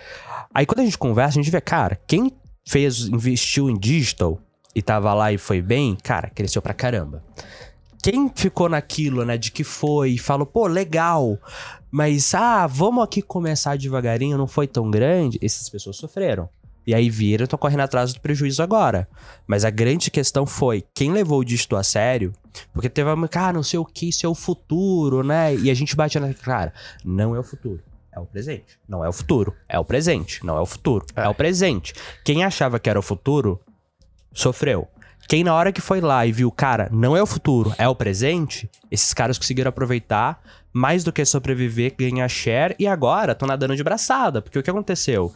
Aí 0.53 0.65
quando 0.65 0.79
a 0.79 0.83
gente 0.83 0.97
conversa, 0.97 1.37
a 1.39 1.43
gente 1.43 1.51
vê, 1.51 1.59
cara, 1.59 1.99
quem 2.07 2.31
fez, 2.67 3.07
investiu 3.07 3.69
em 3.69 3.79
digital 3.79 4.37
e 4.75 4.81
tava 4.81 5.13
lá 5.13 5.31
e 5.31 5.37
foi 5.37 5.61
bem, 5.61 5.97
cara, 6.03 6.29
cresceu 6.29 6.61
pra 6.61 6.73
caramba. 6.73 7.23
Quem 8.03 8.29
ficou 8.35 8.67
naquilo, 8.69 9.23
né, 9.25 9.37
de 9.37 9.51
que 9.51 9.63
foi 9.63 10.11
e 10.11 10.17
falou, 10.17 10.45
pô, 10.45 10.67
legal, 10.67 11.39
mas 11.89 12.35
ah, 12.35 12.67
vamos 12.67 13.03
aqui 13.03 13.21
começar 13.21 13.77
devagarinho, 13.77 14.37
não 14.37 14.47
foi 14.47 14.67
tão 14.67 14.91
grande, 14.91 15.39
essas 15.41 15.69
pessoas 15.69 15.95
sofreram. 15.95 16.49
E 16.85 16.93
aí 16.93 17.09
viram, 17.09 17.45
estão 17.45 17.59
correndo 17.59 17.81
atrás 17.81 18.13
do 18.13 18.21
prejuízo 18.21 18.61
agora. 18.61 19.09
Mas 19.45 19.65
a 19.65 19.69
grande 19.69 20.11
questão 20.11 20.45
foi, 20.45 20.85
quem 20.93 21.11
levou 21.11 21.39
o 21.39 21.45
digital 21.45 21.79
a 21.79 21.83
sério, 21.83 22.33
porque 22.73 22.89
teve 22.89 23.09
uma, 23.09 23.27
cara, 23.27 23.53
não 23.53 23.63
sei 23.63 23.79
o 23.79 23.85
que, 23.85 24.09
isso 24.09 24.25
é 24.25 24.29
o 24.29 24.35
futuro, 24.35 25.23
né? 25.23 25.55
E 25.55 25.69
a 25.69 25.73
gente 25.73 25.95
bate 25.95 26.19
na 26.19 26.33
cara, 26.33 26.73
não 27.03 27.35
é 27.35 27.39
o 27.39 27.43
futuro. 27.43 27.81
É 28.17 28.19
o 28.19 28.25
presente. 28.25 28.79
Não 28.87 29.05
é 29.05 29.09
o 29.09 29.13
futuro. 29.13 29.55
É 29.69 29.77
o 29.79 29.85
presente. 29.85 30.43
Não 30.45 30.57
é 30.57 30.61
o 30.61 30.65
futuro. 30.65 31.05
É, 31.15 31.21
É. 31.21 31.29
o 31.29 31.35
presente. 31.35 31.93
Quem 32.25 32.43
achava 32.43 32.79
que 32.79 32.89
era 32.89 32.97
o 32.97 33.03
futuro, 33.03 33.61
sofreu. 34.33 34.87
Quem 35.27 35.43
na 35.43 35.53
hora 35.53 35.71
que 35.71 35.81
foi 35.81 35.99
lá 36.01 36.25
e 36.25 36.31
viu, 36.31 36.49
cara, 36.49 36.87
não 36.91 37.15
é 37.15 37.21
o 37.21 37.25
futuro, 37.25 37.73
é 37.77 37.87
o 37.87 37.93
presente, 37.95 38.69
esses 38.89 39.13
caras 39.13 39.37
conseguiram 39.37 39.69
aproveitar 39.69 40.41
mais 40.71 41.03
do 41.03 41.11
que 41.11 41.25
sobreviver, 41.25 41.93
ganhar 41.97 42.27
share 42.29 42.75
e 42.79 42.87
agora 42.87 43.33
estão 43.33 43.47
nadando 43.47 43.75
de 43.75 43.83
braçada. 43.83 44.41
Porque 44.41 44.57
o 44.57 44.63
que 44.63 44.69
aconteceu? 44.69 45.33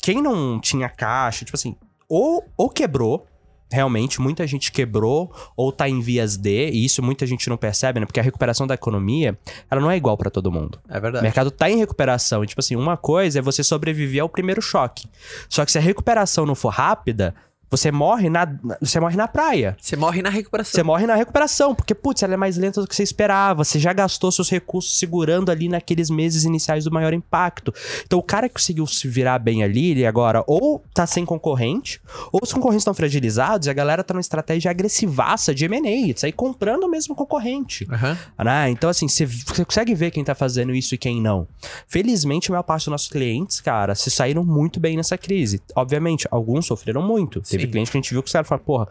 Quem 0.00 0.20
não 0.20 0.58
tinha 0.60 0.88
caixa, 0.88 1.44
tipo 1.44 1.56
assim, 1.56 1.76
ou, 2.08 2.44
ou 2.56 2.68
quebrou, 2.68 3.24
realmente, 3.72 4.20
muita 4.20 4.46
gente 4.46 4.70
quebrou, 4.70 5.32
ou 5.56 5.72
tá 5.72 5.88
em 5.88 6.00
vias 6.00 6.36
de, 6.36 6.70
e 6.70 6.84
isso 6.84 7.02
muita 7.02 7.26
gente 7.26 7.48
não 7.48 7.56
percebe, 7.56 7.98
né? 8.00 8.06
Porque 8.06 8.20
a 8.20 8.22
recuperação 8.22 8.66
da 8.66 8.74
economia, 8.74 9.38
ela 9.70 9.80
não 9.80 9.90
é 9.90 9.96
igual 9.96 10.16
pra 10.16 10.30
todo 10.30 10.50
mundo. 10.52 10.78
É 10.88 10.98
O 10.98 11.00
verdade. 11.00 11.22
mercado 11.22 11.50
tá 11.50 11.70
em 11.70 11.76
recuperação. 11.78 12.44
E, 12.44 12.46
tipo 12.46 12.60
assim, 12.60 12.76
uma 12.76 12.96
coisa 12.96 13.38
é 13.38 13.42
você 13.42 13.64
sobreviver 13.64 14.22
ao 14.22 14.28
primeiro 14.28 14.60
choque. 14.62 15.06
Só 15.48 15.64
que 15.64 15.72
se 15.72 15.78
a 15.78 15.80
recuperação 15.80 16.46
não 16.46 16.54
for 16.54 16.68
rápida, 16.70 17.34
você 17.72 17.90
morre 17.90 18.28
na, 18.28 18.46
você 18.82 19.00
morre 19.00 19.16
na 19.16 19.26
praia. 19.26 19.74
Você 19.80 19.96
morre 19.96 20.20
na 20.20 20.28
recuperação. 20.28 20.72
Você 20.74 20.82
morre 20.82 21.06
na 21.06 21.14
recuperação, 21.14 21.74
porque, 21.74 21.94
putz, 21.94 22.22
ela 22.22 22.34
é 22.34 22.36
mais 22.36 22.58
lenta 22.58 22.82
do 22.82 22.86
que 22.86 22.94
você 22.94 23.02
esperava. 23.02 23.64
Você 23.64 23.78
já 23.78 23.94
gastou 23.94 24.30
seus 24.30 24.50
recursos 24.50 24.98
segurando 24.98 25.50
ali 25.50 25.70
naqueles 25.70 26.10
meses 26.10 26.44
iniciais 26.44 26.84
do 26.84 26.90
maior 26.90 27.14
impacto. 27.14 27.72
Então, 28.04 28.18
o 28.18 28.22
cara 28.22 28.46
que 28.46 28.56
conseguiu 28.56 28.86
se 28.86 29.08
virar 29.08 29.38
bem 29.38 29.62
ali, 29.62 29.92
ele 29.92 30.04
agora 30.04 30.44
ou 30.46 30.84
tá 30.92 31.06
sem 31.06 31.24
concorrente, 31.24 31.98
ou 32.30 32.40
os 32.42 32.52
concorrentes 32.52 32.82
estão 32.82 32.92
fragilizados 32.92 33.66
e 33.66 33.70
a 33.70 33.72
galera 33.72 34.04
tá 34.04 34.12
numa 34.12 34.20
estratégia 34.20 34.70
agressivaça 34.70 35.54
de 35.54 35.64
M&A, 35.64 36.12
de 36.12 36.20
sair 36.20 36.32
comprando 36.32 36.84
o 36.84 36.90
mesmo 36.90 37.14
concorrente. 37.14 37.88
Aham. 37.90 38.18
Né? 38.38 38.68
Então, 38.68 38.90
assim, 38.90 39.08
você 39.08 39.26
consegue 39.64 39.94
ver 39.94 40.10
quem 40.10 40.22
tá 40.22 40.34
fazendo 40.34 40.74
isso 40.74 40.94
e 40.94 40.98
quem 40.98 41.22
não. 41.22 41.48
Felizmente, 41.88 42.50
a 42.50 42.52
maior 42.52 42.64
parte 42.64 42.82
dos 42.82 42.92
nossos 42.92 43.08
clientes, 43.08 43.62
cara, 43.62 43.94
se 43.94 44.10
saíram 44.10 44.44
muito 44.44 44.78
bem 44.78 44.94
nessa 44.94 45.16
crise. 45.16 45.62
Obviamente, 45.74 46.28
alguns 46.30 46.66
sofreram 46.66 47.00
muito. 47.00 47.40
Teve 47.40 47.61
Sim. 47.66 47.70
cliente 47.72 47.90
que 47.90 47.96
a 47.96 48.00
gente 48.00 48.10
viu 48.10 48.22
que 48.22 48.26
os 48.28 48.32
caras 48.32 48.48
falaram, 48.48 48.64
porra, 48.64 48.88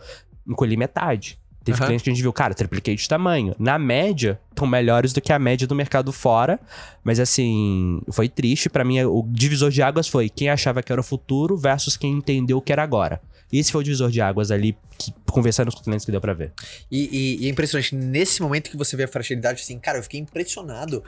encolhi 0.47 0.75
metade. 0.77 1.39
Teve 1.63 1.77
Aham. 1.77 1.85
cliente 1.87 2.03
que 2.03 2.09
a 2.09 2.13
gente 2.13 2.23
viu, 2.23 2.33
cara, 2.33 2.55
tripliquei 2.55 2.95
de 2.95 3.07
tamanho. 3.07 3.55
Na 3.59 3.77
média, 3.77 4.39
estão 4.49 4.65
melhores 4.65 5.13
do 5.13 5.21
que 5.21 5.31
a 5.31 5.37
média 5.37 5.67
do 5.67 5.75
mercado 5.75 6.11
fora. 6.11 6.59
Mas 7.03 7.19
assim, 7.19 8.01
foi 8.11 8.27
triste. 8.27 8.67
Pra 8.67 8.83
mim, 8.83 8.99
o 9.03 9.23
divisor 9.29 9.69
de 9.69 9.79
águas 9.83 10.07
foi 10.07 10.27
quem 10.27 10.49
achava 10.49 10.81
que 10.81 10.91
era 10.91 10.99
o 10.99 11.03
futuro 11.03 11.55
versus 11.55 11.95
quem 11.95 12.13
entendeu 12.13 12.57
o 12.57 12.61
que 12.61 12.71
era 12.71 12.81
agora. 12.81 13.21
Esse 13.53 13.71
foi 13.71 13.81
o 13.81 13.83
divisor 13.83 14.09
de 14.09 14.19
águas 14.21 14.49
ali, 14.49 14.75
que, 14.97 15.13
conversando 15.29 15.69
com 15.71 15.77
os 15.77 15.83
clientes 15.83 16.03
que 16.03 16.11
deu 16.11 16.19
pra 16.21 16.33
ver. 16.33 16.51
E, 16.89 17.37
e- 17.39 17.43
e 17.43 17.47
é 17.47 17.49
impressionante, 17.51 17.93
nesse 17.93 18.41
momento 18.41 18.71
que 18.71 18.77
você 18.77 18.95
vê 18.97 19.03
a 19.03 19.07
fragilidade, 19.07 19.61
assim, 19.61 19.77
cara, 19.77 19.99
eu 19.99 20.03
fiquei 20.03 20.19
impressionado. 20.19 21.03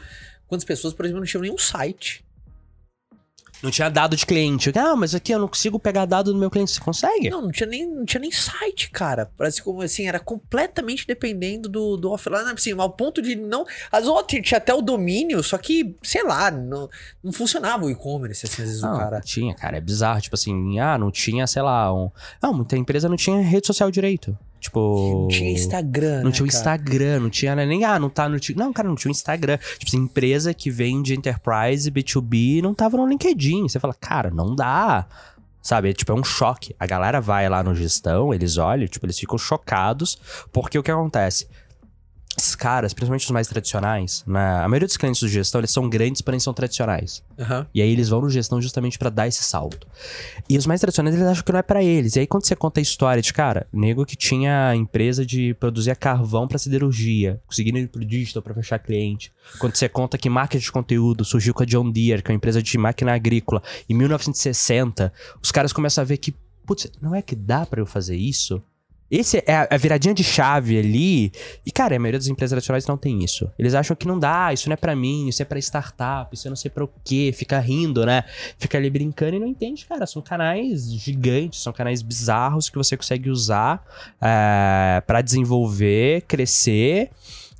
Quantas 0.46 0.66
pessoas, 0.66 0.94
por 0.94 1.04
exemplo, 1.06 1.22
não 1.22 1.26
tinham 1.28 1.42
nenhum 1.42 1.58
site. 1.58 2.24
Não 3.64 3.72
tinha 3.72 3.88
dado 3.90 4.18
de 4.18 4.26
cliente. 4.26 4.74
Ah, 4.78 4.94
mas 4.94 5.16
aqui 5.16 5.32
eu 5.32 5.40
não 5.40 5.48
consigo 5.48 5.80
pegar 5.80 6.06
dado 6.06 6.34
do 6.34 6.38
meu 6.38 6.52
cliente. 6.52 6.72
Você 6.72 6.82
consegue? 6.82 7.30
Não, 7.30 7.44
não 7.44 7.52
tinha 7.52 7.66
nem, 7.66 7.88
não 7.90 8.04
tinha 8.04 8.20
nem 8.20 8.30
site, 8.30 8.92
cara. 8.92 9.32
Parece 9.38 9.64
como 9.64 9.82
assim, 9.82 10.06
era 10.06 10.20
completamente 10.20 11.08
dependendo 11.08 11.70
do, 11.70 11.96
do 11.96 12.12
offline, 12.12 12.52
assim, 12.52 12.78
ao 12.78 12.90
ponto 12.90 13.22
de 13.22 13.38
não. 13.38 13.66
As 13.90 14.06
outras 14.06 14.42
tinha 14.46 14.58
até 14.58 14.74
o 14.74 14.82
domínio, 14.82 15.42
só 15.42 15.58
que, 15.58 15.96
sei 16.04 16.24
lá, 16.24 16.52
não, 16.52 16.90
não 17.24 17.32
funcionava 17.32 17.86
o 17.86 17.90
e-commerce, 17.90 18.46
assim, 18.46 18.62
às 18.62 18.68
vezes 18.68 18.82
Não, 18.82 18.96
o 18.96 19.00
cara. 19.00 19.22
tinha, 19.22 19.56
cara, 19.56 19.78
é 19.78 19.82
bizarro. 19.82 20.20
Tipo 20.20 20.36
assim, 20.36 20.78
ah, 20.80 20.98
não 20.98 21.10
tinha, 21.10 21.48
sei 21.48 21.62
lá, 21.62 21.94
um. 21.94 22.12
Não, 22.42 22.54
muita 22.54 22.76
empresa 22.76 23.08
não 23.08 23.16
tinha 23.16 23.42
rede 23.42 23.66
social 23.66 23.90
direito. 23.90 24.38
Tipo. 24.64 25.24
Não 25.24 25.28
tinha 25.28 25.52
Instagram. 25.52 26.18
Não 26.20 26.26
né, 26.26 26.32
tinha 26.32 26.46
o? 26.46 26.48
Instagram, 26.48 27.20
não 27.20 27.30
tinha 27.30 27.54
né, 27.54 27.66
nem, 27.66 27.84
ah, 27.84 28.00
não 28.00 28.10
tá 28.10 28.30
no. 28.30 28.38
Não, 28.56 28.72
cara, 28.72 28.88
não 28.88 28.96
tinha 28.96 29.10
o 29.10 29.12
Instagram. 29.12 29.58
Tipo 29.58 29.88
assim, 29.88 29.98
empresa 29.98 30.54
que 30.54 30.72
vende 30.72 31.14
enterprise, 31.14 31.92
B2B, 31.92 32.62
não 32.62 32.74
tava 32.74 32.96
no 32.96 33.06
LinkedIn. 33.06 33.64
Você 33.64 33.78
fala, 33.78 33.94
cara, 33.94 34.32
não 34.32 34.56
dá. 34.56 35.06
Sabe, 35.62 35.90
é, 35.90 35.94
tipo, 35.94 36.12
é 36.12 36.16
um 36.16 36.24
choque. 36.24 36.74
A 36.80 36.86
galera 36.86 37.20
vai 37.20 37.48
lá 37.50 37.62
no 37.62 37.76
gestão, 37.76 38.34
eles 38.34 38.58
olham, 38.58 38.88
tipo, 38.88 39.06
eles 39.06 39.20
ficam 39.20 39.38
chocados, 39.38 40.18
porque 40.52 40.78
o 40.80 40.84
que 40.84 40.92
acontece? 40.92 41.48
Esses 42.36 42.56
caras, 42.56 42.94
principalmente 42.94 43.26
os 43.26 43.32
mais 43.32 43.48
tradicionais, 43.48 44.24
né? 44.26 44.64
A 44.64 44.68
maioria 44.68 44.88
dos 44.88 44.98
clientes 44.98 45.22
do 45.22 45.28
gestão, 45.28 45.62
eles 45.62 45.70
são 45.70 45.88
grandes, 45.88 46.20
porém 46.20 46.40
são 46.40 46.52
tradicionais. 46.52 47.24
Aham. 47.38 47.68
E 47.74 47.80
aí 47.80 47.92
eles 47.92 48.10
vão 48.10 48.22
no 48.22 48.30
gestão 48.30 48.60
justamente 48.60 48.98
pra 48.98 49.12
dar 49.12 49.28
esse 49.28 49.44
salto. 49.44 49.88
E 50.50 50.58
os 50.58 50.66
mais 50.66 50.82
tradicionais, 50.82 51.16
eles 51.16 51.28
acham 51.28 51.44
que 51.44 51.52
não 51.52 51.60
é 51.60 51.64
pra 51.64 51.84
eles. 51.84 52.16
E 52.16 52.22
aí 52.22 52.28
quando 52.28 52.46
você 52.46 52.56
conta 52.56 52.80
a 52.80 52.82
história 52.82 53.22
de, 53.22 53.32
cara, 53.32 53.68
nego 53.72 54.04
que 54.04 54.16
tinha 54.16 54.74
empresa 54.76 55.24
de 55.24 55.54
produzir 55.56 55.96
carvão 55.96 56.48
pra 56.48 56.58
siderurgia, 56.58 57.40
conseguindo 57.46 57.78
ir 57.78 57.88
pro 57.88 58.04
digital 58.04 58.42
pra 58.42 58.56
fechar 58.56 58.80
cliente. 58.80 59.32
Quando 59.60 59.76
você 59.76 59.88
conta 59.88 60.18
que 60.18 60.28
marketing 60.28 60.64
de 60.64 60.72
conteúdo 60.72 61.24
surgiu 61.24 61.54
com 61.54 61.62
a 61.62 61.66
John 61.68 61.90
Deere, 61.92 62.24
que 62.24 62.32
é 62.32 62.34
uma 62.34 62.38
empresa 62.38 62.64
de 62.64 62.78
máquina 62.80 63.14
agrícola, 63.14 63.62
em 63.88 63.94
1960, 63.94 65.14
os 65.42 65.52
caras 65.52 65.72
começam 65.72 66.02
a 66.02 66.06
ver 66.06 66.18
que, 66.18 66.34
putz, 66.66 66.92
não 67.00 67.14
é 67.14 67.22
que 67.22 67.36
dá 67.36 67.64
pra 67.66 67.80
eu 67.80 67.86
fazer 67.86 68.16
isso? 68.16 68.62
Esse 69.16 69.44
é 69.46 69.68
a, 69.70 69.78
viradinha 69.78 70.12
de 70.12 70.24
chave 70.24 70.76
ali. 70.76 71.32
E, 71.64 71.72
cara, 71.72 71.96
a 71.96 72.00
maioria 72.00 72.18
das 72.18 72.28
empresas 72.28 72.52
tradicionais 72.52 72.88
não 72.88 72.98
tem 72.98 73.24
isso. 73.24 73.48
Eles 73.60 73.76
acham 73.76 73.96
que 73.96 74.08
não 74.08 74.18
dá, 74.18 74.52
isso 74.52 74.68
não 74.68 74.74
é 74.74 74.76
pra 74.76 74.96
mim, 74.96 75.28
isso 75.28 75.40
é 75.40 75.46
pra 75.46 75.60
startup, 75.60 76.34
isso 76.34 76.48
eu 76.48 76.50
não 76.50 76.56
sei 76.56 76.72
pra 76.72 76.84
o 76.84 76.90
quê. 77.04 77.32
Fica 77.32 77.60
rindo, 77.60 78.04
né? 78.08 78.24
Fica 78.58 78.76
ali 78.76 78.90
brincando 78.90 79.36
e 79.36 79.40
não 79.40 79.46
entende, 79.46 79.86
cara. 79.86 80.08
São 80.08 80.20
canais 80.20 80.92
gigantes, 80.92 81.62
são 81.62 81.72
canais 81.72 82.02
bizarros 82.02 82.72
que 82.72 82.76
você 82.76 82.98
consegue 82.98 83.30
usar 83.30 83.86
é, 84.20 85.04
para 85.06 85.22
desenvolver, 85.22 86.24
crescer. 86.24 87.12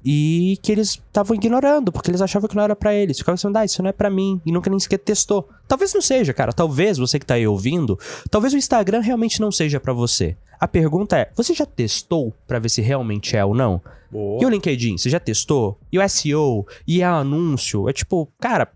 E 0.04 0.58
que 0.62 0.72
eles 0.72 0.90
estavam 0.90 1.36
ignorando, 1.36 1.92
porque 1.92 2.12
eles 2.12 2.22
achavam 2.22 2.50
que 2.50 2.56
não 2.56 2.64
era 2.64 2.76
pra 2.76 2.94
eles. 2.94 3.18
Ficavam 3.18 3.36
assim, 3.36 3.52
ah, 3.56 3.66
isso 3.66 3.82
não 3.82 3.90
é 3.90 3.94
pra 3.94 4.10
mim, 4.10 4.42
e 4.46 4.52
nunca 4.52 4.70
nem 4.70 4.80
sequer 4.80 5.00
testou. 5.00 5.48
Talvez 5.68 5.94
não 5.94 6.02
seja, 6.02 6.34
cara. 6.34 6.52
Talvez 6.52 6.98
você 6.98 7.18
que 7.20 7.26
tá 7.26 7.36
aí 7.36 7.48
ouvindo, 7.48 7.98
talvez 8.30 8.54
o 8.54 8.58
Instagram 8.58 9.00
realmente 9.00 9.40
não 9.40 9.52
seja 9.52 9.80
pra 9.80 9.94
você. 9.94 10.36
A 10.60 10.68
pergunta 10.68 11.18
é, 11.18 11.30
você 11.36 11.54
já 11.54 11.66
testou 11.66 12.34
pra 12.48 12.60
ver 12.60 12.70
se 12.70 12.82
realmente 12.82 13.36
é 13.36 13.44
ou 13.44 13.54
não? 13.54 13.82
Boa. 14.12 14.42
E 14.42 14.46
o 14.46 14.50
LinkedIn, 14.50 14.98
você 14.98 15.10
já 15.10 15.20
testou? 15.20 15.78
E 15.92 15.98
o 15.98 16.10
SEO? 16.10 16.68
E 16.88 17.02
o 17.02 17.06
anúncio? 17.06 17.90
É 17.90 17.94
tipo, 17.94 18.30
cara, 18.40 18.72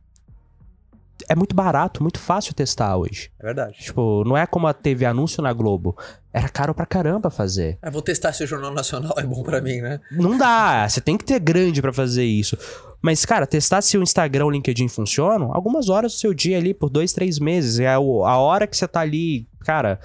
é 1.28 1.36
muito 1.36 1.56
barato, 1.56 2.02
muito 2.02 2.20
fácil 2.20 2.54
testar 2.54 2.96
hoje. 2.98 3.32
É 3.40 3.46
verdade. 3.46 3.78
Tipo, 3.80 4.24
não 4.26 4.38
é 4.38 4.46
como 4.46 4.72
teve 4.74 5.06
anúncio 5.06 5.42
na 5.42 5.54
Globo. 5.54 5.98
Era 6.34 6.50
caro 6.50 6.74
pra 6.74 6.86
caramba 6.86 7.30
fazer. 7.30 7.78
É, 7.82 7.90
vou 7.90 8.02
testar 8.02 8.34
se 8.34 8.44
o 8.44 8.48
Jornal 8.48 8.74
Nacional 8.74 9.14
é 9.18 9.24
bom 9.24 9.42
pra 9.44 9.62
mim, 9.62 9.82
né? 9.82 10.00
Não 10.12 10.38
dá, 10.38 10.88
você 10.88 11.02
tem 11.02 11.18
que 11.18 11.26
ter 11.26 11.40
grande 11.40 11.82
pra 11.82 11.92
fazer 11.92 12.26
isso. 12.26 12.58
Mas, 13.02 13.26
cara, 13.26 13.48
testar 13.48 13.82
se 13.82 13.98
o 13.98 14.04
Instagram 14.04 14.46
ou 14.46 14.50
o 14.50 14.54
LinkedIn 14.54 14.88
funcionam, 14.88 15.52
algumas 15.54 15.90
horas 15.90 16.14
do 16.14 16.20
seu 16.20 16.34
dia 16.34 16.58
ali, 16.58 16.74
por 16.74 16.90
dois, 16.90 17.14
três 17.14 17.40
meses. 17.40 17.80
É 17.80 17.88
a 17.88 17.96
a 17.96 18.38
hora 18.38 18.68
que 18.68 18.76
você 18.76 18.88
tá 18.88 19.00
ali, 19.00 19.48
cara, 19.62 20.00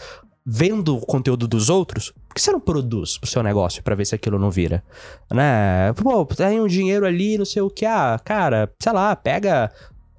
vendo 0.44 0.96
o 0.96 1.06
conteúdo 1.06 1.46
dos 1.46 1.68
outros. 1.68 2.12
Por 2.28 2.34
que 2.34 2.40
você 2.40 2.50
não 2.50 2.60
produz 2.60 3.18
pro 3.18 3.28
seu 3.28 3.42
negócio 3.42 3.82
pra 3.82 3.94
ver 3.94 4.06
se 4.06 4.14
aquilo 4.14 4.38
não 4.38 4.50
vira? 4.50 4.82
Né? 5.30 5.92
Pô, 5.94 6.24
tem 6.26 6.60
um 6.60 6.66
dinheiro 6.66 7.06
ali, 7.06 7.38
não 7.38 7.44
sei 7.44 7.62
o 7.62 7.70
que. 7.70 7.84
Ah, 7.84 8.18
cara, 8.24 8.70
sei 8.78 8.92
lá, 8.92 9.14
pega 9.14 9.70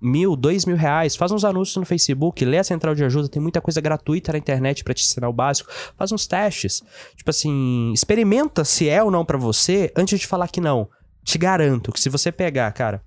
mil, 0.03 0.35
dois 0.35 0.65
mil 0.65 0.75
reais, 0.75 1.15
faz 1.15 1.31
uns 1.31 1.45
anúncios 1.45 1.77
no 1.77 1.85
Facebook, 1.85 2.43
lê 2.43 2.57
a 2.57 2.63
central 2.63 2.93
de 2.93 3.05
ajuda, 3.05 3.29
tem 3.29 3.41
muita 3.41 3.61
coisa 3.61 3.79
gratuita 3.79 4.33
na 4.33 4.37
internet 4.37 4.83
pra 4.83 4.93
te 4.93 5.03
ensinar 5.03 5.29
o 5.29 5.33
básico, 5.33 5.71
faz 5.97 6.11
uns 6.11 6.27
testes. 6.27 6.83
Tipo 7.15 7.29
assim, 7.29 7.91
experimenta 7.93 8.65
se 8.65 8.89
é 8.89 9.01
ou 9.01 9.09
não 9.09 9.23
pra 9.23 9.37
você 9.37 9.91
antes 9.95 10.19
de 10.19 10.27
falar 10.27 10.49
que 10.49 10.59
não. 10.59 10.89
Te 11.23 11.37
garanto 11.37 11.91
que 11.91 12.01
se 12.01 12.09
você 12.09 12.31
pegar, 12.31 12.69
cara, 12.73 13.01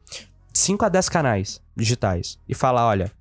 5 0.55 0.87
a 0.87 0.89
10 0.89 1.09
canais 1.11 1.61
digitais 1.77 2.39
e 2.49 2.55
falar, 2.55 2.87
olha, 2.87 3.13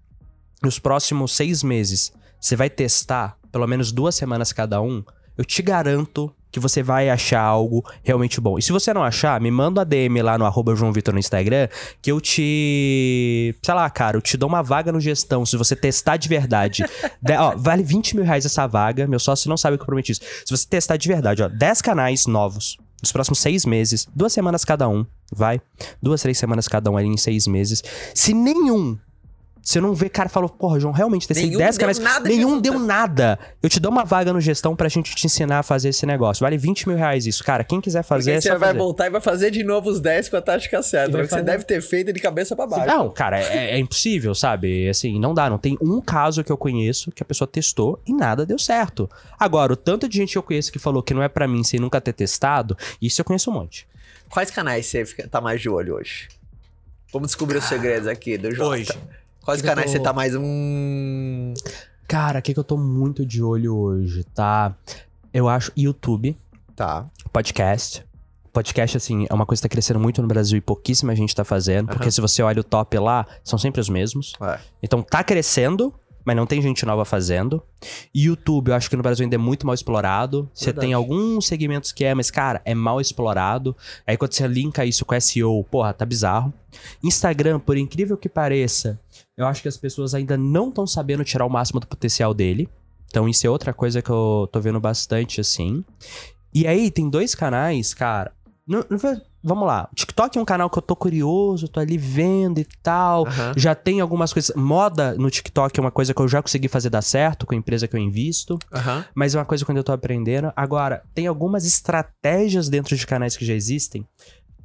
nos 0.63 0.79
próximos 0.79 1.33
seis 1.33 1.61
meses 1.61 2.13
você 2.39 2.55
vai 2.55 2.69
testar 2.69 3.37
pelo 3.51 3.67
menos 3.67 3.91
duas 3.91 4.15
semanas 4.15 4.53
cada 4.53 4.81
um, 4.81 5.03
eu 5.37 5.43
te 5.43 5.61
garanto 5.61 6.33
que 6.55 6.59
você 6.61 6.81
vai 6.81 7.09
achar 7.09 7.41
algo 7.41 7.83
realmente 8.01 8.39
bom. 8.39 8.57
E 8.57 8.61
se 8.61 8.71
você 8.71 8.93
não 8.93 9.03
achar, 9.03 9.41
me 9.41 9.51
manda 9.51 9.81
um 9.81 9.81
ADM 9.81 10.23
lá 10.23 10.37
no 10.37 10.45
arroba 10.45 10.73
João 10.73 10.93
Vitor 10.93 11.13
no 11.13 11.19
Instagram, 11.19 11.67
que 12.01 12.09
eu 12.09 12.21
te. 12.21 13.53
Sei 13.61 13.73
lá, 13.73 13.89
cara, 13.89 14.15
eu 14.15 14.21
te 14.21 14.37
dou 14.37 14.47
uma 14.47 14.63
vaga 14.63 14.89
no 14.89 15.01
gestão, 15.01 15.45
se 15.45 15.57
você 15.57 15.75
testar 15.75 16.15
de 16.15 16.29
verdade. 16.29 16.85
de, 17.21 17.33
ó, 17.33 17.57
vale 17.57 17.83
20 17.83 18.15
mil 18.15 18.23
reais 18.23 18.45
essa 18.45 18.65
vaga, 18.67 19.05
meu 19.05 19.19
sócio 19.19 19.49
não 19.49 19.57
sabe 19.57 19.75
o 19.75 19.77
que 19.77 19.81
eu 19.81 19.85
prometi 19.85 20.13
isso. 20.13 20.21
Se 20.45 20.55
você 20.55 20.65
testar 20.65 20.95
de 20.95 21.09
verdade, 21.09 21.43
ó, 21.43 21.49
10 21.49 21.81
canais 21.81 22.25
novos. 22.25 22.77
Nos 23.01 23.11
próximos 23.11 23.39
seis 23.39 23.65
meses, 23.65 24.07
duas 24.15 24.31
semanas 24.31 24.63
cada 24.63 24.87
um, 24.87 25.05
vai? 25.29 25.59
Duas, 26.01 26.21
três 26.21 26.37
semanas 26.37 26.69
cada 26.69 26.89
um 26.89 26.95
ali 26.95 27.09
em 27.09 27.17
seis 27.17 27.47
meses. 27.47 27.83
Se 28.13 28.33
nenhum 28.33 28.97
você 29.67 29.81
não 29.81 29.95
vê 29.95 30.07
cara 30.09 30.29
falou, 30.29 30.47
porra, 30.47 30.79
João, 30.79 30.93
realmente, 30.93 31.27
Nenhum 31.33 31.57
10 31.57 31.75
deu 31.75 31.79
canais, 31.79 31.97
nada 31.97 32.29
nenhum 32.29 32.61
deu 32.61 32.77
nada. 32.77 33.39
Eu 33.63 33.67
te 33.67 33.79
dou 33.79 33.91
uma 33.91 34.05
vaga 34.05 34.31
no 34.31 34.39
gestão 34.39 34.75
pra 34.75 34.87
gente 34.87 35.15
te 35.15 35.25
ensinar 35.25 35.57
a 35.59 35.63
fazer 35.63 35.89
esse 35.89 36.05
negócio. 36.05 36.43
Vale 36.43 36.55
20 36.55 36.87
mil 36.87 36.95
reais 36.95 37.25
isso. 37.25 37.43
Cara, 37.43 37.63
quem 37.63 37.81
quiser 37.81 38.03
fazer, 38.03 38.33
Porque 38.33 38.37
é 38.37 38.41
você 38.41 38.49
só 38.49 38.59
vai 38.59 38.69
fazer. 38.69 38.77
voltar 38.79 39.07
e 39.07 39.09
vai 39.09 39.21
fazer 39.21 39.49
de 39.49 39.63
novo 39.63 39.89
os 39.89 39.99
10 39.99 40.29
com 40.29 40.37
a 40.37 40.41
tática 40.41 40.83
certa. 40.83 41.17
Você 41.25 41.41
deve 41.41 41.63
ter 41.63 41.81
feito 41.81 42.13
de 42.13 42.19
cabeça 42.19 42.55
pra 42.55 42.67
baixo. 42.67 42.85
Não, 42.85 43.09
cara, 43.09 43.39
é, 43.41 43.71
é 43.71 43.79
impossível, 43.79 44.35
sabe? 44.35 44.87
Assim, 44.87 45.19
não 45.19 45.33
dá. 45.33 45.49
Não 45.49 45.57
tem 45.57 45.75
um 45.81 45.99
caso 45.99 46.43
que 46.43 46.51
eu 46.51 46.57
conheço 46.57 47.11
que 47.11 47.23
a 47.23 47.25
pessoa 47.25 47.47
testou 47.47 47.99
e 48.05 48.13
nada 48.13 48.45
deu 48.45 48.59
certo. 48.59 49.09
Agora, 49.39 49.73
o 49.73 49.75
tanto 49.75 50.07
de 50.07 50.15
gente 50.15 50.33
que 50.33 50.37
eu 50.37 50.43
conheço 50.43 50.71
que 50.71 50.77
falou 50.77 51.01
que 51.01 51.11
não 51.13 51.23
é 51.23 51.27
pra 51.27 51.47
mim 51.47 51.63
sem 51.63 51.79
nunca 51.79 51.99
ter 51.99 52.13
testado, 52.13 52.77
isso 53.01 53.19
eu 53.19 53.25
conheço 53.25 53.49
um 53.49 53.53
monte. 53.53 53.87
Quais 54.29 54.51
canais 54.51 54.85
você 54.85 55.03
fica- 55.05 55.27
tá 55.27 55.41
mais 55.41 55.59
de 55.59 55.69
olho 55.69 55.95
hoje? 55.95 56.27
Vamos 57.11 57.29
descobrir 57.29 57.57
os 57.57 57.65
segredos 57.65 58.07
aqui 58.07 58.37
do 58.37 58.53
Jota. 58.53 58.69
hoje. 58.69 58.89
Quais 59.45 59.61
Que 59.61 59.67
canais 59.67 59.85
tô- 59.87 59.91
você 59.97 59.99
tá 59.99 60.11
mais 60.11 60.33
um. 60.35 61.53
Cara, 62.07 62.39
o 62.39 62.41
que, 62.41 62.53
que 62.53 62.59
eu 62.59 62.63
tô 62.63 62.77
muito 62.77 63.25
de 63.25 63.41
olho 63.43 63.75
hoje, 63.77 64.23
tá? 64.23 64.75
Eu 65.33 65.47
acho 65.47 65.71
YouTube, 65.77 66.35
Tá. 66.75 67.05
podcast. 67.31 68.03
Podcast, 68.51 68.97
assim, 68.97 69.27
é 69.29 69.33
uma 69.33 69.45
coisa 69.45 69.61
que 69.61 69.67
tá 69.67 69.71
crescendo 69.71 69.99
muito 69.99 70.21
no 70.21 70.27
Brasil 70.27 70.57
e 70.57 70.61
pouquíssima 70.61 71.15
gente 71.15 71.35
tá 71.35 71.43
fazendo. 71.43 71.87
Porque 71.87 72.03
Aham. 72.05 72.11
se 72.11 72.21
você 72.21 72.41
olha 72.41 72.61
o 72.61 72.63
top 72.63 72.97
lá, 72.97 73.25
são 73.43 73.59
sempre 73.59 73.81
os 73.81 73.89
mesmos. 73.89 74.33
É. 74.41 74.59
Então 74.81 75.01
tá 75.03 75.23
crescendo, 75.23 75.93
mas 76.23 76.35
não 76.37 76.45
tem 76.47 76.61
gente 76.61 76.85
nova 76.85 77.03
fazendo. 77.05 77.61
E 78.13 78.25
YouTube, 78.27 78.69
eu 78.69 78.75
acho 78.75 78.89
que 78.89 78.95
no 78.95 79.03
Brasil 79.03 79.23
ainda 79.25 79.35
é 79.35 79.37
muito 79.37 79.65
mal 79.67 79.73
explorado. 79.75 80.49
Você 80.53 80.71
tem 80.71 80.93
alguns 80.93 81.45
segmentos 81.47 81.91
que 81.91 82.05
é, 82.05 82.15
mas, 82.15 82.31
cara, 82.31 82.61
é 82.63 82.73
mal 82.73 83.01
explorado. 83.01 83.75
Aí 84.07 84.15
quando 84.15 84.31
você 84.33 84.47
linka 84.47 84.85
isso 84.85 85.03
com 85.05 85.19
SEO, 85.19 85.63
porra, 85.69 85.93
tá 85.93 86.05
bizarro. 86.05 86.53
Instagram, 87.03 87.59
por 87.59 87.77
incrível 87.77 88.15
que 88.17 88.29
pareça, 88.29 88.97
eu 89.37 89.45
acho 89.45 89.61
que 89.61 89.67
as 89.67 89.77
pessoas 89.77 90.13
ainda 90.13 90.37
não 90.37 90.69
estão 90.69 90.85
sabendo 90.87 91.23
tirar 91.23 91.45
o 91.45 91.49
máximo 91.49 91.79
do 91.79 91.87
potencial 91.87 92.33
dele. 92.33 92.69
Então 93.07 93.27
isso 93.29 93.45
é 93.45 93.49
outra 93.49 93.73
coisa 93.73 94.01
que 94.01 94.09
eu 94.09 94.47
tô 94.51 94.59
vendo 94.59 94.79
bastante, 94.79 95.39
assim. 95.41 95.83
E 96.53 96.65
aí 96.67 96.89
tem 96.91 97.09
dois 97.09 97.35
canais, 97.35 97.93
cara. 97.93 98.31
não- 98.67 98.83
não 98.89 98.97
vamos 99.43 99.67
lá. 99.67 99.87
O 99.91 99.95
TikTok 99.95 100.37
é 100.39 100.41
um 100.41 100.45
canal 100.45 100.69
que 100.71 100.77
eu 100.79 100.81
tô 100.81 100.95
curioso, 100.95 101.67
tô 101.67 101.79
ali 101.79 101.99
vendo 101.99 102.57
e 102.59 102.65
tal. 102.81 103.27
Já 103.55 103.75
tem 103.75 104.01
algumas 104.01 104.33
coisas. 104.33 104.55
Moda 104.55 105.13
no 105.15 105.29
TikTok 105.29 105.79
é 105.79 105.81
uma 105.83 105.91
coisa 105.91 106.15
que 106.15 106.19
eu 106.21 106.27
já 106.27 106.41
consegui 106.41 106.67
fazer 106.67 106.89
dar 106.89 107.03
certo 107.03 107.45
com 107.45 107.53
a 107.53 107.57
empresa 107.57 107.87
que 107.87 107.95
eu 107.95 107.99
invisto. 107.99 108.57
Mas 109.13 109.35
é 109.35 109.37
uma 109.37 109.45
coisa 109.45 109.63
que 109.63 109.71
eu 109.71 109.83
tô 109.83 109.91
aprendendo. 109.91 110.51
Agora, 110.55 111.03
tem 111.13 111.27
algumas 111.27 111.63
estratégias 111.63 112.69
dentro 112.69 112.95
de 112.97 113.05
canais 113.05 113.37
que 113.37 113.45
já 113.45 113.53
existem 113.53 114.03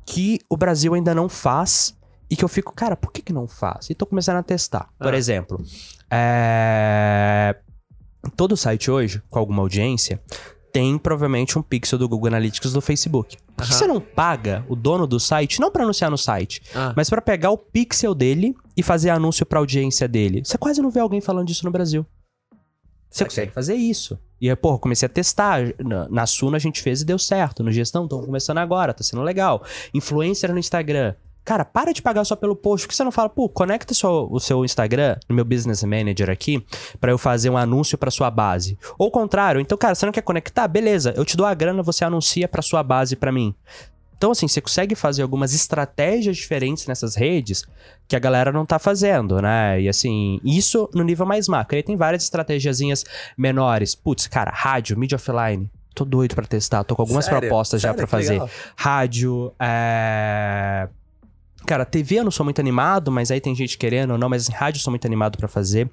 que 0.06 0.38
o 0.48 0.56
Brasil 0.56 0.94
ainda 0.94 1.14
não 1.14 1.28
faz. 1.28 1.94
E 2.30 2.36
que 2.36 2.44
eu 2.44 2.48
fico, 2.48 2.72
cara, 2.74 2.96
por 2.96 3.10
que, 3.12 3.22
que 3.22 3.32
não 3.32 3.48
faz? 3.48 3.90
E 3.90 3.94
tô 3.94 4.06
começando 4.06 4.36
a 4.36 4.42
testar. 4.42 4.88
Por 4.98 5.12
Ah. 5.14 5.16
exemplo, 5.18 5.58
é... 6.10 7.56
todo 8.36 8.56
site 8.56 8.90
hoje, 8.90 9.22
com 9.28 9.38
alguma 9.38 9.62
audiência, 9.62 10.20
tem 10.72 10.96
provavelmente 10.96 11.58
um 11.58 11.62
pixel 11.62 11.98
do 11.98 12.08
Google 12.08 12.28
Analytics 12.28 12.72
do 12.72 12.80
Facebook. 12.80 13.36
Por 13.56 13.66
que 13.66 13.74
você 13.74 13.86
não 13.86 14.00
paga 14.00 14.64
o 14.68 14.76
dono 14.76 15.06
do 15.06 15.18
site, 15.18 15.60
não 15.60 15.70
pra 15.70 15.82
anunciar 15.82 16.10
no 16.10 16.16
site, 16.16 16.62
Ah. 16.74 16.92
mas 16.96 17.10
pra 17.10 17.20
pegar 17.20 17.50
o 17.50 17.58
pixel 17.58 18.14
dele 18.14 18.54
e 18.76 18.82
fazer 18.82 19.10
anúncio 19.10 19.44
pra 19.44 19.58
audiência 19.58 20.06
dele. 20.06 20.42
Você 20.44 20.56
quase 20.56 20.80
não 20.80 20.90
vê 20.90 21.00
alguém 21.00 21.20
falando 21.20 21.46
disso 21.48 21.64
no 21.64 21.70
Brasil. 21.72 22.06
Você 23.10 23.24
Ok. 23.24 23.30
consegue 23.34 23.52
fazer 23.52 23.74
isso. 23.74 24.16
E 24.40 24.48
aí, 24.48 24.54
porra, 24.54 24.78
comecei 24.78 25.04
a 25.04 25.08
testar. 25.08 25.62
Na, 25.84 26.08
na 26.08 26.26
Suna 26.26 26.56
a 26.56 26.60
gente 26.60 26.80
fez 26.80 27.02
e 27.02 27.04
deu 27.04 27.18
certo. 27.18 27.62
No 27.64 27.72
gestão, 27.72 28.04
estão 28.04 28.22
começando 28.22 28.58
agora, 28.58 28.94
tá 28.94 29.02
sendo 29.02 29.20
legal. 29.22 29.64
Influencer 29.92 30.52
no 30.52 30.58
Instagram. 30.60 31.14
Cara, 31.50 31.64
para 31.64 31.92
de 31.92 32.00
pagar 32.00 32.24
só 32.24 32.36
pelo 32.36 32.54
post. 32.54 32.86
Por 32.86 32.90
que 32.92 32.96
você 32.96 33.02
não 33.02 33.10
fala, 33.10 33.28
pô, 33.28 33.48
conecta 33.48 33.92
só 33.92 34.24
o 34.30 34.38
seu 34.38 34.64
Instagram 34.64 35.16
no 35.28 35.34
meu 35.34 35.44
Business 35.44 35.82
Manager 35.82 36.30
aqui 36.30 36.64
pra 37.00 37.10
eu 37.10 37.18
fazer 37.18 37.50
um 37.50 37.56
anúncio 37.56 37.98
pra 37.98 38.08
sua 38.08 38.30
base? 38.30 38.78
Ou 38.96 39.08
o 39.08 39.10
contrário, 39.10 39.60
então, 39.60 39.76
cara, 39.76 39.96
você 39.96 40.06
não 40.06 40.12
quer 40.12 40.22
conectar? 40.22 40.68
Beleza, 40.68 41.12
eu 41.16 41.24
te 41.24 41.36
dou 41.36 41.44
a 41.44 41.52
grana, 41.52 41.82
você 41.82 42.04
anuncia 42.04 42.46
pra 42.46 42.62
sua 42.62 42.84
base 42.84 43.16
pra 43.16 43.32
mim. 43.32 43.52
Então, 44.16 44.30
assim, 44.30 44.46
você 44.46 44.60
consegue 44.60 44.94
fazer 44.94 45.22
algumas 45.22 45.52
estratégias 45.52 46.36
diferentes 46.36 46.86
nessas 46.86 47.16
redes 47.16 47.64
que 48.06 48.14
a 48.14 48.20
galera 48.20 48.52
não 48.52 48.64
tá 48.64 48.78
fazendo, 48.78 49.42
né? 49.42 49.80
E 49.80 49.88
assim, 49.88 50.38
isso 50.44 50.88
no 50.94 51.02
nível 51.02 51.26
mais 51.26 51.48
macro. 51.48 51.74
Aí 51.74 51.82
tem 51.82 51.96
várias 51.96 52.22
estratégiazinhas 52.22 53.04
menores. 53.36 53.96
Putz, 53.96 54.28
cara, 54.28 54.52
rádio, 54.54 54.96
mídia 54.96 55.16
offline. 55.16 55.68
Tô 55.96 56.04
doido 56.04 56.36
pra 56.36 56.46
testar, 56.46 56.84
tô 56.84 56.94
com 56.94 57.02
algumas 57.02 57.24
Sério? 57.24 57.40
propostas 57.40 57.80
já 57.80 57.88
Sério? 57.88 57.96
pra 57.96 58.06
Que 58.06 58.24
fazer. 58.24 58.40
Rádio, 58.76 59.52
é. 59.58 60.88
Cara, 61.66 61.84
TV 61.84 62.16
eu 62.20 62.24
não 62.24 62.30
sou 62.30 62.42
muito 62.44 62.60
animado, 62.60 63.10
mas 63.10 63.30
aí 63.30 63.40
tem 63.40 63.54
gente 63.54 63.76
querendo 63.78 64.12
ou 64.12 64.18
não, 64.18 64.28
mas 64.28 64.42
assim, 64.42 64.52
rádio 64.52 64.78
eu 64.78 64.82
sou 64.82 64.90
muito 64.90 65.06
animado 65.06 65.36
pra 65.38 65.46
fazer. 65.48 65.88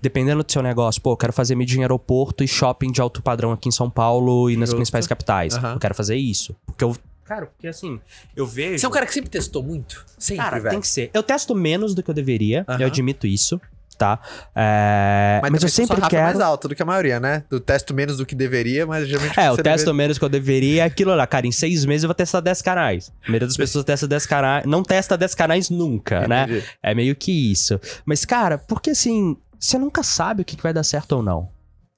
Dependendo 0.00 0.42
do 0.44 0.52
seu 0.52 0.62
negócio, 0.62 1.00
pô, 1.00 1.12
eu 1.12 1.16
quero 1.16 1.32
fazer 1.32 1.54
mídia 1.54 1.78
em 1.78 1.80
aeroporto 1.82 2.44
e 2.44 2.48
shopping 2.48 2.92
de 2.92 3.00
alto 3.00 3.22
padrão 3.22 3.50
aqui 3.50 3.68
em 3.68 3.72
São 3.72 3.90
Paulo 3.90 4.48
e 4.50 4.56
nas 4.56 4.68
Justo. 4.68 4.76
principais 4.76 5.06
capitais. 5.06 5.54
Aham. 5.56 5.72
Eu 5.74 5.78
quero 5.80 5.94
fazer 5.94 6.16
isso. 6.16 6.54
Porque 6.66 6.84
eu. 6.84 6.96
Cara, 7.24 7.46
porque 7.46 7.66
assim, 7.66 7.98
eu 8.36 8.46
vejo. 8.46 8.78
Você 8.78 8.86
é 8.86 8.88
um 8.88 8.92
cara 8.92 9.04
que 9.06 9.12
sempre 9.14 9.30
testou 9.30 9.62
muito? 9.62 10.04
Sempre, 10.16 10.44
Cara, 10.44 10.58
velho. 10.60 10.70
tem 10.70 10.80
que 10.80 10.86
ser. 10.86 11.10
Eu 11.12 11.22
testo 11.24 11.56
menos 11.56 11.92
do 11.92 12.02
que 12.02 12.08
eu 12.10 12.14
deveria, 12.14 12.64
Aham. 12.68 12.80
eu 12.82 12.86
admito 12.86 13.26
isso, 13.26 13.60
tá? 13.96 14.20
É, 14.54 15.38
Mas, 15.42 15.50
também 15.50 15.64
eu 15.64 15.68
sempre 15.68 15.96
é 15.96 16.00
mais 16.00 16.10
quero. 16.10 16.42
alto 16.44 16.68
do 16.68 16.74
que 16.74 16.82
a 16.82 16.86
maioria, 16.86 17.18
né? 17.20 17.44
Do 17.50 17.58
testo 17.60 17.92
menos 17.94 18.16
do 18.16 18.26
que 18.26 18.34
deveria, 18.34 18.86
mas 18.86 19.06
geralmente. 19.08 19.38
É, 19.38 19.48
eu 19.48 19.56
testo 19.56 19.86
deve- 19.86 19.96
menos 19.96 20.18
que 20.18 20.24
eu 20.24 20.28
deveria. 20.28 20.82
É 20.82 20.86
aquilo 20.86 21.14
lá, 21.14 21.26
cara. 21.26 21.46
Em 21.46 21.52
seis 21.52 21.84
meses 21.84 22.04
eu 22.04 22.08
vou 22.08 22.14
testar 22.14 22.40
10 22.40 22.62
canais. 22.62 23.12
A 23.24 23.28
maioria 23.30 23.46
das 23.48 23.56
pessoas 23.56 23.84
testa 23.84 24.06
10 24.06 24.26
canais. 24.26 24.66
Não 24.66 24.82
testa 24.82 25.16
10 25.16 25.34
canais 25.34 25.70
nunca, 25.70 26.26
né? 26.28 26.62
É 26.82 26.94
meio 26.94 27.14
que 27.16 27.50
isso. 27.52 27.80
Mas, 28.04 28.24
cara, 28.24 28.58
porque 28.58 28.90
assim, 28.90 29.36
você 29.58 29.78
nunca 29.78 30.02
sabe 30.02 30.42
o 30.42 30.44
que 30.44 30.56
que 30.56 30.62
vai 30.62 30.72
dar 30.72 30.82
certo 30.84 31.12
ou 31.12 31.22
não. 31.22 31.48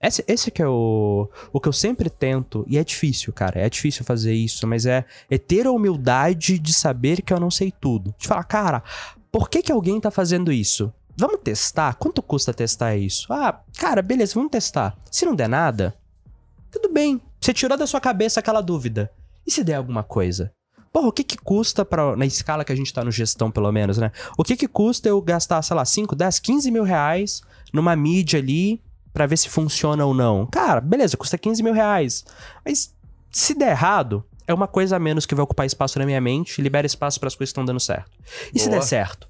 Esse, 0.00 0.24
esse 0.28 0.48
que 0.52 0.62
é 0.62 0.68
o, 0.68 1.28
o 1.52 1.60
que 1.60 1.68
eu 1.68 1.72
sempre 1.72 2.08
tento, 2.08 2.64
e 2.68 2.78
é 2.78 2.84
difícil, 2.84 3.32
cara, 3.32 3.58
é 3.58 3.68
difícil 3.68 4.04
fazer 4.04 4.32
isso, 4.32 4.64
mas 4.64 4.86
é, 4.86 5.04
é 5.28 5.36
ter 5.38 5.66
a 5.66 5.72
humildade 5.72 6.56
de 6.56 6.72
saber 6.72 7.20
que 7.20 7.32
eu 7.32 7.40
não 7.40 7.50
sei 7.50 7.72
tudo. 7.80 8.14
De 8.16 8.28
falar, 8.28 8.44
cara, 8.44 8.80
por 9.32 9.50
que 9.50 9.60
que 9.60 9.72
alguém 9.72 10.00
tá 10.00 10.08
fazendo 10.08 10.52
isso? 10.52 10.92
Vamos 11.18 11.40
testar? 11.42 11.94
Quanto 11.94 12.22
custa 12.22 12.54
testar 12.54 12.96
isso? 12.96 13.32
Ah, 13.32 13.60
cara, 13.76 14.00
beleza, 14.00 14.34
vamos 14.34 14.50
testar. 14.50 14.96
Se 15.10 15.26
não 15.26 15.34
der 15.34 15.48
nada, 15.48 15.94
tudo 16.70 16.92
bem. 16.92 17.20
Você 17.40 17.52
tirou 17.52 17.76
da 17.76 17.86
sua 17.86 18.00
cabeça 18.00 18.40
aquela 18.40 18.60
dúvida. 18.60 19.10
E 19.46 19.50
se 19.50 19.64
der 19.64 19.74
alguma 19.74 20.04
coisa? 20.04 20.52
porra, 20.92 21.08
o 21.08 21.12
que 21.12 21.22
que 21.22 21.36
custa 21.36 21.84
pra, 21.84 22.16
na 22.16 22.26
escala 22.26 22.64
que 22.64 22.72
a 22.72 22.76
gente 22.76 22.92
tá 22.92 23.04
no 23.04 23.10
gestão, 23.10 23.50
pelo 23.50 23.70
menos, 23.70 23.98
né? 23.98 24.10
O 24.36 24.42
que 24.42 24.56
que 24.56 24.66
custa 24.66 25.08
eu 25.08 25.20
gastar, 25.20 25.62
sei 25.62 25.76
lá, 25.76 25.84
5, 25.84 26.16
10, 26.16 26.40
15 26.40 26.70
mil 26.70 26.82
reais 26.82 27.42
numa 27.72 27.94
mídia 27.94 28.40
ali 28.40 28.82
pra 29.12 29.26
ver 29.26 29.36
se 29.36 29.48
funciona 29.48 30.04
ou 30.04 30.12
não? 30.12 30.46
Cara, 30.46 30.80
beleza, 30.80 31.16
custa 31.16 31.38
15 31.38 31.62
mil 31.62 31.72
reais. 31.72 32.24
Mas 32.64 32.94
se 33.30 33.54
der 33.54 33.70
errado, 33.70 34.24
é 34.46 34.52
uma 34.52 34.66
coisa 34.66 34.96
a 34.96 34.98
menos 34.98 35.26
que 35.26 35.34
vai 35.34 35.44
ocupar 35.44 35.66
espaço 35.66 35.98
na 35.98 36.06
minha 36.06 36.20
mente, 36.20 36.60
libera 36.60 36.86
espaço 36.86 37.20
para 37.20 37.28
as 37.28 37.34
coisas 37.34 37.50
que 37.50 37.52
estão 37.52 37.64
dando 37.64 37.80
certo. 37.80 38.10
E 38.52 38.58
se 38.58 38.68
Boa. 38.68 38.80
der 38.80 38.86
certo? 38.86 39.28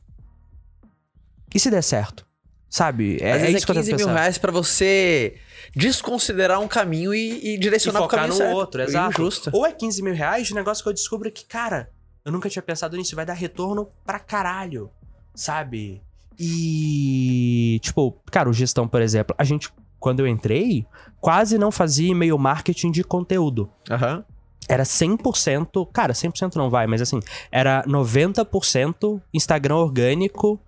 E 1.54 1.58
se 1.60 1.70
der 1.70 1.82
certo? 1.82 2.26
Sabe? 2.70 3.16
É, 3.20 3.32
Às 3.32 3.36
é 3.36 3.40
vezes 3.46 3.56
isso 3.56 3.64
é 3.64 3.66
que 3.66 3.70
eu 3.72 3.74
15 3.82 3.90
tô 3.90 3.96
mil 3.96 4.06
pensando. 4.06 4.18
reais 4.18 4.38
pra 4.38 4.52
você 4.52 5.36
desconsiderar 5.74 6.60
um 6.60 6.68
caminho 6.68 7.14
e, 7.14 7.30
e 7.42 7.54
E 7.54 7.58
direcionar 7.58 8.00
pro 8.00 8.04
focar 8.10 8.20
caminho 8.20 8.34
no 8.38 8.44
certo. 8.44 8.56
outro, 8.56 8.80
E 8.82 8.84
exato. 8.84 9.16
Justo. 9.16 9.50
Ou 9.54 9.64
é 9.66 9.72
15 9.72 10.02
mil 10.02 10.14
reais 10.14 10.46
de 10.48 10.54
negócio 10.54 10.82
que 10.82 10.88
eu 10.88 10.92
descubro 10.92 11.30
que, 11.32 11.46
cara, 11.46 11.90
eu 12.24 12.30
nunca 12.30 12.48
tinha 12.50 12.62
pensado 12.62 12.96
nisso, 12.96 13.16
vai 13.16 13.24
dar 13.24 13.32
retorno 13.32 13.88
pra 14.04 14.18
caralho, 14.18 14.90
sabe? 15.34 16.02
E, 16.38 17.78
tipo, 17.82 18.12
cara, 18.30 18.48
o 18.48 18.52
gestão, 18.52 18.86
por 18.86 19.00
exemplo, 19.00 19.34
a 19.38 19.44
gente, 19.44 19.70
quando 19.98 20.20
eu 20.20 20.26
entrei, 20.26 20.86
quase 21.20 21.56
não 21.58 21.70
fazia 21.72 22.10
e-mail 22.10 22.36
marketing 22.38 22.90
de 22.90 23.02
conteúdo. 23.02 23.70
Aham. 23.90 24.24
Era 24.68 24.82
100%, 24.84 25.88
cara, 25.92 26.12
100% 26.12 26.56
não 26.56 26.68
vai, 26.68 26.86
mas 26.86 27.00
assim, 27.00 27.20
era 27.50 27.82
90% 27.84 29.20
Instagram 29.32 29.76
orgânico. 29.76 30.60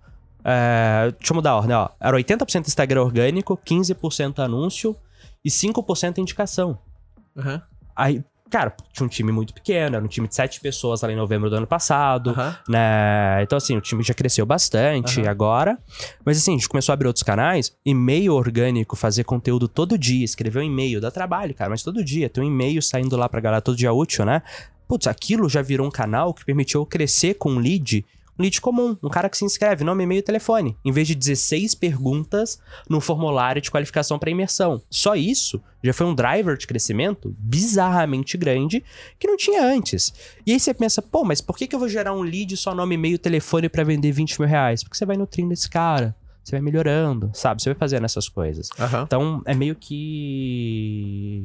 É, 0.43 1.11
deixa 1.17 1.31
eu 1.31 1.35
mudar 1.35 1.51
a 1.51 1.57
ordem, 1.57 1.75
ó. 1.75 1.89
Era 1.99 2.17
80% 2.17 2.67
Instagram 2.67 3.01
orgânico, 3.01 3.57
15% 3.65 4.39
anúncio 4.39 4.95
e 5.43 5.49
5% 5.49 6.17
indicação. 6.17 6.77
Aham. 7.37 7.61
Aí, 7.95 8.23
cara, 8.49 8.75
tinha 8.91 9.05
um 9.05 9.09
time 9.09 9.31
muito 9.31 9.53
pequeno, 9.53 9.95
era 9.95 10.03
um 10.03 10.07
time 10.07 10.27
de 10.27 10.35
sete 10.35 10.59
pessoas 10.59 11.01
lá 11.01 11.11
em 11.11 11.15
novembro 11.15 11.49
do 11.49 11.55
ano 11.55 11.67
passado, 11.67 12.31
Aham. 12.31 12.55
né? 12.67 13.43
Então, 13.43 13.57
assim, 13.57 13.77
o 13.77 13.81
time 13.81 14.03
já 14.03 14.13
cresceu 14.13 14.45
bastante 14.45 15.21
Aham. 15.21 15.29
agora. 15.29 15.77
Mas, 16.25 16.37
assim, 16.37 16.51
a 16.51 16.57
gente 16.57 16.67
começou 16.69 16.91
a 16.91 16.95
abrir 16.95 17.07
outros 17.07 17.23
canais, 17.23 17.75
e-mail 17.85 18.33
orgânico, 18.33 18.95
fazer 18.95 19.23
conteúdo 19.23 19.67
todo 19.67 19.97
dia, 19.97 20.25
escrever 20.25 20.59
um 20.59 20.63
e-mail, 20.63 20.99
dá 20.99 21.09
trabalho, 21.11 21.53
cara, 21.53 21.69
mas 21.69 21.83
todo 21.83 22.03
dia, 22.03 22.29
tem 22.29 22.43
um 22.43 22.47
e-mail 22.47 22.81
saindo 22.81 23.15
lá 23.15 23.29
pra 23.29 23.39
galera 23.39 23.61
todo 23.61 23.77
dia 23.77 23.93
útil, 23.93 24.25
né? 24.25 24.41
Putz, 24.87 25.07
aquilo 25.07 25.47
já 25.47 25.61
virou 25.61 25.87
um 25.87 25.91
canal 25.91 26.33
que 26.33 26.43
permitiu 26.43 26.81
eu 26.81 26.85
crescer 26.85 27.35
com 27.35 27.55
lead. 27.57 28.05
Um 28.41 28.43
lead 28.43 28.59
comum, 28.59 28.97
um 29.03 29.07
cara 29.07 29.29
que 29.29 29.37
se 29.37 29.45
inscreve, 29.45 29.83
nome, 29.83 30.03
e-mail 30.03 30.17
e 30.17 30.23
telefone. 30.23 30.75
Em 30.83 30.91
vez 30.91 31.07
de 31.07 31.13
16 31.13 31.75
perguntas 31.75 32.59
no 32.89 32.99
formulário 32.99 33.61
de 33.61 33.69
qualificação 33.69 34.17
para 34.17 34.31
imersão. 34.31 34.81
Só 34.89 35.15
isso 35.15 35.61
já 35.83 35.93
foi 35.93 36.07
um 36.07 36.15
driver 36.15 36.57
de 36.57 36.65
crescimento 36.65 37.35
bizarramente 37.37 38.39
grande 38.39 38.83
que 39.19 39.27
não 39.27 39.37
tinha 39.37 39.63
antes. 39.63 40.11
E 40.43 40.53
aí 40.53 40.59
você 40.59 40.73
pensa, 40.73 41.03
pô, 41.03 41.23
mas 41.23 41.39
por 41.39 41.55
que, 41.55 41.67
que 41.67 41.75
eu 41.75 41.79
vou 41.79 41.87
gerar 41.87 42.13
um 42.13 42.23
lead 42.23 42.57
só 42.57 42.73
nome, 42.73 42.95
e-mail 42.95 43.13
e 43.13 43.19
telefone 43.19 43.69
para 43.69 43.83
vender 43.83 44.11
20 44.11 44.39
mil 44.39 44.49
reais? 44.49 44.83
Porque 44.83 44.97
você 44.97 45.05
vai 45.05 45.17
nutrindo 45.17 45.53
esse 45.53 45.69
cara, 45.69 46.15
você 46.43 46.51
vai 46.53 46.61
melhorando, 46.61 47.29
sabe? 47.33 47.61
Você 47.61 47.69
vai 47.69 47.77
fazendo 47.77 48.03
essas 48.05 48.27
coisas. 48.27 48.69
Aham. 48.79 49.03
Então 49.03 49.41
é 49.45 49.53
meio 49.53 49.75
que. 49.75 51.39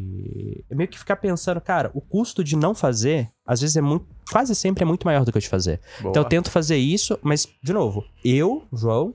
É 0.71 0.75
meio 0.75 0.89
que 0.89 0.99
ficar 0.99 1.17
pensando, 1.17 1.61
cara, 1.61 1.91
o 1.95 2.01
custo 2.01 2.43
de 2.43 2.57
não 2.57 2.75
fazer, 2.75 3.29
às 3.47 3.61
vezes 3.61 3.77
é 3.77 3.81
muito. 3.81 4.07
Quase 4.31 4.55
sempre 4.55 4.83
é 4.83 4.87
muito 4.87 5.07
maior 5.07 5.25
do 5.25 5.31
que 5.31 5.39
o 5.39 5.41
de 5.41 5.49
fazer. 5.49 5.81
Boa. 6.01 6.11
Então 6.11 6.23
eu 6.23 6.29
tento 6.29 6.51
fazer 6.51 6.77
isso, 6.77 7.19
mas, 7.23 7.47
de 7.63 7.73
novo, 7.73 8.05
eu, 8.25 8.67
João, 8.73 9.15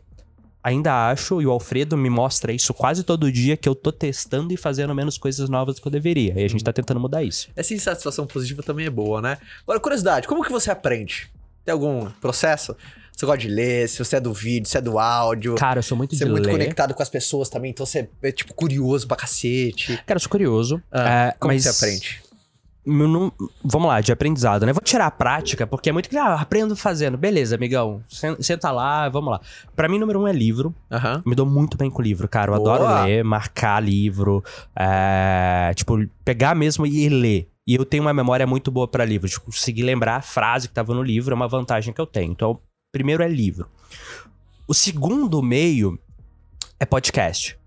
ainda 0.63 1.09
acho, 1.09 1.41
e 1.41 1.47
o 1.47 1.51
Alfredo 1.51 1.97
me 1.97 2.09
mostra 2.09 2.53
isso 2.53 2.73
quase 2.73 3.03
todo 3.03 3.32
dia, 3.32 3.57
que 3.57 3.67
eu 3.67 3.75
tô 3.75 3.91
testando 3.91 4.53
e 4.53 4.57
fazendo 4.57 4.93
menos 4.93 5.17
coisas 5.17 5.49
novas 5.49 5.75
do 5.75 5.82
que 5.82 5.88
eu 5.88 5.91
deveria. 5.91 6.39
E 6.39 6.45
a 6.45 6.47
gente 6.47 6.63
tá 6.63 6.71
tentando 6.71 6.99
mudar 6.99 7.23
isso. 7.23 7.49
Essa 7.55 7.73
insatisfação 7.73 8.27
positiva 8.27 8.61
também 8.61 8.86
é 8.86 8.89
boa, 8.89 9.21
né? 9.21 9.38
Agora, 9.63 9.79
curiosidade, 9.79 10.27
como 10.27 10.43
que 10.43 10.51
você 10.51 10.69
aprende? 10.71 11.32
Tem 11.65 11.73
algum 11.73 12.09
processo? 12.21 12.75
Você 13.16 13.26
gosta 13.26 13.38
de 13.39 13.47
ler, 13.49 13.88
se 13.88 13.99
você 14.03 14.16
é 14.16 14.20
do 14.20 14.34
vídeo, 14.34 14.68
se 14.68 14.78
é 14.78 14.82
do 14.82 14.97
áudio. 14.97 15.55
Cara, 15.55 15.80
eu 15.80 15.84
sou 15.84 15.95
muito 15.97 16.16
Você 16.16 16.24
é 16.24 16.26
de 16.26 16.32
muito 16.32 16.45
ler. 16.45 16.51
conectado 16.53 16.93
com 16.93 17.03
as 17.03 17.09
pessoas 17.09 17.49
também, 17.49 17.70
então 17.72 17.86
você 17.86 18.09
é, 18.24 18.32
tipo, 18.32 18.53
curioso 18.53 19.07
pra 19.07 19.16
cacete. 19.18 19.97
Cara, 20.07 20.16
eu 20.18 20.22
sou 20.22 20.30
curioso. 20.30 20.82
Ah, 20.91 21.28
é, 21.28 21.36
como 21.39 21.53
mas 21.53 21.64
você 21.64 21.70
aprende? 21.86 22.22
não- 22.84 23.32
vamos 23.64 23.88
lá, 23.88 24.01
de 24.01 24.12
aprendizado, 24.12 24.66
né? 24.66 24.74
Vou 24.74 24.82
tirar 24.82 25.05
a 25.05 25.12
prática, 25.12 25.68
porque 25.68 25.89
é 25.89 25.93
muito 25.93 26.09
que, 26.09 26.18
ah, 26.18 26.34
aprendo 26.34 26.76
fazendo. 26.76 27.16
Beleza, 27.16 27.55
amigão. 27.55 28.03
sen- 28.09 28.36
Senta 28.41 28.72
lá, 28.72 29.07
vamos 29.07 29.30
lá. 29.32 29.39
Pra 29.76 29.88
mim, 29.88 29.99
número 29.99 30.20
um 30.20 30.28
é 30.28 30.34
livro. 30.34 30.74
Aham. 30.91 31.22
Me 31.24 31.36
dou 31.36 31.45
muito 31.45 31.78
bem 31.78 31.91
com 31.91 32.01
livro, 32.01 32.28
cara. 32.28 32.51
Eu 32.51 32.57
Boa. 32.57 32.76
adoro 32.76 33.03
ler, 33.05 33.24
marcar 33.24 33.80
livro. 33.84 34.43
é, 34.76 35.72
tipo, 35.76 35.95
pegar 36.26 36.55
mesmo 36.55 36.86
e 36.88 37.07
ler. 37.07 37.47
E 37.68 37.76
eu 37.76 37.86
tenho 37.86 38.01
uma 38.01 38.14
memória 38.14 38.47
muito 38.47 38.72
boa 38.72 38.88
pra 38.88 39.05
livro. 39.05 39.30
Tipo, 39.30 39.45
conseguir 39.45 39.84
lembrar 39.84 40.16
a 40.16 40.22
frase 40.22 40.68
que 40.68 40.74
tava 40.74 40.93
no 40.95 41.03
livro 41.03 41.32
é 41.34 41.36
uma 41.36 41.47
vantagem 41.47 41.93
que 41.93 42.01
eu 42.01 42.07
tenho. 42.07 42.32
Então, 42.32 42.59
primeiro 42.91 43.23
é 43.23 43.27
livro. 43.27 43.67
O 44.67 44.73
segundo 44.73 45.41
meio 45.41 45.97
é 46.79 46.85
podcast. 46.85 47.57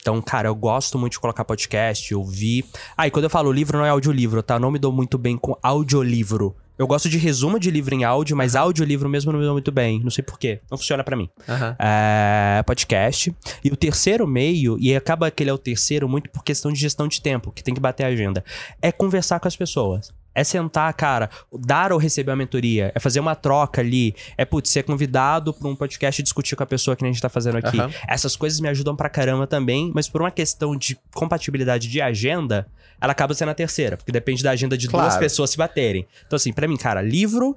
Então, 0.00 0.20
cara, 0.20 0.48
eu 0.48 0.54
gosto 0.54 0.98
muito 0.98 1.12
de 1.12 1.20
colocar 1.20 1.44
podcast, 1.44 2.14
ouvir. 2.14 2.64
Ah, 2.96 3.06
e 3.06 3.10
quando 3.10 3.24
eu 3.24 3.30
falo 3.30 3.50
livro, 3.50 3.78
não 3.78 3.86
é 3.86 3.88
audiolivro, 3.88 4.42
tá? 4.42 4.56
Eu 4.56 4.60
não 4.60 4.70
me 4.70 4.78
dou 4.78 4.92
muito 4.92 5.16
bem 5.16 5.36
com 5.36 5.56
audiolivro. 5.62 6.54
Eu 6.76 6.86
gosto 6.86 7.08
de 7.08 7.16
resumo 7.16 7.58
de 7.58 7.70
livro 7.70 7.94
em 7.94 8.04
áudio, 8.04 8.36
mas 8.36 8.56
audiolivro 8.56 9.08
mesmo 9.08 9.32
não 9.32 9.38
me 9.38 9.44
dou 9.44 9.54
muito 9.54 9.70
bem. 9.72 10.00
Não 10.02 10.10
sei 10.10 10.22
porquê. 10.22 10.60
Não 10.70 10.76
funciona 10.76 11.04
pra 11.04 11.16
mim 11.16 11.30
Aham. 11.48 11.76
é, 11.78 12.62
podcast. 12.66 13.34
E 13.62 13.70
o 13.70 13.76
terceiro 13.76 14.26
meio, 14.26 14.76
e 14.78 14.94
acaba 14.94 15.30
que 15.30 15.42
ele 15.42 15.50
é 15.50 15.52
o 15.52 15.58
terceiro 15.58 16.08
muito 16.08 16.28
por 16.30 16.42
questão 16.42 16.72
de 16.72 16.80
gestão 16.80 17.06
de 17.08 17.22
tempo, 17.22 17.52
que 17.52 17.62
tem 17.62 17.72
que 17.72 17.80
bater 17.80 18.04
a 18.04 18.08
agenda, 18.08 18.44
é 18.82 18.90
conversar 18.90 19.38
com 19.40 19.48
as 19.48 19.56
pessoas. 19.56 20.12
É 20.34 20.42
sentar, 20.42 20.92
cara, 20.94 21.30
dar 21.52 21.92
ou 21.92 21.98
receber 21.98 22.30
uma 22.30 22.36
mentoria, 22.36 22.90
é 22.94 22.98
fazer 23.00 23.20
uma 23.20 23.34
troca 23.34 23.80
ali, 23.80 24.14
é, 24.36 24.44
putz, 24.44 24.70
ser 24.70 24.82
convidado 24.82 25.52
pra 25.54 25.68
um 25.68 25.76
podcast 25.76 26.20
e 26.20 26.22
discutir 26.24 26.56
com 26.56 26.62
a 26.62 26.66
pessoa 26.66 26.96
que 26.96 27.04
a 27.04 27.06
gente 27.06 27.20
tá 27.20 27.28
fazendo 27.28 27.58
aqui. 27.58 27.78
Aham. 27.78 27.90
Essas 28.08 28.34
coisas 28.36 28.58
me 28.60 28.68
ajudam 28.68 28.96
pra 28.96 29.08
caramba 29.08 29.46
também, 29.46 29.92
mas 29.94 30.08
por 30.08 30.20
uma 30.22 30.30
questão 30.30 30.76
de 30.76 30.98
compatibilidade 31.14 31.88
de 31.88 32.00
agenda, 32.00 32.66
ela 33.00 33.12
acaba 33.12 33.34
sendo 33.34 33.50
a 33.50 33.54
terceira, 33.54 33.96
porque 33.96 34.10
depende 34.12 34.42
da 34.42 34.50
agenda 34.50 34.76
de 34.76 34.88
duas 34.88 35.04
Claro. 35.06 35.20
pessoas 35.20 35.50
se 35.50 35.56
baterem. 35.56 36.06
Então, 36.26 36.36
assim, 36.36 36.52
pra 36.52 36.66
mim, 36.66 36.76
cara, 36.76 37.00
livro, 37.02 37.56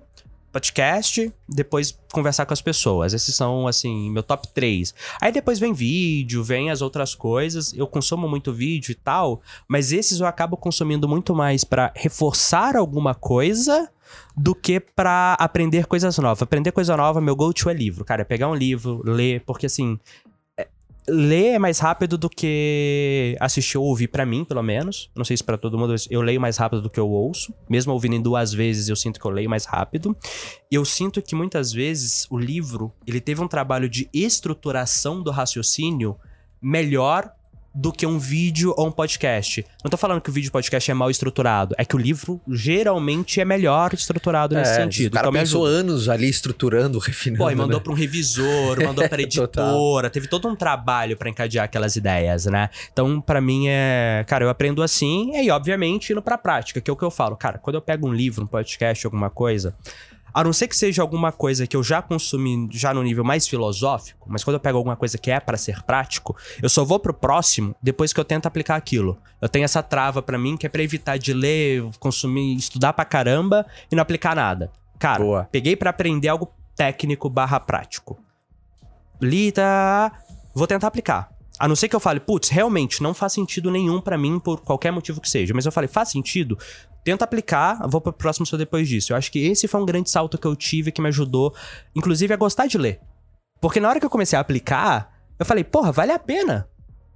podcast, 0.57 1.31
depois 1.47 1.95
conversar 2.11 2.47
com 2.47 2.53
as 2.53 2.61
pessoas. 2.61 3.13
Esses 3.13 3.35
são, 3.35 3.67
assim, 3.67 4.09
meu 4.09 4.23
top 4.23 4.47
3. 4.55 4.91
Aí 5.21 5.31
depois 5.31 5.59
vem 5.59 5.71
vídeo, 5.71 6.43
vem 6.43 6.71
as 6.71 6.81
outras 6.81 7.13
coisas. 7.13 7.73
Eu 7.73 7.85
consumo 7.85 8.27
muito 8.27 8.51
vídeo 8.51 8.91
e 8.91 8.95
tal, 8.95 9.39
mas 9.67 9.91
esses 9.91 10.19
eu 10.19 10.25
acabo 10.25 10.57
consumindo 10.57 11.07
muito 11.07 11.35
mais 11.35 11.63
pra 11.63 11.93
reforçar 11.95 12.75
alguma 12.75 13.13
coisa 13.13 13.87
do 14.35 14.55
que 14.55 14.79
pra 14.79 15.33
aprender 15.39 15.85
coisas 15.85 16.17
novas. 16.17 16.41
Aprender 16.41 16.71
coisa 16.71 16.97
nova, 16.97 17.21
meu 17.21 17.35
go-to 17.35 17.69
é 17.69 17.73
livro. 17.73 18.03
Cara, 18.03 18.23
é 18.23 18.25
pegar 18.25 18.49
um 18.49 18.55
livro, 18.55 19.03
ler, 19.05 19.43
porque 19.45 19.67
assim. 19.67 19.99
Ler 21.09 21.53
é 21.53 21.59
mais 21.59 21.79
rápido 21.79 22.17
do 22.17 22.29
que 22.29 23.37
assistir 23.39 23.77
ou 23.77 23.85
ouvir, 23.85 24.09
pra 24.09 24.25
mim, 24.25 24.43
pelo 24.43 24.61
menos. 24.61 25.09
Não 25.15 25.23
sei 25.23 25.37
se 25.37 25.43
pra 25.43 25.57
todo 25.57 25.77
mundo, 25.77 25.95
eu 26.09 26.21
leio 26.21 26.41
mais 26.41 26.57
rápido 26.57 26.81
do 26.81 26.89
que 26.89 26.99
eu 26.99 27.09
ouço. 27.09 27.53
Mesmo 27.69 27.93
ouvindo 27.93 28.15
em 28.15 28.21
duas 28.21 28.53
vezes, 28.53 28.89
eu 28.89 28.95
sinto 28.95 29.19
que 29.19 29.25
eu 29.25 29.31
leio 29.31 29.49
mais 29.49 29.65
rápido. 29.65 30.15
E 30.69 30.75
eu 30.75 30.83
sinto 30.83 31.21
que 31.21 31.33
muitas 31.33 31.71
vezes 31.71 32.27
o 32.29 32.37
livro, 32.37 32.91
ele 33.05 33.21
teve 33.21 33.41
um 33.41 33.47
trabalho 33.47 33.87
de 33.87 34.09
estruturação 34.13 35.23
do 35.23 35.31
raciocínio 35.31 36.17
melhor 36.61 37.31
do 37.79 37.91
que 37.91 38.07
um 38.07 38.17
vídeo 38.17 38.73
ou 38.75 38.87
um 38.87 38.91
podcast. 38.91 39.63
Não 39.83 39.89
tô 39.91 39.97
falando 39.97 40.19
que 40.19 40.31
o 40.31 40.33
vídeo 40.33 40.51
podcast 40.51 40.89
é 40.89 40.93
mal 40.95 41.11
estruturado, 41.11 41.75
é 41.77 41.85
que 41.85 41.95
o 41.95 41.99
livro 41.99 42.41
geralmente 42.49 43.39
é 43.39 43.45
melhor 43.45 43.93
estruturado 43.93 44.55
nesse 44.55 44.71
É, 44.71 44.75
sentido. 44.83 45.11
O 45.13 45.15
cara 45.15 45.27
Então 45.29 45.41
ajuda. 45.41 45.69
anos 45.69 46.09
ali 46.09 46.27
estruturando, 46.27 46.97
refinando. 46.99 47.43
Pô, 47.43 47.51
e 47.51 47.55
mandou 47.55 47.77
né? 47.77 47.83
pra 47.83 47.93
um 47.93 47.95
revisor, 47.95 48.81
mandou 48.83 49.07
pra 49.07 49.17
Total. 49.27 49.67
editora, 49.67 50.09
teve 50.09 50.27
todo 50.27 50.47
um 50.47 50.55
trabalho 50.55 51.15
pra 51.15 51.29
encadear 51.29 51.65
aquelas 51.65 51.95
ideias, 51.95 52.47
né? 52.47 52.69
Então, 52.91 53.21
pra 53.21 53.39
mim 53.39 53.65
é, 53.67 54.25
cara, 54.27 54.43
eu 54.43 54.49
aprendo 54.49 54.81
assim, 54.81 55.31
e 55.33 55.35
aí, 55.35 55.51
obviamente, 55.51 56.11
indo 56.11 56.21
pra 56.21 56.35
prática, 56.37 56.81
que 56.81 56.89
é 56.89 56.93
o 56.93 56.97
que 56.97 57.03
eu 57.05 57.11
falo, 57.11 57.37
cara, 57.37 57.59
quando 57.59 57.75
eu 57.75 57.81
pego 57.81 58.07
um 58.07 58.13
livro, 58.13 58.43
um 58.43 58.47
podcast, 58.47 59.05
alguma 59.05 59.29
coisa, 59.29 59.75
a 60.33 60.43
não 60.43 60.53
ser 60.53 60.67
que 60.67 60.75
seja 60.75 61.01
alguma 61.01 61.31
coisa 61.31 61.65
que 61.65 61.75
eu 61.75 61.83
já 61.83 62.01
consumi 62.01 62.67
já 62.71 62.93
no 62.93 63.01
nível 63.03 63.23
mais 63.23 63.47
filosófico, 63.47 64.27
mas 64.29 64.43
quando 64.43 64.55
eu 64.55 64.59
pego 64.59 64.77
alguma 64.77 64.95
coisa 64.95 65.17
que 65.17 65.31
é 65.31 65.39
pra 65.39 65.57
ser 65.57 65.83
prático, 65.83 66.35
eu 66.61 66.69
só 66.69 66.83
vou 66.83 66.99
pro 66.99 67.13
próximo 67.13 67.75
depois 67.81 68.13
que 68.13 68.19
eu 68.19 68.25
tento 68.25 68.45
aplicar 68.45 68.75
aquilo. 68.75 69.17
Eu 69.41 69.49
tenho 69.49 69.65
essa 69.65 69.81
trava 69.81 70.21
pra 70.21 70.37
mim 70.37 70.57
que 70.57 70.65
é 70.65 70.69
pra 70.69 70.83
evitar 70.83 71.17
de 71.17 71.33
ler, 71.33 71.83
consumir, 71.99 72.55
estudar 72.55 72.93
pra 72.93 73.05
caramba 73.05 73.65
e 73.91 73.95
não 73.95 74.01
aplicar 74.01 74.35
nada. 74.35 74.71
Cara, 74.99 75.23
Boa. 75.23 75.49
peguei 75.51 75.75
pra 75.75 75.89
aprender 75.89 76.27
algo 76.27 76.51
técnico 76.75 77.29
barra 77.29 77.59
prático. 77.59 78.19
Li, 79.21 79.51
tá, 79.51 80.11
vou 80.53 80.67
tentar 80.67 80.87
aplicar. 80.87 81.29
A 81.59 81.67
não 81.67 81.75
ser 81.75 81.89
que 81.89 81.95
eu 81.95 81.99
fale, 81.99 82.19
putz, 82.19 82.49
realmente 82.49 83.01
não 83.01 83.15
faz 83.15 83.33
sentido 83.33 83.71
nenhum 83.71 83.99
pra 83.99 84.17
mim 84.17 84.39
por 84.39 84.61
qualquer 84.61 84.91
motivo 84.91 85.19
que 85.19 85.27
seja. 85.27 85.53
Mas 85.55 85.65
eu 85.65 85.71
falei, 85.71 85.87
faz 85.87 86.09
sentido? 86.09 86.57
Tenta 87.07 87.23
aplicar, 87.23 87.87
vou 87.87 88.01
pro 88.01 88.11
próximo 88.11 88.45
só 88.45 88.57
depois 88.57 88.85
disso. 88.85 89.13
Eu 89.13 89.17
acho 89.17 89.31
que 89.31 89.39
esse 89.39 89.65
foi 89.65 89.79
um 89.79 89.85
grande 89.85 90.09
salto 90.09 90.37
que 90.37 90.45
eu 90.45 90.53
tive 90.57 90.91
que 90.91 91.01
me 91.01 91.07
ajudou, 91.07 91.55
inclusive, 91.95 92.33
a 92.33 92.35
gostar 92.35 92.67
de 92.67 92.77
ler. 92.77 92.99
Porque 93.61 93.79
na 93.79 93.87
hora 93.87 93.97
que 93.97 94.05
eu 94.05 94.09
comecei 94.09 94.35
a 94.35 94.41
aplicar, 94.41 95.17
eu 95.39 95.45
falei, 95.45 95.63
porra, 95.63 95.89
vale 95.89 96.11
a 96.11 96.19
pena. 96.19 96.67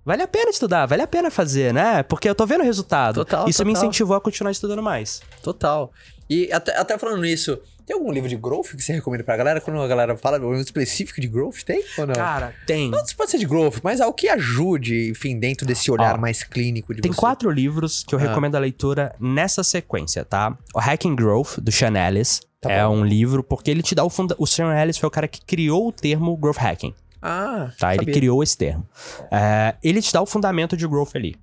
Vale 0.06 0.24
a 0.24 0.28
pena 0.30 0.50
estudar, 0.50 0.86
vale 0.86 1.02
a 1.02 1.08
pena 1.08 1.30
fazer, 1.30 1.74
né? 1.74 2.04
Porque 2.04 2.30
eu 2.30 2.34
tô 2.34 2.46
vendo 2.46 2.62
o 2.62 2.64
resultado. 2.64 3.16
Total, 3.16 3.50
Isso 3.50 3.66
me 3.66 3.74
total. 3.74 3.84
incentivou 3.90 4.16
a 4.16 4.22
continuar 4.22 4.52
estudando 4.54 4.82
mais. 4.82 5.22
Total. 5.44 5.92
E 6.30 6.50
até, 6.54 6.78
até 6.78 6.98
falando 6.98 7.24
nisso, 7.24 7.60
tem 7.86 7.96
algum 7.96 8.12
livro 8.12 8.30
de 8.30 8.36
growth 8.38 8.68
que 8.76 8.82
você 8.82 8.94
recomenda 8.94 9.24
pra 9.24 9.36
galera? 9.38 9.62
Quando 9.62 9.80
a 9.82 9.88
galera 9.88 10.16
fala 10.18 10.40
um 10.40 10.54
específico 10.56 11.20
de 11.22 11.28
growth, 11.28 11.64
tem 11.66 11.84
ou 11.98 12.06
não? 12.08 12.14
Cara, 12.14 12.54
tem. 12.66 12.90
não 12.90 13.04
pode 13.18 13.32
ser 13.32 13.38
de 13.38 13.46
growth, 13.46 13.80
mas 13.84 14.00
algo 14.02 14.14
que 14.16 14.28
ajude, 14.30 15.10
enfim, 15.10 15.40
dentro 15.40 15.66
desse 15.66 15.90
olhar 15.92 16.16
Ó, 16.16 16.18
mais 16.22 16.44
clínico 16.44 16.94
de 16.94 17.02
Tem 17.02 17.12
você. 17.12 17.20
quatro 17.20 17.50
livros 17.50 18.04
que 18.04 18.14
eu 18.16 18.20
Ah. 18.20 18.24
recomendo 18.24 18.56
a 18.56 18.60
leitura 18.60 19.16
nessa 19.20 19.64
sequência, 19.64 20.24
tá? 20.26 20.58
O 20.76 20.80
Hacking 20.80 21.16
Growth, 21.16 21.60
do 21.60 21.72
Sean 21.72 21.94
Ellis. 21.98 22.42
Tá 22.60 22.72
é 22.72 22.84
bom. 22.86 22.98
um 22.98 23.04
livro, 23.06 23.44
porque 23.44 23.72
ele 23.72 23.82
te 23.82 23.96
dá 23.96 24.04
o 24.04 24.10
funda... 24.10 24.36
O 24.38 24.46
Sean 24.46 24.72
Ellis 24.80 24.98
foi 24.98 25.08
o 25.08 25.12
cara 25.12 25.28
que 25.28 25.44
criou 25.44 25.88
o 25.88 25.92
termo 25.92 26.38
Growth 26.38 26.58
Hacking, 26.60 26.94
Ah, 27.22 27.72
tá? 27.80 27.94
Ele 27.96 28.02
sabia. 28.02 28.14
criou 28.14 28.44
esse 28.44 28.56
termo. 28.58 28.88
É, 29.32 29.74
ele 29.84 30.00
te 30.02 30.14
dá 30.14 30.22
o 30.22 30.26
fundamento 30.28 30.78
de 30.78 30.88
Growth 30.88 31.16
ali. 31.16 31.36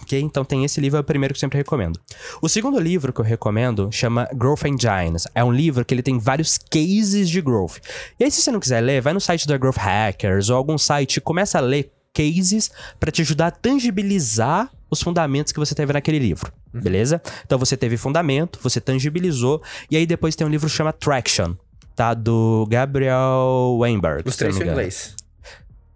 Ok? 0.00 0.20
Então 0.20 0.44
tem 0.44 0.64
esse 0.64 0.80
livro, 0.80 0.96
é 0.98 1.00
o 1.00 1.04
primeiro 1.04 1.32
que 1.32 1.38
eu 1.38 1.40
sempre 1.40 1.58
recomendo. 1.58 2.00
O 2.40 2.48
segundo 2.48 2.78
livro 2.78 3.12
que 3.12 3.20
eu 3.20 3.24
recomendo 3.24 3.88
chama 3.92 4.28
Growth 4.34 4.64
Engines. 4.64 5.26
É 5.34 5.44
um 5.44 5.52
livro 5.52 5.84
que 5.84 5.94
ele 5.94 6.02
tem 6.02 6.18
vários 6.18 6.58
cases 6.58 7.28
de 7.28 7.40
growth. 7.40 7.78
E 8.18 8.24
aí, 8.24 8.30
se 8.30 8.42
você 8.42 8.50
não 8.50 8.60
quiser 8.60 8.80
ler, 8.80 9.00
vai 9.00 9.12
no 9.12 9.20
site 9.20 9.46
da 9.46 9.56
Growth 9.56 9.76
Hackers 9.76 10.50
ou 10.50 10.56
algum 10.56 10.76
site 10.76 11.16
e 11.16 11.20
começa 11.20 11.58
a 11.58 11.60
ler 11.60 11.92
cases 12.12 12.70
para 13.00 13.10
te 13.10 13.22
ajudar 13.22 13.46
a 13.48 13.50
tangibilizar 13.50 14.70
os 14.90 15.00
fundamentos 15.00 15.52
que 15.52 15.58
você 15.58 15.74
teve 15.74 15.92
naquele 15.92 16.18
livro. 16.18 16.52
Beleza? 16.72 17.20
Então 17.46 17.58
você 17.58 17.76
teve 17.76 17.96
fundamento, 17.96 18.58
você 18.62 18.80
tangibilizou, 18.80 19.62
e 19.90 19.96
aí 19.96 20.06
depois 20.06 20.36
tem 20.36 20.46
um 20.46 20.50
livro 20.50 20.68
que 20.68 20.74
chama 20.74 20.92
Traction, 20.92 21.54
tá? 21.96 22.12
Do 22.12 22.66
Gabriel 22.68 23.78
Weinberg. 23.80 24.28
Os 24.28 24.36
três 24.36 24.54
são 24.54 24.66
em 24.66 24.70
inglês. 24.70 25.14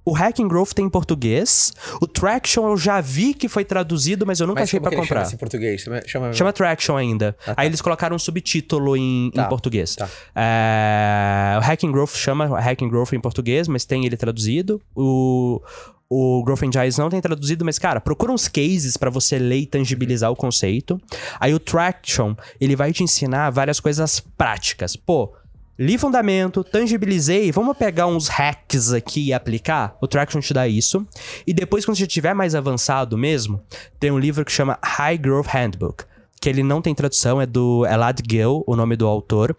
O 0.08 0.12
Hacking 0.12 0.46
Growth 0.46 0.70
tem 0.72 0.86
em 0.86 0.88
português. 0.88 1.72
O 2.00 2.06
Traction 2.06 2.68
eu 2.68 2.76
já 2.76 3.00
vi 3.00 3.34
que 3.34 3.48
foi 3.48 3.64
traduzido, 3.64 4.24
mas 4.24 4.38
eu 4.38 4.46
nunca 4.46 4.60
Mas 4.60 4.68
achei 4.70 4.78
chama 4.78 4.94
comprar. 4.94 5.22
esse 5.22 5.34
em 5.34 5.38
português? 5.38 5.80
Chama, 5.80 6.00
chama... 6.06 6.32
Chama 6.32 6.52
Traction 6.52 6.96
ainda. 6.96 7.36
Ah, 7.42 7.46
tá. 7.46 7.54
Aí 7.56 7.68
eles 7.68 7.80
colocaram 7.82 8.14
um 8.14 8.18
subtítulo 8.18 8.96
em, 8.96 9.26
em 9.26 9.30
Tá, 9.32 9.46
português. 9.48 9.96
tá. 9.96 10.08
É, 10.34 11.58
o 11.58 11.60
Hacking 11.60 11.90
Growth 11.90 12.14
chama 12.14 12.46
Hacking 12.60 12.88
Growth 12.88 13.12
em 13.14 13.20
português, 13.20 13.66
mas 13.66 13.84
tem 13.84 14.06
ele 14.06 14.16
traduzido. 14.16 14.80
O, 14.94 15.60
o 16.08 16.42
Growth 16.44 16.62
Engines 16.62 16.96
não 16.98 17.08
tem 17.10 17.20
traduzido, 17.20 17.64
mas, 17.64 17.76
cara, 17.78 18.00
procura 18.00 18.30
uns 18.30 18.46
cases 18.46 18.96
pra 18.96 19.10
você 19.10 19.38
ler 19.40 19.58
e 19.58 19.66
tangibilizar 19.66 20.30
o 20.30 20.36
conceito. 20.36 21.00
Aí 21.40 21.52
o 21.52 21.58
Traction, 21.58 22.34
ele 22.60 22.76
vai 22.76 22.92
te 22.92 23.02
ensinar 23.02 23.50
várias 23.50 23.80
coisas 23.80 24.20
práticas. 24.20 24.94
Pô, 24.94 25.32
li 25.78 25.98
fundamento, 25.98 26.64
tangibilizei, 26.64 27.52
vamos 27.52 27.76
pegar 27.76 28.06
uns 28.06 28.28
hacks 28.28 28.92
aqui 28.92 29.26
e 29.26 29.32
aplicar? 29.32 29.96
O 30.00 30.06
Traction 30.06 30.40
te 30.40 30.54
dá 30.54 30.66
isso. 30.66 31.06
E 31.46 31.52
depois, 31.52 31.84
quando 31.84 31.96
você 31.96 32.04
estiver 32.04 32.34
mais 32.34 32.54
avançado 32.54 33.16
mesmo, 33.18 33.62
tem 34.00 34.10
um 34.10 34.18
livro 34.18 34.44
que 34.44 34.52
chama 34.52 34.78
High 34.82 35.18
Growth 35.18 35.48
Handbook, 35.48 36.04
que 36.40 36.48
ele 36.48 36.62
não 36.62 36.80
tem 36.80 36.94
tradução, 36.94 37.40
é 37.40 37.46
do 37.46 37.84
Elad 37.86 38.20
Gill, 38.28 38.64
o 38.66 38.76
nome 38.76 38.96
do 38.96 39.06
autor. 39.06 39.56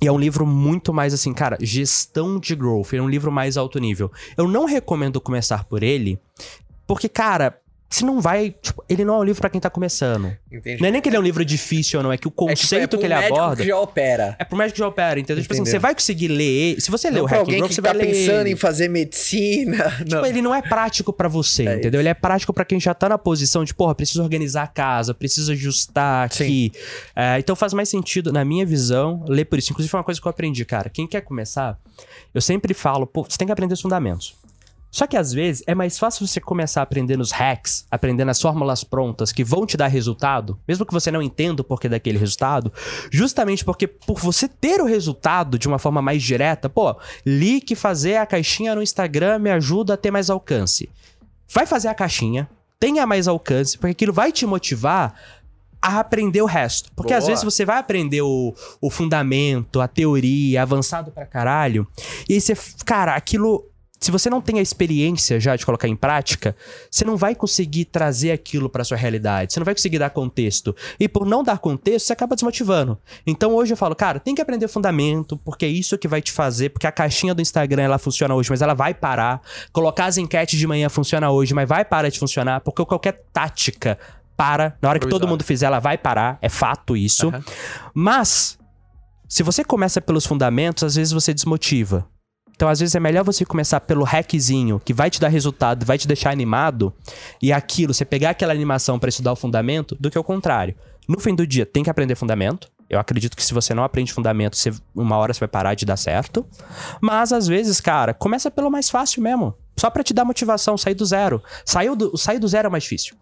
E 0.00 0.06
é 0.06 0.12
um 0.12 0.18
livro 0.18 0.44
muito 0.44 0.92
mais 0.92 1.14
assim, 1.14 1.32
cara, 1.32 1.56
gestão 1.60 2.38
de 2.38 2.56
growth. 2.56 2.92
É 2.92 3.00
um 3.00 3.08
livro 3.08 3.30
mais 3.30 3.56
alto 3.56 3.78
nível. 3.78 4.10
Eu 4.36 4.48
não 4.48 4.64
recomendo 4.64 5.20
começar 5.20 5.64
por 5.64 5.82
ele, 5.82 6.18
porque, 6.88 7.08
cara, 7.08 7.56
você 7.96 8.04
não 8.04 8.20
vai. 8.20 8.54
Tipo, 8.60 8.84
ele 8.88 9.04
não 9.04 9.14
é 9.14 9.18
um 9.18 9.24
livro 9.24 9.40
pra 9.40 9.50
quem 9.50 9.60
tá 9.60 9.68
começando. 9.70 10.32
Entendi. 10.50 10.80
Não 10.80 10.88
é 10.88 10.90
nem 10.90 11.00
que 11.00 11.08
ele 11.08 11.16
é 11.16 11.18
um 11.20 11.22
livro 11.22 11.44
difícil 11.44 11.98
ou 12.00 12.04
não, 12.04 12.12
é 12.12 12.16
que 12.16 12.26
o 12.26 12.30
É 12.30 12.32
tipo, 12.32 12.44
é 12.44 12.54
conceito 12.54 12.88
pra 12.90 12.96
um 12.96 13.00
que 13.00 13.06
ele 13.06 13.14
médico 13.14 13.34
aborda. 13.38 13.62
que 13.62 13.68
já 13.68 13.78
opera. 13.78 14.36
É 14.38 14.44
pro 14.44 14.56
médico 14.56 14.74
que 14.74 14.78
já 14.80 14.88
opera, 14.88 15.20
entendeu? 15.20 15.42
Tipo 15.42 15.52
assim, 15.54 15.62
Entendeu. 15.62 15.78
você 15.80 15.82
vai 15.82 15.94
conseguir 15.94 16.28
ler 16.28 16.44
ele. 16.44 16.80
Se 16.80 16.90
você 16.90 17.10
ler 17.10 17.22
o 17.22 17.26
Hacking 17.26 17.56
Growth, 17.56 17.68
que 17.68 17.74
você 17.74 17.82
tá 17.82 17.92
vai 17.92 17.98
ler. 17.98 18.06
pensando 18.12 18.40
ele. 18.42 18.52
em 18.52 18.56
fazer 18.56 18.88
medicina. 18.88 19.84
Não. 20.00 20.06
Tipo, 20.06 20.26
ele 20.26 20.42
não 20.42 20.54
é 20.54 20.62
prático 20.62 21.12
pra 21.12 21.28
você, 21.28 21.66
É 21.66 21.76
entendeu? 21.76 22.00
Ele 22.00 22.08
é 22.08 22.14
prático 22.14 22.52
pra 22.52 22.64
quem 22.64 22.78
já 22.80 22.94
tá 22.94 23.08
na 23.08 23.18
posição 23.18 23.64
de, 23.64 23.74
porra, 23.74 23.94
preciso 23.94 24.22
organizar 24.22 24.62
a 24.64 24.66
casa, 24.66 25.14
preciso 25.14 25.52
ajustar 25.52 26.26
aqui. 26.26 26.72
É, 27.14 27.38
então 27.38 27.54
faz 27.54 27.72
mais 27.72 27.88
sentido, 27.88 28.32
na 28.32 28.44
minha 28.44 28.64
visão, 28.66 29.24
ler 29.28 29.44
por 29.44 29.58
isso. 29.58 29.70
Inclusive, 29.72 29.90
foi 29.90 29.98
uma 29.98 30.04
coisa 30.04 30.20
que 30.20 30.26
eu 30.26 30.30
aprendi, 30.30 30.64
cara. 30.64 30.88
Quem 30.90 31.06
quer 31.06 31.20
começar, 31.20 31.78
eu 32.34 32.40
sempre 32.40 32.74
falo, 32.74 33.06
pô, 33.06 33.24
você 33.28 33.36
tem 33.38 33.46
que 33.46 33.52
aprender 33.52 33.74
os 33.74 33.80
fundamentos. 33.80 34.34
Só 34.92 35.06
que 35.06 35.16
às 35.16 35.32
vezes 35.32 35.64
é 35.66 35.74
mais 35.74 35.98
fácil 35.98 36.26
você 36.26 36.38
começar 36.38 36.80
a 36.80 36.82
aprender 36.82 37.16
nos 37.16 37.32
hacks, 37.32 37.86
aprendendo 37.90 38.28
as 38.28 38.40
fórmulas 38.40 38.84
prontas 38.84 39.32
que 39.32 39.42
vão 39.42 39.64
te 39.64 39.74
dar 39.74 39.86
resultado, 39.86 40.60
mesmo 40.68 40.84
que 40.84 40.92
você 40.92 41.10
não 41.10 41.22
entenda 41.22 41.62
o 41.62 41.64
porquê 41.64 41.88
daquele 41.88 42.18
resultado, 42.18 42.70
justamente 43.10 43.64
porque 43.64 43.88
por 43.88 44.20
você 44.20 44.46
ter 44.46 44.82
o 44.82 44.84
resultado 44.84 45.58
de 45.58 45.66
uma 45.66 45.78
forma 45.78 46.02
mais 46.02 46.22
direta, 46.22 46.68
pô, 46.68 46.94
li 47.24 47.62
que 47.62 47.74
fazer 47.74 48.16
a 48.16 48.26
caixinha 48.26 48.74
no 48.74 48.82
Instagram 48.82 49.38
me 49.38 49.50
ajuda 49.50 49.94
a 49.94 49.96
ter 49.96 50.10
mais 50.10 50.28
alcance. 50.28 50.90
Vai 51.48 51.64
fazer 51.64 51.88
a 51.88 51.94
caixinha, 51.94 52.46
tenha 52.78 53.06
mais 53.06 53.26
alcance, 53.26 53.78
porque 53.78 53.92
aquilo 53.92 54.12
vai 54.12 54.30
te 54.30 54.44
motivar 54.44 55.14
a 55.80 55.98
aprender 55.98 56.42
o 56.42 56.46
resto. 56.46 56.92
Porque 56.94 57.12
às 57.12 57.24
Boa. 57.24 57.30
vezes 57.30 57.44
você 57.44 57.64
vai 57.64 57.78
aprender 57.78 58.22
o, 58.22 58.54
o 58.80 58.90
fundamento, 58.90 59.80
a 59.80 59.88
teoria, 59.88 60.62
avançado 60.62 61.10
pra 61.10 61.26
caralho, 61.26 61.86
e 62.28 62.34
aí 62.34 62.40
você, 62.40 62.54
cara, 62.84 63.14
aquilo. 63.14 63.68
Se 64.02 64.10
você 64.10 64.28
não 64.28 64.40
tem 64.40 64.58
a 64.58 64.62
experiência 64.62 65.38
já 65.38 65.54
de 65.54 65.64
colocar 65.64 65.86
em 65.86 65.94
prática, 65.94 66.56
você 66.90 67.04
não 67.04 67.16
vai 67.16 67.36
conseguir 67.36 67.84
trazer 67.84 68.32
aquilo 68.32 68.68
pra 68.68 68.82
sua 68.82 68.96
realidade. 68.96 69.52
Você 69.52 69.60
não 69.60 69.64
vai 69.64 69.76
conseguir 69.76 70.00
dar 70.00 70.10
contexto. 70.10 70.74
E 70.98 71.08
por 71.08 71.24
não 71.24 71.44
dar 71.44 71.58
contexto, 71.58 72.06
você 72.06 72.12
acaba 72.12 72.34
desmotivando. 72.34 72.98
Então 73.24 73.54
hoje 73.54 73.72
eu 73.72 73.76
falo, 73.76 73.94
cara, 73.94 74.18
tem 74.18 74.34
que 74.34 74.42
aprender 74.42 74.66
fundamento, 74.66 75.36
porque 75.36 75.64
é 75.64 75.68
isso 75.68 75.96
que 75.96 76.08
vai 76.08 76.20
te 76.20 76.32
fazer. 76.32 76.70
Porque 76.70 76.84
a 76.84 76.90
caixinha 76.90 77.32
do 77.32 77.40
Instagram 77.40 77.84
ela 77.84 77.96
funciona 77.96 78.34
hoje, 78.34 78.50
mas 78.50 78.60
ela 78.60 78.74
vai 78.74 78.92
parar. 78.92 79.40
Colocar 79.72 80.06
as 80.06 80.18
enquetes 80.18 80.58
de 80.58 80.66
manhã 80.66 80.88
funciona 80.88 81.30
hoje, 81.30 81.54
mas 81.54 81.68
vai 81.68 81.84
parar 81.84 82.08
de 82.08 82.18
funcionar. 82.18 82.60
Porque 82.60 82.84
qualquer 82.84 83.22
tática 83.32 83.96
para. 84.36 84.76
Na 84.82 84.88
hora 84.88 84.98
que 84.98 85.06
todo 85.06 85.28
mundo 85.28 85.44
fizer, 85.44 85.66
ela 85.66 85.78
vai 85.78 85.96
parar. 85.96 86.38
É 86.42 86.48
fato 86.48 86.96
isso. 86.96 87.28
Aham. 87.28 87.44
Mas, 87.94 88.58
se 89.28 89.44
você 89.44 89.62
começa 89.62 90.00
pelos 90.00 90.26
fundamentos, 90.26 90.82
às 90.82 90.96
vezes 90.96 91.12
você 91.12 91.32
desmotiva. 91.32 92.04
Então, 92.54 92.68
às 92.68 92.80
vezes 92.80 92.94
é 92.94 93.00
melhor 93.00 93.24
você 93.24 93.44
começar 93.44 93.80
pelo 93.80 94.04
hackzinho, 94.04 94.80
que 94.84 94.92
vai 94.94 95.10
te 95.10 95.20
dar 95.20 95.28
resultado, 95.28 95.84
vai 95.84 95.98
te 95.98 96.06
deixar 96.06 96.30
animado, 96.30 96.92
e 97.40 97.52
aquilo, 97.52 97.92
você 97.92 98.04
pegar 98.04 98.30
aquela 98.30 98.52
animação 98.52 98.98
pra 98.98 99.08
estudar 99.08 99.32
o 99.32 99.36
fundamento, 99.36 99.96
do 99.98 100.10
que 100.10 100.18
o 100.18 100.24
contrário. 100.24 100.74
No 101.08 101.18
fim 101.18 101.34
do 101.34 101.46
dia, 101.46 101.66
tem 101.66 101.82
que 101.82 101.90
aprender 101.90 102.14
fundamento. 102.14 102.68
Eu 102.88 103.00
acredito 103.00 103.36
que 103.36 103.42
se 103.44 103.54
você 103.54 103.74
não 103.74 103.82
aprende 103.82 104.12
fundamento, 104.12 104.56
você- 104.56 104.72
uma 104.94 105.16
hora 105.16 105.32
você 105.32 105.40
vai 105.40 105.48
parar 105.48 105.74
de 105.74 105.84
dar 105.84 105.96
certo. 105.96 106.46
Mas, 107.00 107.32
às 107.32 107.46
vezes, 107.48 107.80
cara, 107.80 108.14
começa 108.14 108.50
pelo 108.50 108.70
mais 108.70 108.88
fácil 108.90 109.22
mesmo. 109.22 109.54
Só 109.76 109.88
pra 109.90 110.02
te 110.04 110.12
dar 110.12 110.24
motivação, 110.24 110.76
sair 110.76 110.94
do 110.94 111.04
zero. 111.06 111.42
Saiu 111.64 111.96
do, 111.96 112.16
sair 112.16 112.38
do 112.38 112.46
zero 112.46 112.68
é 112.68 112.70
mais 112.70 112.84
difícil 112.84 113.16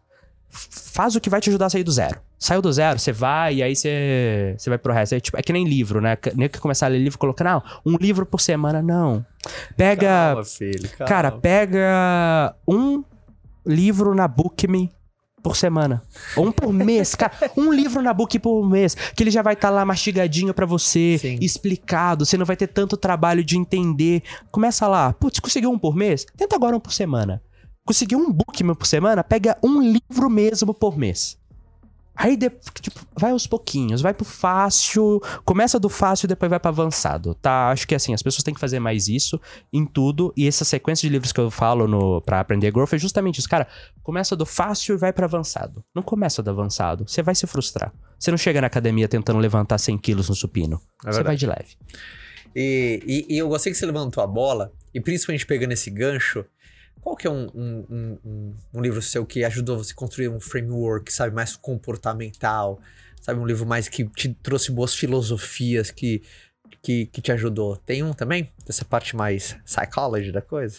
faz 0.50 1.14
o 1.14 1.20
que 1.20 1.30
vai 1.30 1.40
te 1.40 1.48
ajudar 1.48 1.66
a 1.66 1.70
sair 1.70 1.84
do 1.84 1.92
zero. 1.92 2.20
Saiu 2.38 2.62
do 2.62 2.72
zero, 2.72 2.98
você 2.98 3.12
vai 3.12 3.56
e 3.56 3.62
aí 3.62 3.76
você, 3.76 4.54
você 4.58 4.70
vai 4.70 4.78
pro 4.78 4.92
resto. 4.92 5.14
É, 5.14 5.20
tipo, 5.20 5.38
é 5.38 5.42
que 5.42 5.52
nem 5.52 5.68
livro, 5.68 6.00
né? 6.00 6.16
Nem 6.34 6.48
que 6.48 6.58
começar 6.58 6.86
a 6.86 6.88
ler 6.88 6.98
livro 6.98 7.18
colocando, 7.18 7.48
não, 7.48 7.62
um 7.84 7.96
livro 7.96 8.24
por 8.24 8.40
semana, 8.40 8.82
não. 8.82 9.24
Pega. 9.76 10.08
Calma, 10.08 10.44
filho, 10.44 10.88
calma. 10.96 11.08
Cara, 11.08 11.32
pega 11.32 12.54
um 12.66 13.04
livro 13.66 14.14
na 14.14 14.26
Bookme 14.26 14.90
por 15.42 15.56
semana. 15.56 16.02
Ou 16.36 16.46
um 16.46 16.52
por 16.52 16.72
mês, 16.72 17.14
cara. 17.14 17.32
Um 17.56 17.72
livro 17.72 18.02
na 18.02 18.12
Book 18.12 18.38
por 18.38 18.68
mês. 18.68 18.94
Que 18.94 19.22
ele 19.22 19.30
já 19.30 19.42
vai 19.42 19.54
estar 19.54 19.70
lá 19.70 19.84
mastigadinho 19.84 20.54
pra 20.54 20.66
você, 20.66 21.18
Sim. 21.18 21.38
explicado. 21.40 22.24
Você 22.24 22.36
não 22.36 22.46
vai 22.46 22.56
ter 22.56 22.68
tanto 22.68 22.96
trabalho 22.96 23.44
de 23.44 23.58
entender. 23.58 24.22
Começa 24.50 24.86
lá. 24.86 25.12
Putz, 25.12 25.40
conseguiu 25.40 25.70
um 25.70 25.78
por 25.78 25.94
mês? 25.94 26.26
Tenta 26.36 26.56
agora 26.56 26.76
um 26.76 26.80
por 26.80 26.92
semana. 26.92 27.42
Conseguiu 27.90 28.20
um 28.20 28.32
Bookme 28.32 28.72
por 28.76 28.86
semana? 28.86 29.24
Pega 29.24 29.58
um 29.64 29.82
livro 29.82 30.30
mesmo 30.30 30.72
por 30.72 30.96
mês. 30.96 31.36
Aí, 32.14 32.36
tipo, 32.80 33.00
vai 33.18 33.32
aos 33.32 33.48
pouquinhos, 33.48 34.00
vai 34.00 34.14
pro 34.14 34.24
fácil, 34.24 35.20
começa 35.44 35.76
do 35.80 35.88
fácil 35.88 36.26
e 36.26 36.28
depois 36.28 36.48
vai 36.50 36.60
pro 36.60 36.68
avançado, 36.68 37.34
tá? 37.34 37.70
Acho 37.70 37.88
que 37.88 37.94
assim, 37.94 38.14
as 38.14 38.22
pessoas 38.22 38.44
têm 38.44 38.54
que 38.54 38.60
fazer 38.60 38.78
mais 38.78 39.08
isso 39.08 39.40
em 39.72 39.84
tudo, 39.84 40.32
e 40.36 40.46
essa 40.46 40.64
sequência 40.64 41.08
de 41.08 41.12
livros 41.12 41.32
que 41.32 41.40
eu 41.40 41.50
falo 41.50 41.88
no, 41.88 42.20
pra 42.20 42.38
aprender 42.38 42.70
growth 42.70 42.92
é 42.92 42.98
justamente 42.98 43.38
isso, 43.38 43.48
cara. 43.48 43.66
Começa 44.04 44.36
do 44.36 44.46
fácil 44.46 44.94
e 44.94 44.98
vai 44.98 45.12
pro 45.12 45.24
avançado. 45.24 45.82
Não 45.92 46.02
começa 46.02 46.42
do 46.42 46.50
avançado, 46.50 47.08
você 47.08 47.22
vai 47.22 47.34
se 47.34 47.46
frustrar. 47.46 47.92
Você 48.18 48.30
não 48.30 48.38
chega 48.38 48.60
na 48.60 48.66
academia 48.68 49.08
tentando 49.08 49.38
levantar 49.40 49.78
100 49.78 49.98
quilos 49.98 50.28
no 50.28 50.34
supino. 50.36 50.80
É 51.06 51.10
você 51.12 51.22
vai 51.24 51.36
de 51.36 51.46
leve. 51.46 51.74
E, 52.54 53.02
e- 53.28 53.34
e 53.34 53.38
eu 53.38 53.48
gostei 53.48 53.72
que 53.72 53.78
você 53.78 53.86
levantou 53.86 54.22
a 54.22 54.26
bola, 54.26 54.70
e 54.94 55.00
principalmente 55.00 55.46
pegando 55.46 55.72
esse 55.72 55.88
gancho, 55.90 56.44
qual 57.00 57.16
que 57.16 57.26
é 57.26 57.30
um, 57.30 57.48
um, 57.54 57.86
um- 58.24 58.54
um- 58.74 58.80
livro 58.80 59.00
seu 59.02 59.24
que 59.26 59.44
ajudou 59.44 59.78
você 59.78 59.92
a 59.92 59.96
construir 59.96 60.28
um 60.28 60.40
framework, 60.40 61.12
sabe, 61.12 61.34
mais 61.34 61.56
comportamental, 61.56 62.80
sabe, 63.20 63.40
um 63.40 63.46
livro 63.46 63.66
mais 63.66 63.88
que 63.88 64.04
te 64.08 64.32
trouxe 64.42 64.70
boas 64.70 64.94
filosofias, 64.94 65.90
que, 65.90 66.22
que, 66.82 67.06
que 67.06 67.20
te 67.20 67.32
ajudou? 67.32 67.76
Tem 67.76 68.02
um 68.02 68.12
também? 68.12 68.50
Dessa 68.66 68.84
parte 68.84 69.16
mais 69.16 69.56
psychology 69.64 70.30
da 70.32 70.42
coisa? 70.42 70.78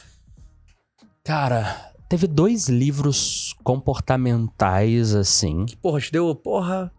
Cara, 1.23 1.91
teve 2.09 2.27
dois 2.27 2.67
livros 2.67 3.55
comportamentais, 3.63 5.13
assim. 5.13 5.65
Que, 5.65 5.75
porra, 5.77 5.99
te 5.99 6.11
deu, 6.11 6.33
porra... 6.35 6.91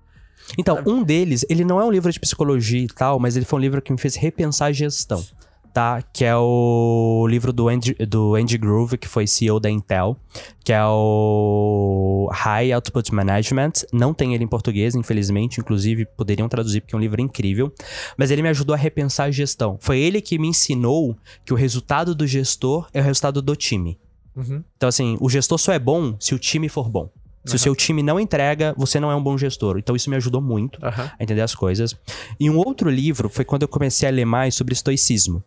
Então, 0.58 0.82
um 0.84 1.04
deles, 1.04 1.46
ele 1.48 1.64
não 1.64 1.80
é 1.80 1.84
um 1.84 1.90
livro 1.90 2.10
de 2.10 2.18
psicologia 2.18 2.82
e 2.82 2.88
tal, 2.88 3.20
mas 3.20 3.36
ele 3.36 3.44
foi 3.44 3.60
um 3.60 3.62
livro 3.62 3.80
que 3.80 3.92
me 3.92 3.98
fez 3.98 4.16
repensar 4.16 4.66
a 4.66 4.72
gestão. 4.72 5.24
Tá? 5.72 6.02
Que 6.12 6.24
é 6.24 6.36
o 6.36 7.26
livro 7.28 7.52
do 7.52 7.68
Andy, 7.68 7.94
do 8.06 8.34
Andy 8.34 8.58
Groove, 8.58 8.98
que 8.98 9.08
foi 9.08 9.26
CEO 9.26 9.58
da 9.58 9.70
Intel, 9.70 10.16
que 10.64 10.72
é 10.72 10.84
o 10.84 12.28
High 12.32 12.72
Output 12.72 13.14
Management. 13.14 13.72
Não 13.92 14.12
tem 14.12 14.34
ele 14.34 14.44
em 14.44 14.48
português, 14.48 14.94
infelizmente, 14.94 15.60
inclusive 15.60 16.06
poderiam 16.16 16.48
traduzir 16.48 16.80
porque 16.80 16.94
é 16.94 16.98
um 16.98 17.00
livro 17.00 17.20
incrível, 17.20 17.72
mas 18.16 18.30
ele 18.30 18.42
me 18.42 18.48
ajudou 18.48 18.74
a 18.74 18.78
repensar 18.78 19.28
a 19.28 19.30
gestão. 19.30 19.78
Foi 19.80 19.98
ele 19.98 20.20
que 20.20 20.38
me 20.38 20.48
ensinou 20.48 21.16
que 21.44 21.52
o 21.52 21.56
resultado 21.56 22.14
do 22.14 22.26
gestor 22.26 22.88
é 22.92 23.00
o 23.00 23.04
resultado 23.04 23.40
do 23.40 23.56
time. 23.56 23.98
Uhum. 24.36 24.62
Então, 24.76 24.88
assim, 24.88 25.16
o 25.20 25.28
gestor 25.28 25.58
só 25.58 25.72
é 25.72 25.78
bom 25.78 26.16
se 26.18 26.34
o 26.34 26.38
time 26.38 26.68
for 26.68 26.88
bom. 26.88 27.10
Se 27.44 27.56
o 27.56 27.58
seu 27.58 27.74
time 27.74 28.04
não 28.04 28.20
entrega, 28.20 28.72
você 28.76 29.00
não 29.00 29.10
é 29.10 29.16
um 29.16 29.22
bom 29.22 29.36
gestor. 29.36 29.76
Então, 29.76 29.96
isso 29.96 30.08
me 30.08 30.14
ajudou 30.14 30.40
muito 30.40 30.78
Aham. 30.84 31.10
a 31.18 31.22
entender 31.22 31.40
as 31.40 31.54
coisas. 31.54 31.96
E 32.38 32.48
um 32.48 32.56
outro 32.56 32.88
livro 32.88 33.28
foi 33.28 33.44
quando 33.44 33.62
eu 33.62 33.68
comecei 33.68 34.08
a 34.08 34.12
ler 34.12 34.24
mais 34.24 34.54
sobre 34.54 34.74
estoicismo. 34.74 35.42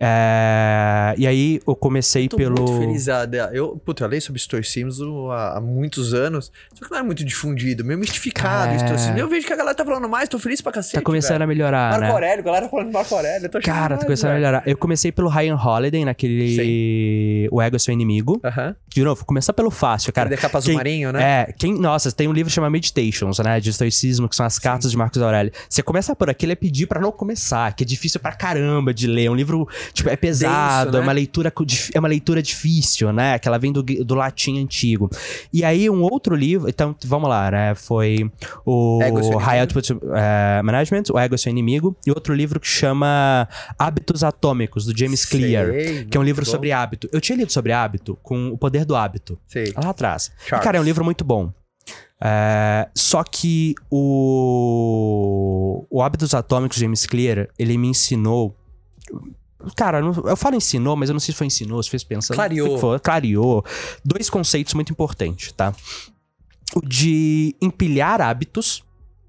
É, 0.00 1.14
E 1.18 1.26
aí 1.26 1.60
eu 1.66 1.74
comecei 1.74 2.28
Tô 2.28 2.36
pelo. 2.36 2.54
muito 2.60 2.78
feliz. 2.80 3.08
ah, 3.08 3.24
da- 3.24 3.50
Eu, 3.52 3.76
puta, 3.84 4.04
eu 4.04 4.08
leio 4.08 4.22
sobre 4.22 4.38
estoicismo 4.40 5.30
há, 5.30 5.56
há 5.56 5.60
muitos 5.60 6.14
anos, 6.14 6.52
só 6.74 6.84
que 6.84 6.90
não 6.90 6.98
é 6.98 7.02
muito 7.02 7.24
difundido, 7.24 7.84
meio 7.84 7.98
mistificado 7.98 8.72
É. 8.74 9.20
Eu 9.20 9.28
vejo 9.28 9.46
que 9.46 9.52
a 9.52 9.56
galera 9.56 9.74
tá 9.74 9.84
falando 9.84 10.08
mais, 10.08 10.28
tô 10.28 10.38
feliz 10.38 10.60
pra 10.60 10.70
cacete. 10.72 10.94
Tá 10.94 11.02
começando 11.02 11.32
velho. 11.38 11.44
a 11.44 11.46
melhorar, 11.46 11.90
Marco 11.90 12.04
né? 12.06 12.10
Aurélio, 12.12 12.38
a 12.40 12.42
galera 12.44 12.64
tá 12.66 12.70
falando 12.70 12.92
Marco 12.92 13.14
Aurélio. 13.14 13.46
Eu 13.46 13.50
tô 13.50 13.60
Cara, 13.60 13.96
tá 13.96 14.04
começando 14.04 14.30
a 14.30 14.34
velho. 14.34 14.40
melhorar. 14.46 14.62
Eu 14.66 14.76
comecei 14.76 15.10
pelo 15.10 15.28
Ryan 15.28 15.56
Holiday, 15.56 16.04
naquele. 16.04 17.48
O 17.50 17.60
Ego 17.60 17.76
é 17.76 17.78
seu 17.78 17.92
inimigo. 17.92 18.40
Aham. 18.44 18.76
De 18.88 19.02
novo, 19.04 19.24
começar 19.24 19.52
pelo 19.52 19.70
fácil, 19.70 20.12
cara. 20.12 20.28
Cara, 20.28 20.36
de 20.36 20.42
capa 20.42 20.58
azul 20.58 20.68
quem- 20.70 20.76
marinho, 20.76 21.12
né? 21.12 21.22
É, 21.48 21.52
quem, 21.56 21.78
nossa, 21.78 22.10
tem 22.12 22.26
um 22.28 22.32
livro 22.32 22.48
que 22.48 22.54
chama 22.54 22.68
Meditations, 22.70 23.38
né, 23.38 23.60
de 23.60 23.70
estoicismo, 23.70 24.28
que 24.28 24.34
são 24.36 24.44
as 24.44 24.58
cartas 24.58 24.90
de 24.90 24.96
Marcos 24.96 25.20
Aurélio. 25.22 25.52
Você 25.68 25.82
começa 25.82 26.14
por 26.16 26.28
aqui, 26.30 26.44
ele 26.46 26.52
é 26.52 26.56
pedir 26.56 26.86
pra 26.86 27.00
não 27.00 27.12
começar, 27.12 27.72
que 27.74 27.84
é 27.84 27.86
difícil 27.86 28.18
pra 28.20 28.32
caramba 28.32 28.92
de 28.92 29.06
ler, 29.06 29.26
é 29.26 29.30
um 29.30 29.34
livro, 29.34 29.68
tipo, 29.92 30.08
é 30.08 30.16
pesado, 30.16 30.86
Denso, 30.86 30.92
né? 30.92 30.98
é 30.98 31.02
uma 31.02 31.12
leitura 31.12 31.52
é 31.94 31.98
uma 31.98 32.08
leitura 32.08 32.42
difícil, 32.42 33.12
né, 33.12 33.38
que 33.38 33.48
ela 33.48 33.58
vem 33.58 33.72
do, 33.72 33.82
do 33.82 34.14
latim 34.14 34.62
antigo. 34.62 35.10
E 35.52 35.64
aí 35.64 35.88
um 35.88 36.02
outro 36.02 36.34
livro, 36.34 36.68
então, 36.68 36.94
vamos 37.04 37.28
lá, 37.28 37.50
né, 37.50 37.74
foi 37.74 38.30
o 38.64 38.98
High. 39.38 39.60
Output 39.60 39.92
eh, 39.92 40.62
Management, 40.62 41.04
o 41.12 41.18
Ego 41.18 41.34
é 41.34 41.38
seu 41.38 41.50
inimigo, 41.50 41.96
e 42.06 42.10
outro 42.10 42.34
livro 42.34 42.60
que 42.60 42.68
chama 42.68 43.48
Hábitos 43.78 44.22
Atômicos, 44.22 44.84
do 44.84 44.96
James 44.96 45.24
Clear. 45.24 45.66
Sei, 45.66 46.04
Que 46.04 46.16
é 46.16 46.20
um 46.20 46.22
livro 46.22 46.42
muito 46.42 46.50
sobre 46.50 46.72
hábito. 46.72 47.08
Eu 47.12 47.20
tinha 47.20 47.36
lido 47.36 47.52
sobre 47.52 47.72
hábito 47.72 48.18
com 48.22 48.48
o 48.48 48.58
poder 48.58 48.84
do 48.84 48.94
hábito 48.94 49.38
Sei. 49.46 49.72
lá 49.76 49.90
atrás. 49.90 50.30
E, 50.46 50.50
cara, 50.50 50.78
é 50.78 50.80
um 50.80 50.84
livro 50.84 51.04
muito 51.04 51.24
bom. 51.24 51.52
É, 52.20 52.88
só 52.94 53.22
que 53.22 53.74
o, 53.90 55.86
o 55.88 56.02
Hábitos 56.02 56.34
Atômicos 56.34 56.76
de 56.76 56.82
James 56.82 57.06
Clear, 57.06 57.48
ele 57.58 57.78
me 57.78 57.88
ensinou. 57.88 58.54
Cara, 59.74 60.00
eu 60.00 60.36
falo 60.36 60.54
ensinou, 60.54 60.94
mas 60.94 61.08
eu 61.08 61.14
não 61.14 61.20
sei 61.20 61.32
se 61.32 61.38
foi 61.38 61.46
ensinou, 61.46 61.82
se 61.82 61.90
fez 61.90 62.04
pensando. 62.04 62.36
Clareou. 62.36 62.78
foi, 62.78 62.98
clareou. 63.00 63.64
Dois 64.04 64.30
conceitos 64.30 64.74
muito 64.74 64.92
importantes, 64.92 65.52
tá? 65.52 65.74
O 66.74 66.80
de 66.80 67.56
empilhar 67.60 68.20
hábitos. 68.20 68.84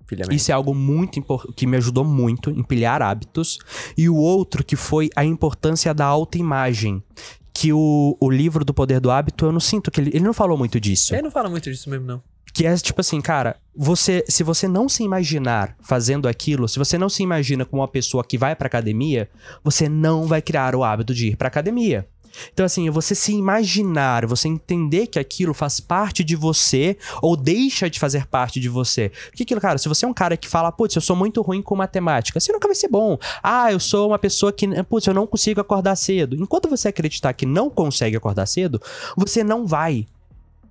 Filhamento. 0.05 0.35
Isso 0.35 0.51
é 0.51 0.53
algo 0.53 0.73
muito 0.73 1.19
importante, 1.19 1.53
que 1.53 1.67
me 1.67 1.77
ajudou 1.77 2.03
muito, 2.03 2.49
empilhar 2.51 3.01
hábitos. 3.01 3.59
E 3.97 4.07
o 4.09 4.15
outro 4.15 4.63
que 4.63 4.75
foi 4.75 5.09
a 5.15 5.23
importância 5.25 5.93
da 5.93 6.05
autoimagem. 6.05 7.03
Que 7.51 7.73
o, 7.73 8.15
o 8.19 8.29
livro 8.29 8.63
do 8.63 8.73
Poder 8.73 9.01
do 9.01 9.11
Hábito, 9.11 9.45
eu 9.45 9.51
não 9.51 9.59
sinto 9.59 9.91
que 9.91 9.99
ele, 9.99 10.11
ele 10.13 10.23
não 10.23 10.33
falou 10.33 10.57
muito 10.57 10.79
disso. 10.79 11.13
Ele 11.13 11.23
não 11.23 11.31
fala 11.31 11.49
muito 11.49 11.69
disso 11.69 11.89
mesmo, 11.89 12.05
não. 12.05 12.23
Que 12.53 12.65
é 12.65 12.75
tipo 12.75 13.01
assim, 13.01 13.21
cara, 13.21 13.57
você, 13.75 14.23
se 14.27 14.43
você 14.43 14.67
não 14.67 14.89
se 14.89 15.03
imaginar 15.03 15.75
fazendo 15.81 16.27
aquilo, 16.27 16.67
se 16.67 16.77
você 16.77 16.97
não 16.97 17.09
se 17.09 17.23
imagina 17.23 17.65
como 17.65 17.81
uma 17.81 17.87
pessoa 17.87 18.23
que 18.23 18.37
vai 18.37 18.55
pra 18.55 18.67
academia, 18.67 19.29
você 19.63 19.87
não 19.87 20.27
vai 20.27 20.41
criar 20.41 20.75
o 20.75 20.83
hábito 20.83 21.13
de 21.13 21.27
ir 21.27 21.35
pra 21.35 21.47
academia. 21.47 22.07
Então, 22.53 22.65
assim, 22.65 22.89
você 22.89 23.15
se 23.15 23.33
imaginar, 23.33 24.25
você 24.25 24.47
entender 24.47 25.07
que 25.07 25.19
aquilo 25.19 25.53
faz 25.53 25.79
parte 25.79 26.23
de 26.23 26.35
você 26.35 26.97
ou 27.21 27.35
deixa 27.35 27.89
de 27.89 27.99
fazer 27.99 28.25
parte 28.27 28.59
de 28.59 28.69
você. 28.69 29.11
Porque 29.29 29.43
aquilo, 29.43 29.61
cara, 29.61 29.77
se 29.77 29.89
você 29.89 30.05
é 30.05 30.07
um 30.07 30.13
cara 30.13 30.37
que 30.37 30.47
fala, 30.47 30.71
putz, 30.71 30.95
eu 30.95 31.01
sou 31.01 31.15
muito 31.15 31.41
ruim 31.41 31.61
com 31.61 31.75
matemática, 31.75 32.39
você 32.39 32.51
nunca 32.51 32.67
vai 32.67 32.75
ser 32.75 32.87
bom. 32.87 33.17
Ah, 33.41 33.71
eu 33.71 33.79
sou 33.79 34.09
uma 34.09 34.19
pessoa 34.19 34.51
que, 34.51 34.67
putz, 34.83 35.07
eu 35.07 35.13
não 35.13 35.27
consigo 35.27 35.61
acordar 35.61 35.95
cedo. 35.95 36.35
Enquanto 36.35 36.69
você 36.69 36.87
acreditar 36.87 37.33
que 37.33 37.45
não 37.45 37.69
consegue 37.69 38.17
acordar 38.17 38.45
cedo, 38.45 38.81
você 39.15 39.43
não 39.43 39.65
vai. 39.65 40.07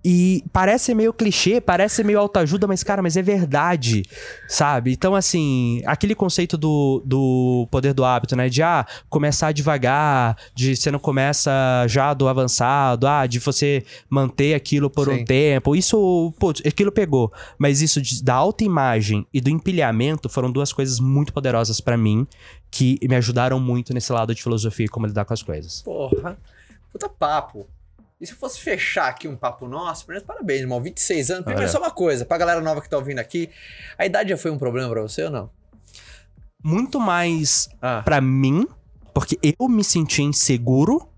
E 0.05 0.45
parece 0.53 0.95
meio 0.95 1.13
clichê, 1.13 1.61
parece 1.61 2.05
meio 2.05 2.21
autoajuda, 2.21 2.67
mas, 2.67 2.83
cara, 2.85 3.03
mas 3.03 3.17
é 3.17 3.23
verdade, 3.23 4.03
sabe? 4.47 4.93
Então, 4.93 5.15
assim, 5.15 5.83
aquele 5.85 6.15
conceito 6.15 6.57
do, 6.57 7.03
do 7.05 7.67
poder 7.71 7.93
do 7.93 8.05
hábito, 8.05 8.37
né? 8.37 8.49
De, 8.49 8.63
ah, 8.63 8.87
começar 9.11 9.53
devagar, 9.53 10.37
de 10.55 10.77
você 10.77 10.91
não 10.91 11.01
começa 11.01 11.51
já 11.89 12.15
do 12.15 12.29
avançado, 12.29 13.07
ah, 13.07 13.27
de 13.27 13.39
você 13.39 13.85
manter 14.09 14.55
aquilo 14.55 14.89
por 14.89 15.09
um 15.09 15.17
Sim. 15.17 15.25
tempo. 15.25 15.75
Isso, 15.75 16.33
pô, 16.39 16.51
aquilo 16.51 16.93
pegou. 16.93 17.33
Mas 17.59 17.83
isso 17.83 18.01
de- 18.01 18.23
da 18.23 18.35
autoimagem 18.35 19.27
e 19.35 19.41
do 19.41 19.51
empilhamento 19.51 20.29
foram 20.29 20.51
duas 20.51 20.73
coisas 20.73 21.01
muito 21.01 21.33
poderosas 21.33 21.81
pra 21.81 21.97
mim, 21.97 22.27
que 22.71 22.99
me 23.03 23.17
ajudaram 23.17 23.59
muito 23.59 23.93
nesse 23.93 24.13
lado 24.13 24.35
de 24.35 24.43
filosofia 24.43 24.87
e 24.87 24.89
como 24.89 25.07
lidar 25.07 25.25
com 25.25 25.35
as 25.35 25.43
coisas. 25.43 25.83
Porra. 25.83 26.39
Puta 26.93 27.09
papo. 27.09 27.67
E 28.21 28.27
se 28.27 28.33
eu 28.33 28.37
fosse 28.37 28.61
fechar 28.61 29.07
aqui 29.09 29.29
um 29.29 29.37
papo 29.37 29.69
nosso, 29.69 30.05
primeiro, 30.05 30.27
parabéns, 30.27 30.61
irmão. 30.63 30.83
26 30.83 31.31
anos. 31.31 31.45
Primeiro, 31.45 31.63
Olha. 31.63 31.73
só 31.73 31.79
uma 31.79 31.91
coisa, 31.91 32.25
pra 32.25 32.37
galera 32.37 32.61
nova 32.61 32.81
que 32.81 32.89
tá 32.91 32.97
ouvindo 32.97 33.21
aqui, 33.21 33.49
a 33.97 34.05
idade 34.05 34.31
já 34.31 34.37
foi 34.37 34.51
um 34.51 34.59
problema 34.59 34.89
pra 34.91 35.03
você 35.03 35.25
ou 35.25 35.31
não? 35.31 35.51
Muito 36.63 36.99
mais 36.99 37.69
Ah. 37.81 38.03
Pra 38.05 38.21
mim, 38.21 38.67
porque 39.15 39.39
eu 39.43 39.69
me 39.69 39.85
senti 39.85 40.23
inseguro 40.23 41.09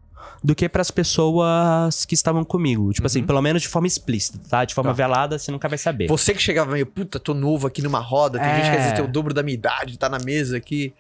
do 0.44 0.55
que 0.55 0.68
pras 0.68 0.90
pessoas 0.90 2.05
que 2.05 2.14
estavam 2.14 2.44
comigo. 2.44 2.92
Tipo 2.92 3.07
assim, 3.07 3.20
Uhum. 3.20 3.26
pelo 3.26 3.42
menos 3.42 3.62
de 3.62 3.68
forma 3.68 3.86
explícita, 3.88 4.38
tá? 4.48 4.64
De 4.64 4.74
forma 4.74 4.90
Tá. 4.90 4.94
velada, 4.94 5.38
você 5.38 5.51
nunca 5.51 5.68
vai 5.68 5.78
saber. 5.78 6.07
Você 6.09 6.34
que 6.34 6.40
chegava 6.40 6.72
meio, 6.72 6.86
puta, 6.86 7.18
tô 7.18 7.32
novo 7.34 7.66
aqui 7.66 7.82
numa 7.82 7.98
roda, 8.01 8.38
tem 8.38 8.48
gente 8.57 8.62
que 8.64 8.70
às 8.70 8.76
vezes 8.76 8.92
É. 8.92 8.94
tem 8.96 9.05
o 9.05 9.09
dobro 9.09 9.32
da 9.34 9.42
minha 9.42 9.55
idade, 9.55 9.98
tá 9.98 10.09
na 10.09 10.18
mesa 10.18 10.57
aqui. 10.59 10.94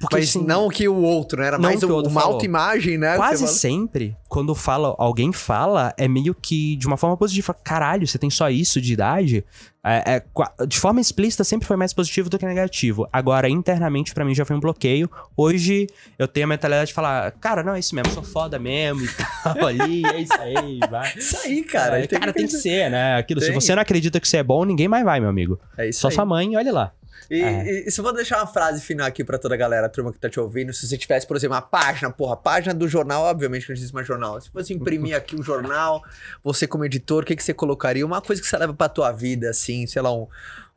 Porque, 0.00 0.16
mas 0.16 0.28
assim, 0.30 0.44
não 0.44 0.68
que 0.68 0.86
o 0.88 0.96
outro, 0.96 1.40
né? 1.40 1.46
Era 1.46 1.58
mais 1.58 1.80
que 1.80 1.86
um- 1.86 2.00
uma 2.00 2.10
falou. 2.10 2.34
autoimagem, 2.34 2.98
né? 2.98 3.12
que 3.12 3.16
Quase 3.16 3.48
sempre, 3.48 4.16
quando 4.28 4.54
fala, 4.54 4.94
alguém 4.98 5.32
fala, 5.32 5.94
é 5.96 6.06
meio 6.08 6.34
que 6.34 6.76
de 6.76 6.86
uma 6.86 6.96
forma 6.96 7.16
positiva. 7.16 7.54
Caralho, 7.54 8.06
você 8.06 8.18
tem 8.18 8.28
só 8.30 8.50
isso 8.50 8.80
de 8.80 8.92
idade? 8.92 9.44
É, 9.86 10.16
é, 10.16 10.66
de 10.66 10.78
forma 10.80 10.98
explícita, 11.00 11.44
sempre 11.44 11.66
foi 11.68 11.76
mais 11.76 11.92
positivo 11.92 12.30
do 12.30 12.38
que 12.38 12.46
negativo. 12.46 13.06
Agora, 13.12 13.48
internamente, 13.48 14.14
pra 14.14 14.24
mim, 14.24 14.34
já 14.34 14.44
foi 14.44 14.56
um 14.56 14.60
bloqueio. 14.60 15.10
Hoje, 15.36 15.86
eu 16.18 16.26
tenho 16.26 16.44
a 16.44 16.48
mentalidade 16.48 16.88
de 16.88 16.94
falar, 16.94 17.30
cara, 17.32 17.62
não, 17.62 17.74
é 17.74 17.78
isso 17.80 17.94
mesmo, 17.94 18.10
sou 18.12 18.22
foda 18.22 18.58
mesmo 18.58 19.04
e 19.04 19.08
tal, 19.42 19.66
ali, 19.68 20.02
é 20.06 20.20
isso 20.20 20.32
aí, 20.40 20.80
vai. 20.90 21.12
Isso 21.16 21.36
aí, 21.44 21.62
cara. 21.62 22.00
É, 22.00 22.06
cara, 22.06 22.32
tem 22.32 22.46
que 22.46 22.52
ser, 22.52 22.90
né? 22.90 23.16
Aquilo, 23.16 23.40
se 23.40 23.48
Tem. 23.48 23.54
você 23.60 23.74
não 23.74 23.82
acredita 23.82 24.18
que 24.18 24.26
você 24.26 24.38
é 24.38 24.42
bom, 24.42 24.64
ninguém 24.64 24.88
mais 24.88 25.04
vai, 25.04 25.20
meu 25.20 25.28
amigo. 25.28 25.58
É 25.76 25.88
isso 25.90 26.00
Só 26.00 26.08
aí. 26.08 26.14
sua 26.14 26.24
mãe, 26.24 26.56
olha 26.56 26.72
lá. 26.72 26.92
E, 27.30 27.42
É. 27.42 27.86
e, 27.86 27.90
se 27.90 28.00
eu 28.00 28.04
vou 28.04 28.12
deixar 28.12 28.38
uma 28.38 28.46
frase 28.46 28.80
final 28.80 29.06
aqui 29.06 29.24
pra 29.24 29.38
toda 29.38 29.54
a 29.54 29.58
galera, 29.58 29.86
a 29.86 29.88
turma 29.88 30.12
que 30.12 30.18
tá 30.18 30.28
te 30.28 30.38
ouvindo, 30.38 30.72
se 30.72 30.86
você 30.86 30.96
tivesse, 30.96 31.26
por 31.26 31.36
exemplo, 31.36 31.54
uma 31.54 31.62
página, 31.62 32.10
porra, 32.10 32.36
página 32.36 32.74
do 32.74 32.88
jornal, 32.88 33.24
obviamente 33.24 33.66
que 33.66 33.70
não 33.70 33.76
existe 33.76 33.94
mais 33.94 34.06
jornal. 34.06 34.40
Se 34.40 34.50
fosse 34.50 34.72
imprimir 34.72 35.16
aqui 35.16 35.36
um 35.36 35.42
jornal, 35.42 36.02
você 36.42 36.66
como 36.66 36.84
editor, 36.84 37.22
o 37.22 37.26
que, 37.26 37.36
que 37.36 37.42
você 37.42 37.54
colocaria? 37.54 38.04
Uma 38.04 38.20
coisa 38.20 38.40
que 38.40 38.48
você 38.48 38.56
leva 38.56 38.74
pra 38.74 38.88
tua 38.88 39.12
vida, 39.12 39.50
assim, 39.50 39.86
sei 39.86 40.02
lá, 40.02 40.12
um. 40.12 40.26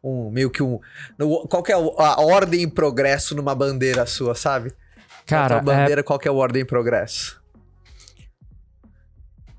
um 0.04 0.30
meio 0.30 0.50
que 0.50 0.62
um. 0.64 0.80
qual 1.50 1.64
que 1.64 1.72
é 1.72 1.76
a 1.76 2.22
ordem 2.22 2.62
e 2.64 2.68
progresso 2.68 3.36
numa 3.36 3.54
bandeira 3.56 4.06
sua, 4.06 4.36
sabe? 4.36 4.74
Cara, 5.26 5.62
tua 5.62 5.74
é, 5.74 5.76
bandeira, 5.76 6.04
qual 6.04 6.18
que 6.18 6.28
é 6.28 6.32
a 6.32 6.34
ordem 6.34 6.62
e 6.62 6.66
progresso? 6.66 7.42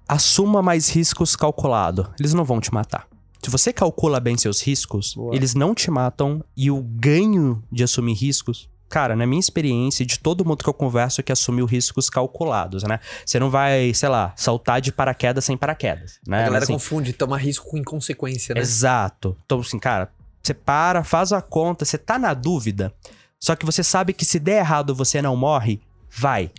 assuma 0.08 0.62
mais 0.62 0.88
riscos 0.88 1.36
calculado. 1.36 2.10
Eles 2.18 2.32
não 2.32 2.44
vão 2.44 2.60
te 2.60 2.72
matar. 2.72 3.06
Se 3.42 3.50
você 3.50 3.72
calcula 3.72 4.18
bem 4.20 4.36
seus 4.36 4.60
riscos, 4.60 5.14
Boa. 5.14 5.34
eles 5.34 5.54
não 5.54 5.74
te 5.74 5.90
matam 5.90 6.44
e 6.56 6.70
o 6.70 6.82
ganho 6.82 7.62
de 7.70 7.84
assumir 7.84 8.14
riscos. 8.14 8.68
Cara, 8.88 9.14
na 9.14 9.26
minha 9.26 9.38
experiência, 9.38 10.02
e 10.02 10.06
de 10.06 10.18
todo 10.18 10.44
mundo 10.44 10.64
que 10.64 10.68
eu 10.68 10.74
converso 10.74 11.22
que 11.22 11.30
assumiu 11.30 11.66
riscos 11.66 12.08
calculados, 12.08 12.82
né? 12.84 13.00
Você 13.24 13.38
não 13.38 13.50
vai, 13.50 13.92
sei 13.92 14.08
lá, 14.08 14.32
saltar 14.34 14.80
de 14.80 14.90
paraquedas 14.90 15.44
sem 15.44 15.58
paraquedas, 15.58 16.18
né? 16.26 16.38
a 16.38 16.40
galera 16.44 16.54
Mas, 16.54 16.62
assim, 16.64 16.72
confunde, 16.72 17.12
toma 17.12 17.36
risco 17.36 17.68
com 17.68 17.76
inconsequência, 17.76 18.54
né? 18.54 18.62
Exato. 18.62 19.36
Então, 19.44 19.60
assim, 19.60 19.78
cara, 19.78 20.10
você 20.42 20.54
para, 20.54 21.04
faz 21.04 21.32
a 21.34 21.42
conta, 21.42 21.84
você 21.84 21.98
tá 21.98 22.18
na 22.18 22.32
dúvida, 22.32 22.94
só 23.38 23.54
que 23.54 23.66
você 23.66 23.82
sabe 23.82 24.14
que 24.14 24.24
se 24.24 24.38
der 24.38 24.60
errado 24.60 24.94
você 24.94 25.20
não 25.20 25.36
morre, 25.36 25.80
vai. 26.10 26.50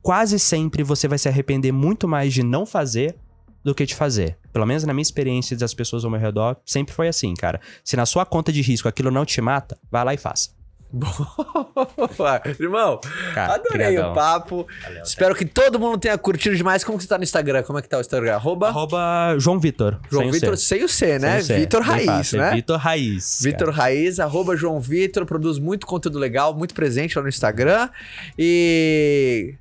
Quase 0.00 0.38
sempre 0.38 0.82
você 0.82 1.06
vai 1.06 1.18
se 1.18 1.28
arrepender 1.28 1.72
muito 1.72 2.08
mais 2.08 2.32
de 2.32 2.42
não 2.42 2.64
fazer 2.64 3.16
do 3.64 3.74
que 3.74 3.86
de 3.86 3.94
fazer. 3.94 4.36
Pelo 4.52 4.66
menos 4.66 4.84
na 4.84 4.92
minha 4.92 5.02
experiência 5.02 5.56
das 5.56 5.72
pessoas 5.74 6.04
ao 6.04 6.10
meu 6.10 6.20
redor, 6.20 6.56
sempre 6.64 6.94
foi 6.94 7.08
assim, 7.08 7.34
cara. 7.34 7.60
Se 7.82 7.96
na 7.96 8.04
sua 8.06 8.26
conta 8.26 8.52
de 8.52 8.60
risco 8.60 8.86
aquilo 8.86 9.10
não 9.10 9.24
te 9.24 9.40
mata, 9.40 9.78
vai 9.90 10.04
lá 10.04 10.14
e 10.14 10.18
faça. 10.18 10.50
Boa. 10.94 12.40
Irmão, 12.60 13.00
Cara, 13.34 13.54
adorei 13.54 13.86
brigadão. 13.88 14.12
o 14.12 14.14
papo. 14.14 14.66
Espero 15.02 15.34
que 15.34 15.44
todo 15.44 15.76
mundo 15.80 15.98
tenha 15.98 16.16
curtido 16.16 16.54
demais. 16.54 16.84
Como 16.84 16.96
que 16.96 17.02
você 17.02 17.08
tá 17.08 17.18
no 17.18 17.24
Instagram? 17.24 17.64
Como 17.64 17.80
é 17.80 17.82
que 17.82 17.88
tá 17.88 17.98
o 17.98 18.00
Instagram? 18.00 18.34
Arroba 18.34 18.68
Arroba 18.68 19.34
João 19.38 19.58
Vitor. 19.58 19.98
João 20.08 20.22
sem 20.22 20.30
o 20.30 20.32
Vitor, 20.32 20.56
C. 20.56 20.62
sem 20.76 20.84
o 20.84 20.88
C, 20.88 21.18
né? 21.18 21.40
Vitor 21.40 21.82
Raiz, 21.82 22.06
fácil, 22.06 22.38
né? 22.38 22.52
Vitor 22.52 22.78
Raiz. 22.78 23.40
Vitor 23.42 23.70
Raiz, 23.70 24.20
arroba 24.20 24.56
João 24.56 24.78
Vitor, 24.80 25.26
produz 25.26 25.58
muito 25.58 25.84
conteúdo 25.84 26.16
legal, 26.16 26.54
muito 26.54 26.74
presente 26.74 27.16
lá 27.16 27.22
no 27.22 27.28
Instagram. 27.28 27.88
E. 28.38 29.56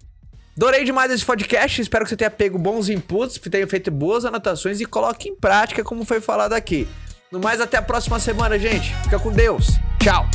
Adorei 0.56 0.84
demais 0.84 1.12
esse 1.12 1.26
podcast, 1.26 1.82
espero 1.82 2.06
que 2.06 2.10
você 2.10 2.18
tenha 2.18 2.30
pego 2.30 2.60
bons 2.60 2.88
inputs, 2.88 3.40
tenha 3.40 3.68
feito 3.68 3.90
boas 3.90 4.24
anotações 4.24 4.80
e 4.80 4.86
coloque 4.86 5.30
em 5.30 5.36
prática 5.36 5.84
como 5.84 6.06
foi 6.06 6.22
falado 6.22 6.54
aqui. 6.54 6.88
No 7.32 7.40
mais, 7.40 7.60
até 7.60 7.78
a 7.78 7.82
próxima 7.82 8.20
semana, 8.20 8.60
gente. 8.60 8.94
Fica 9.04 9.18
com 9.18 9.32
Deus. 9.32 9.66
Tchau. 10.00 10.30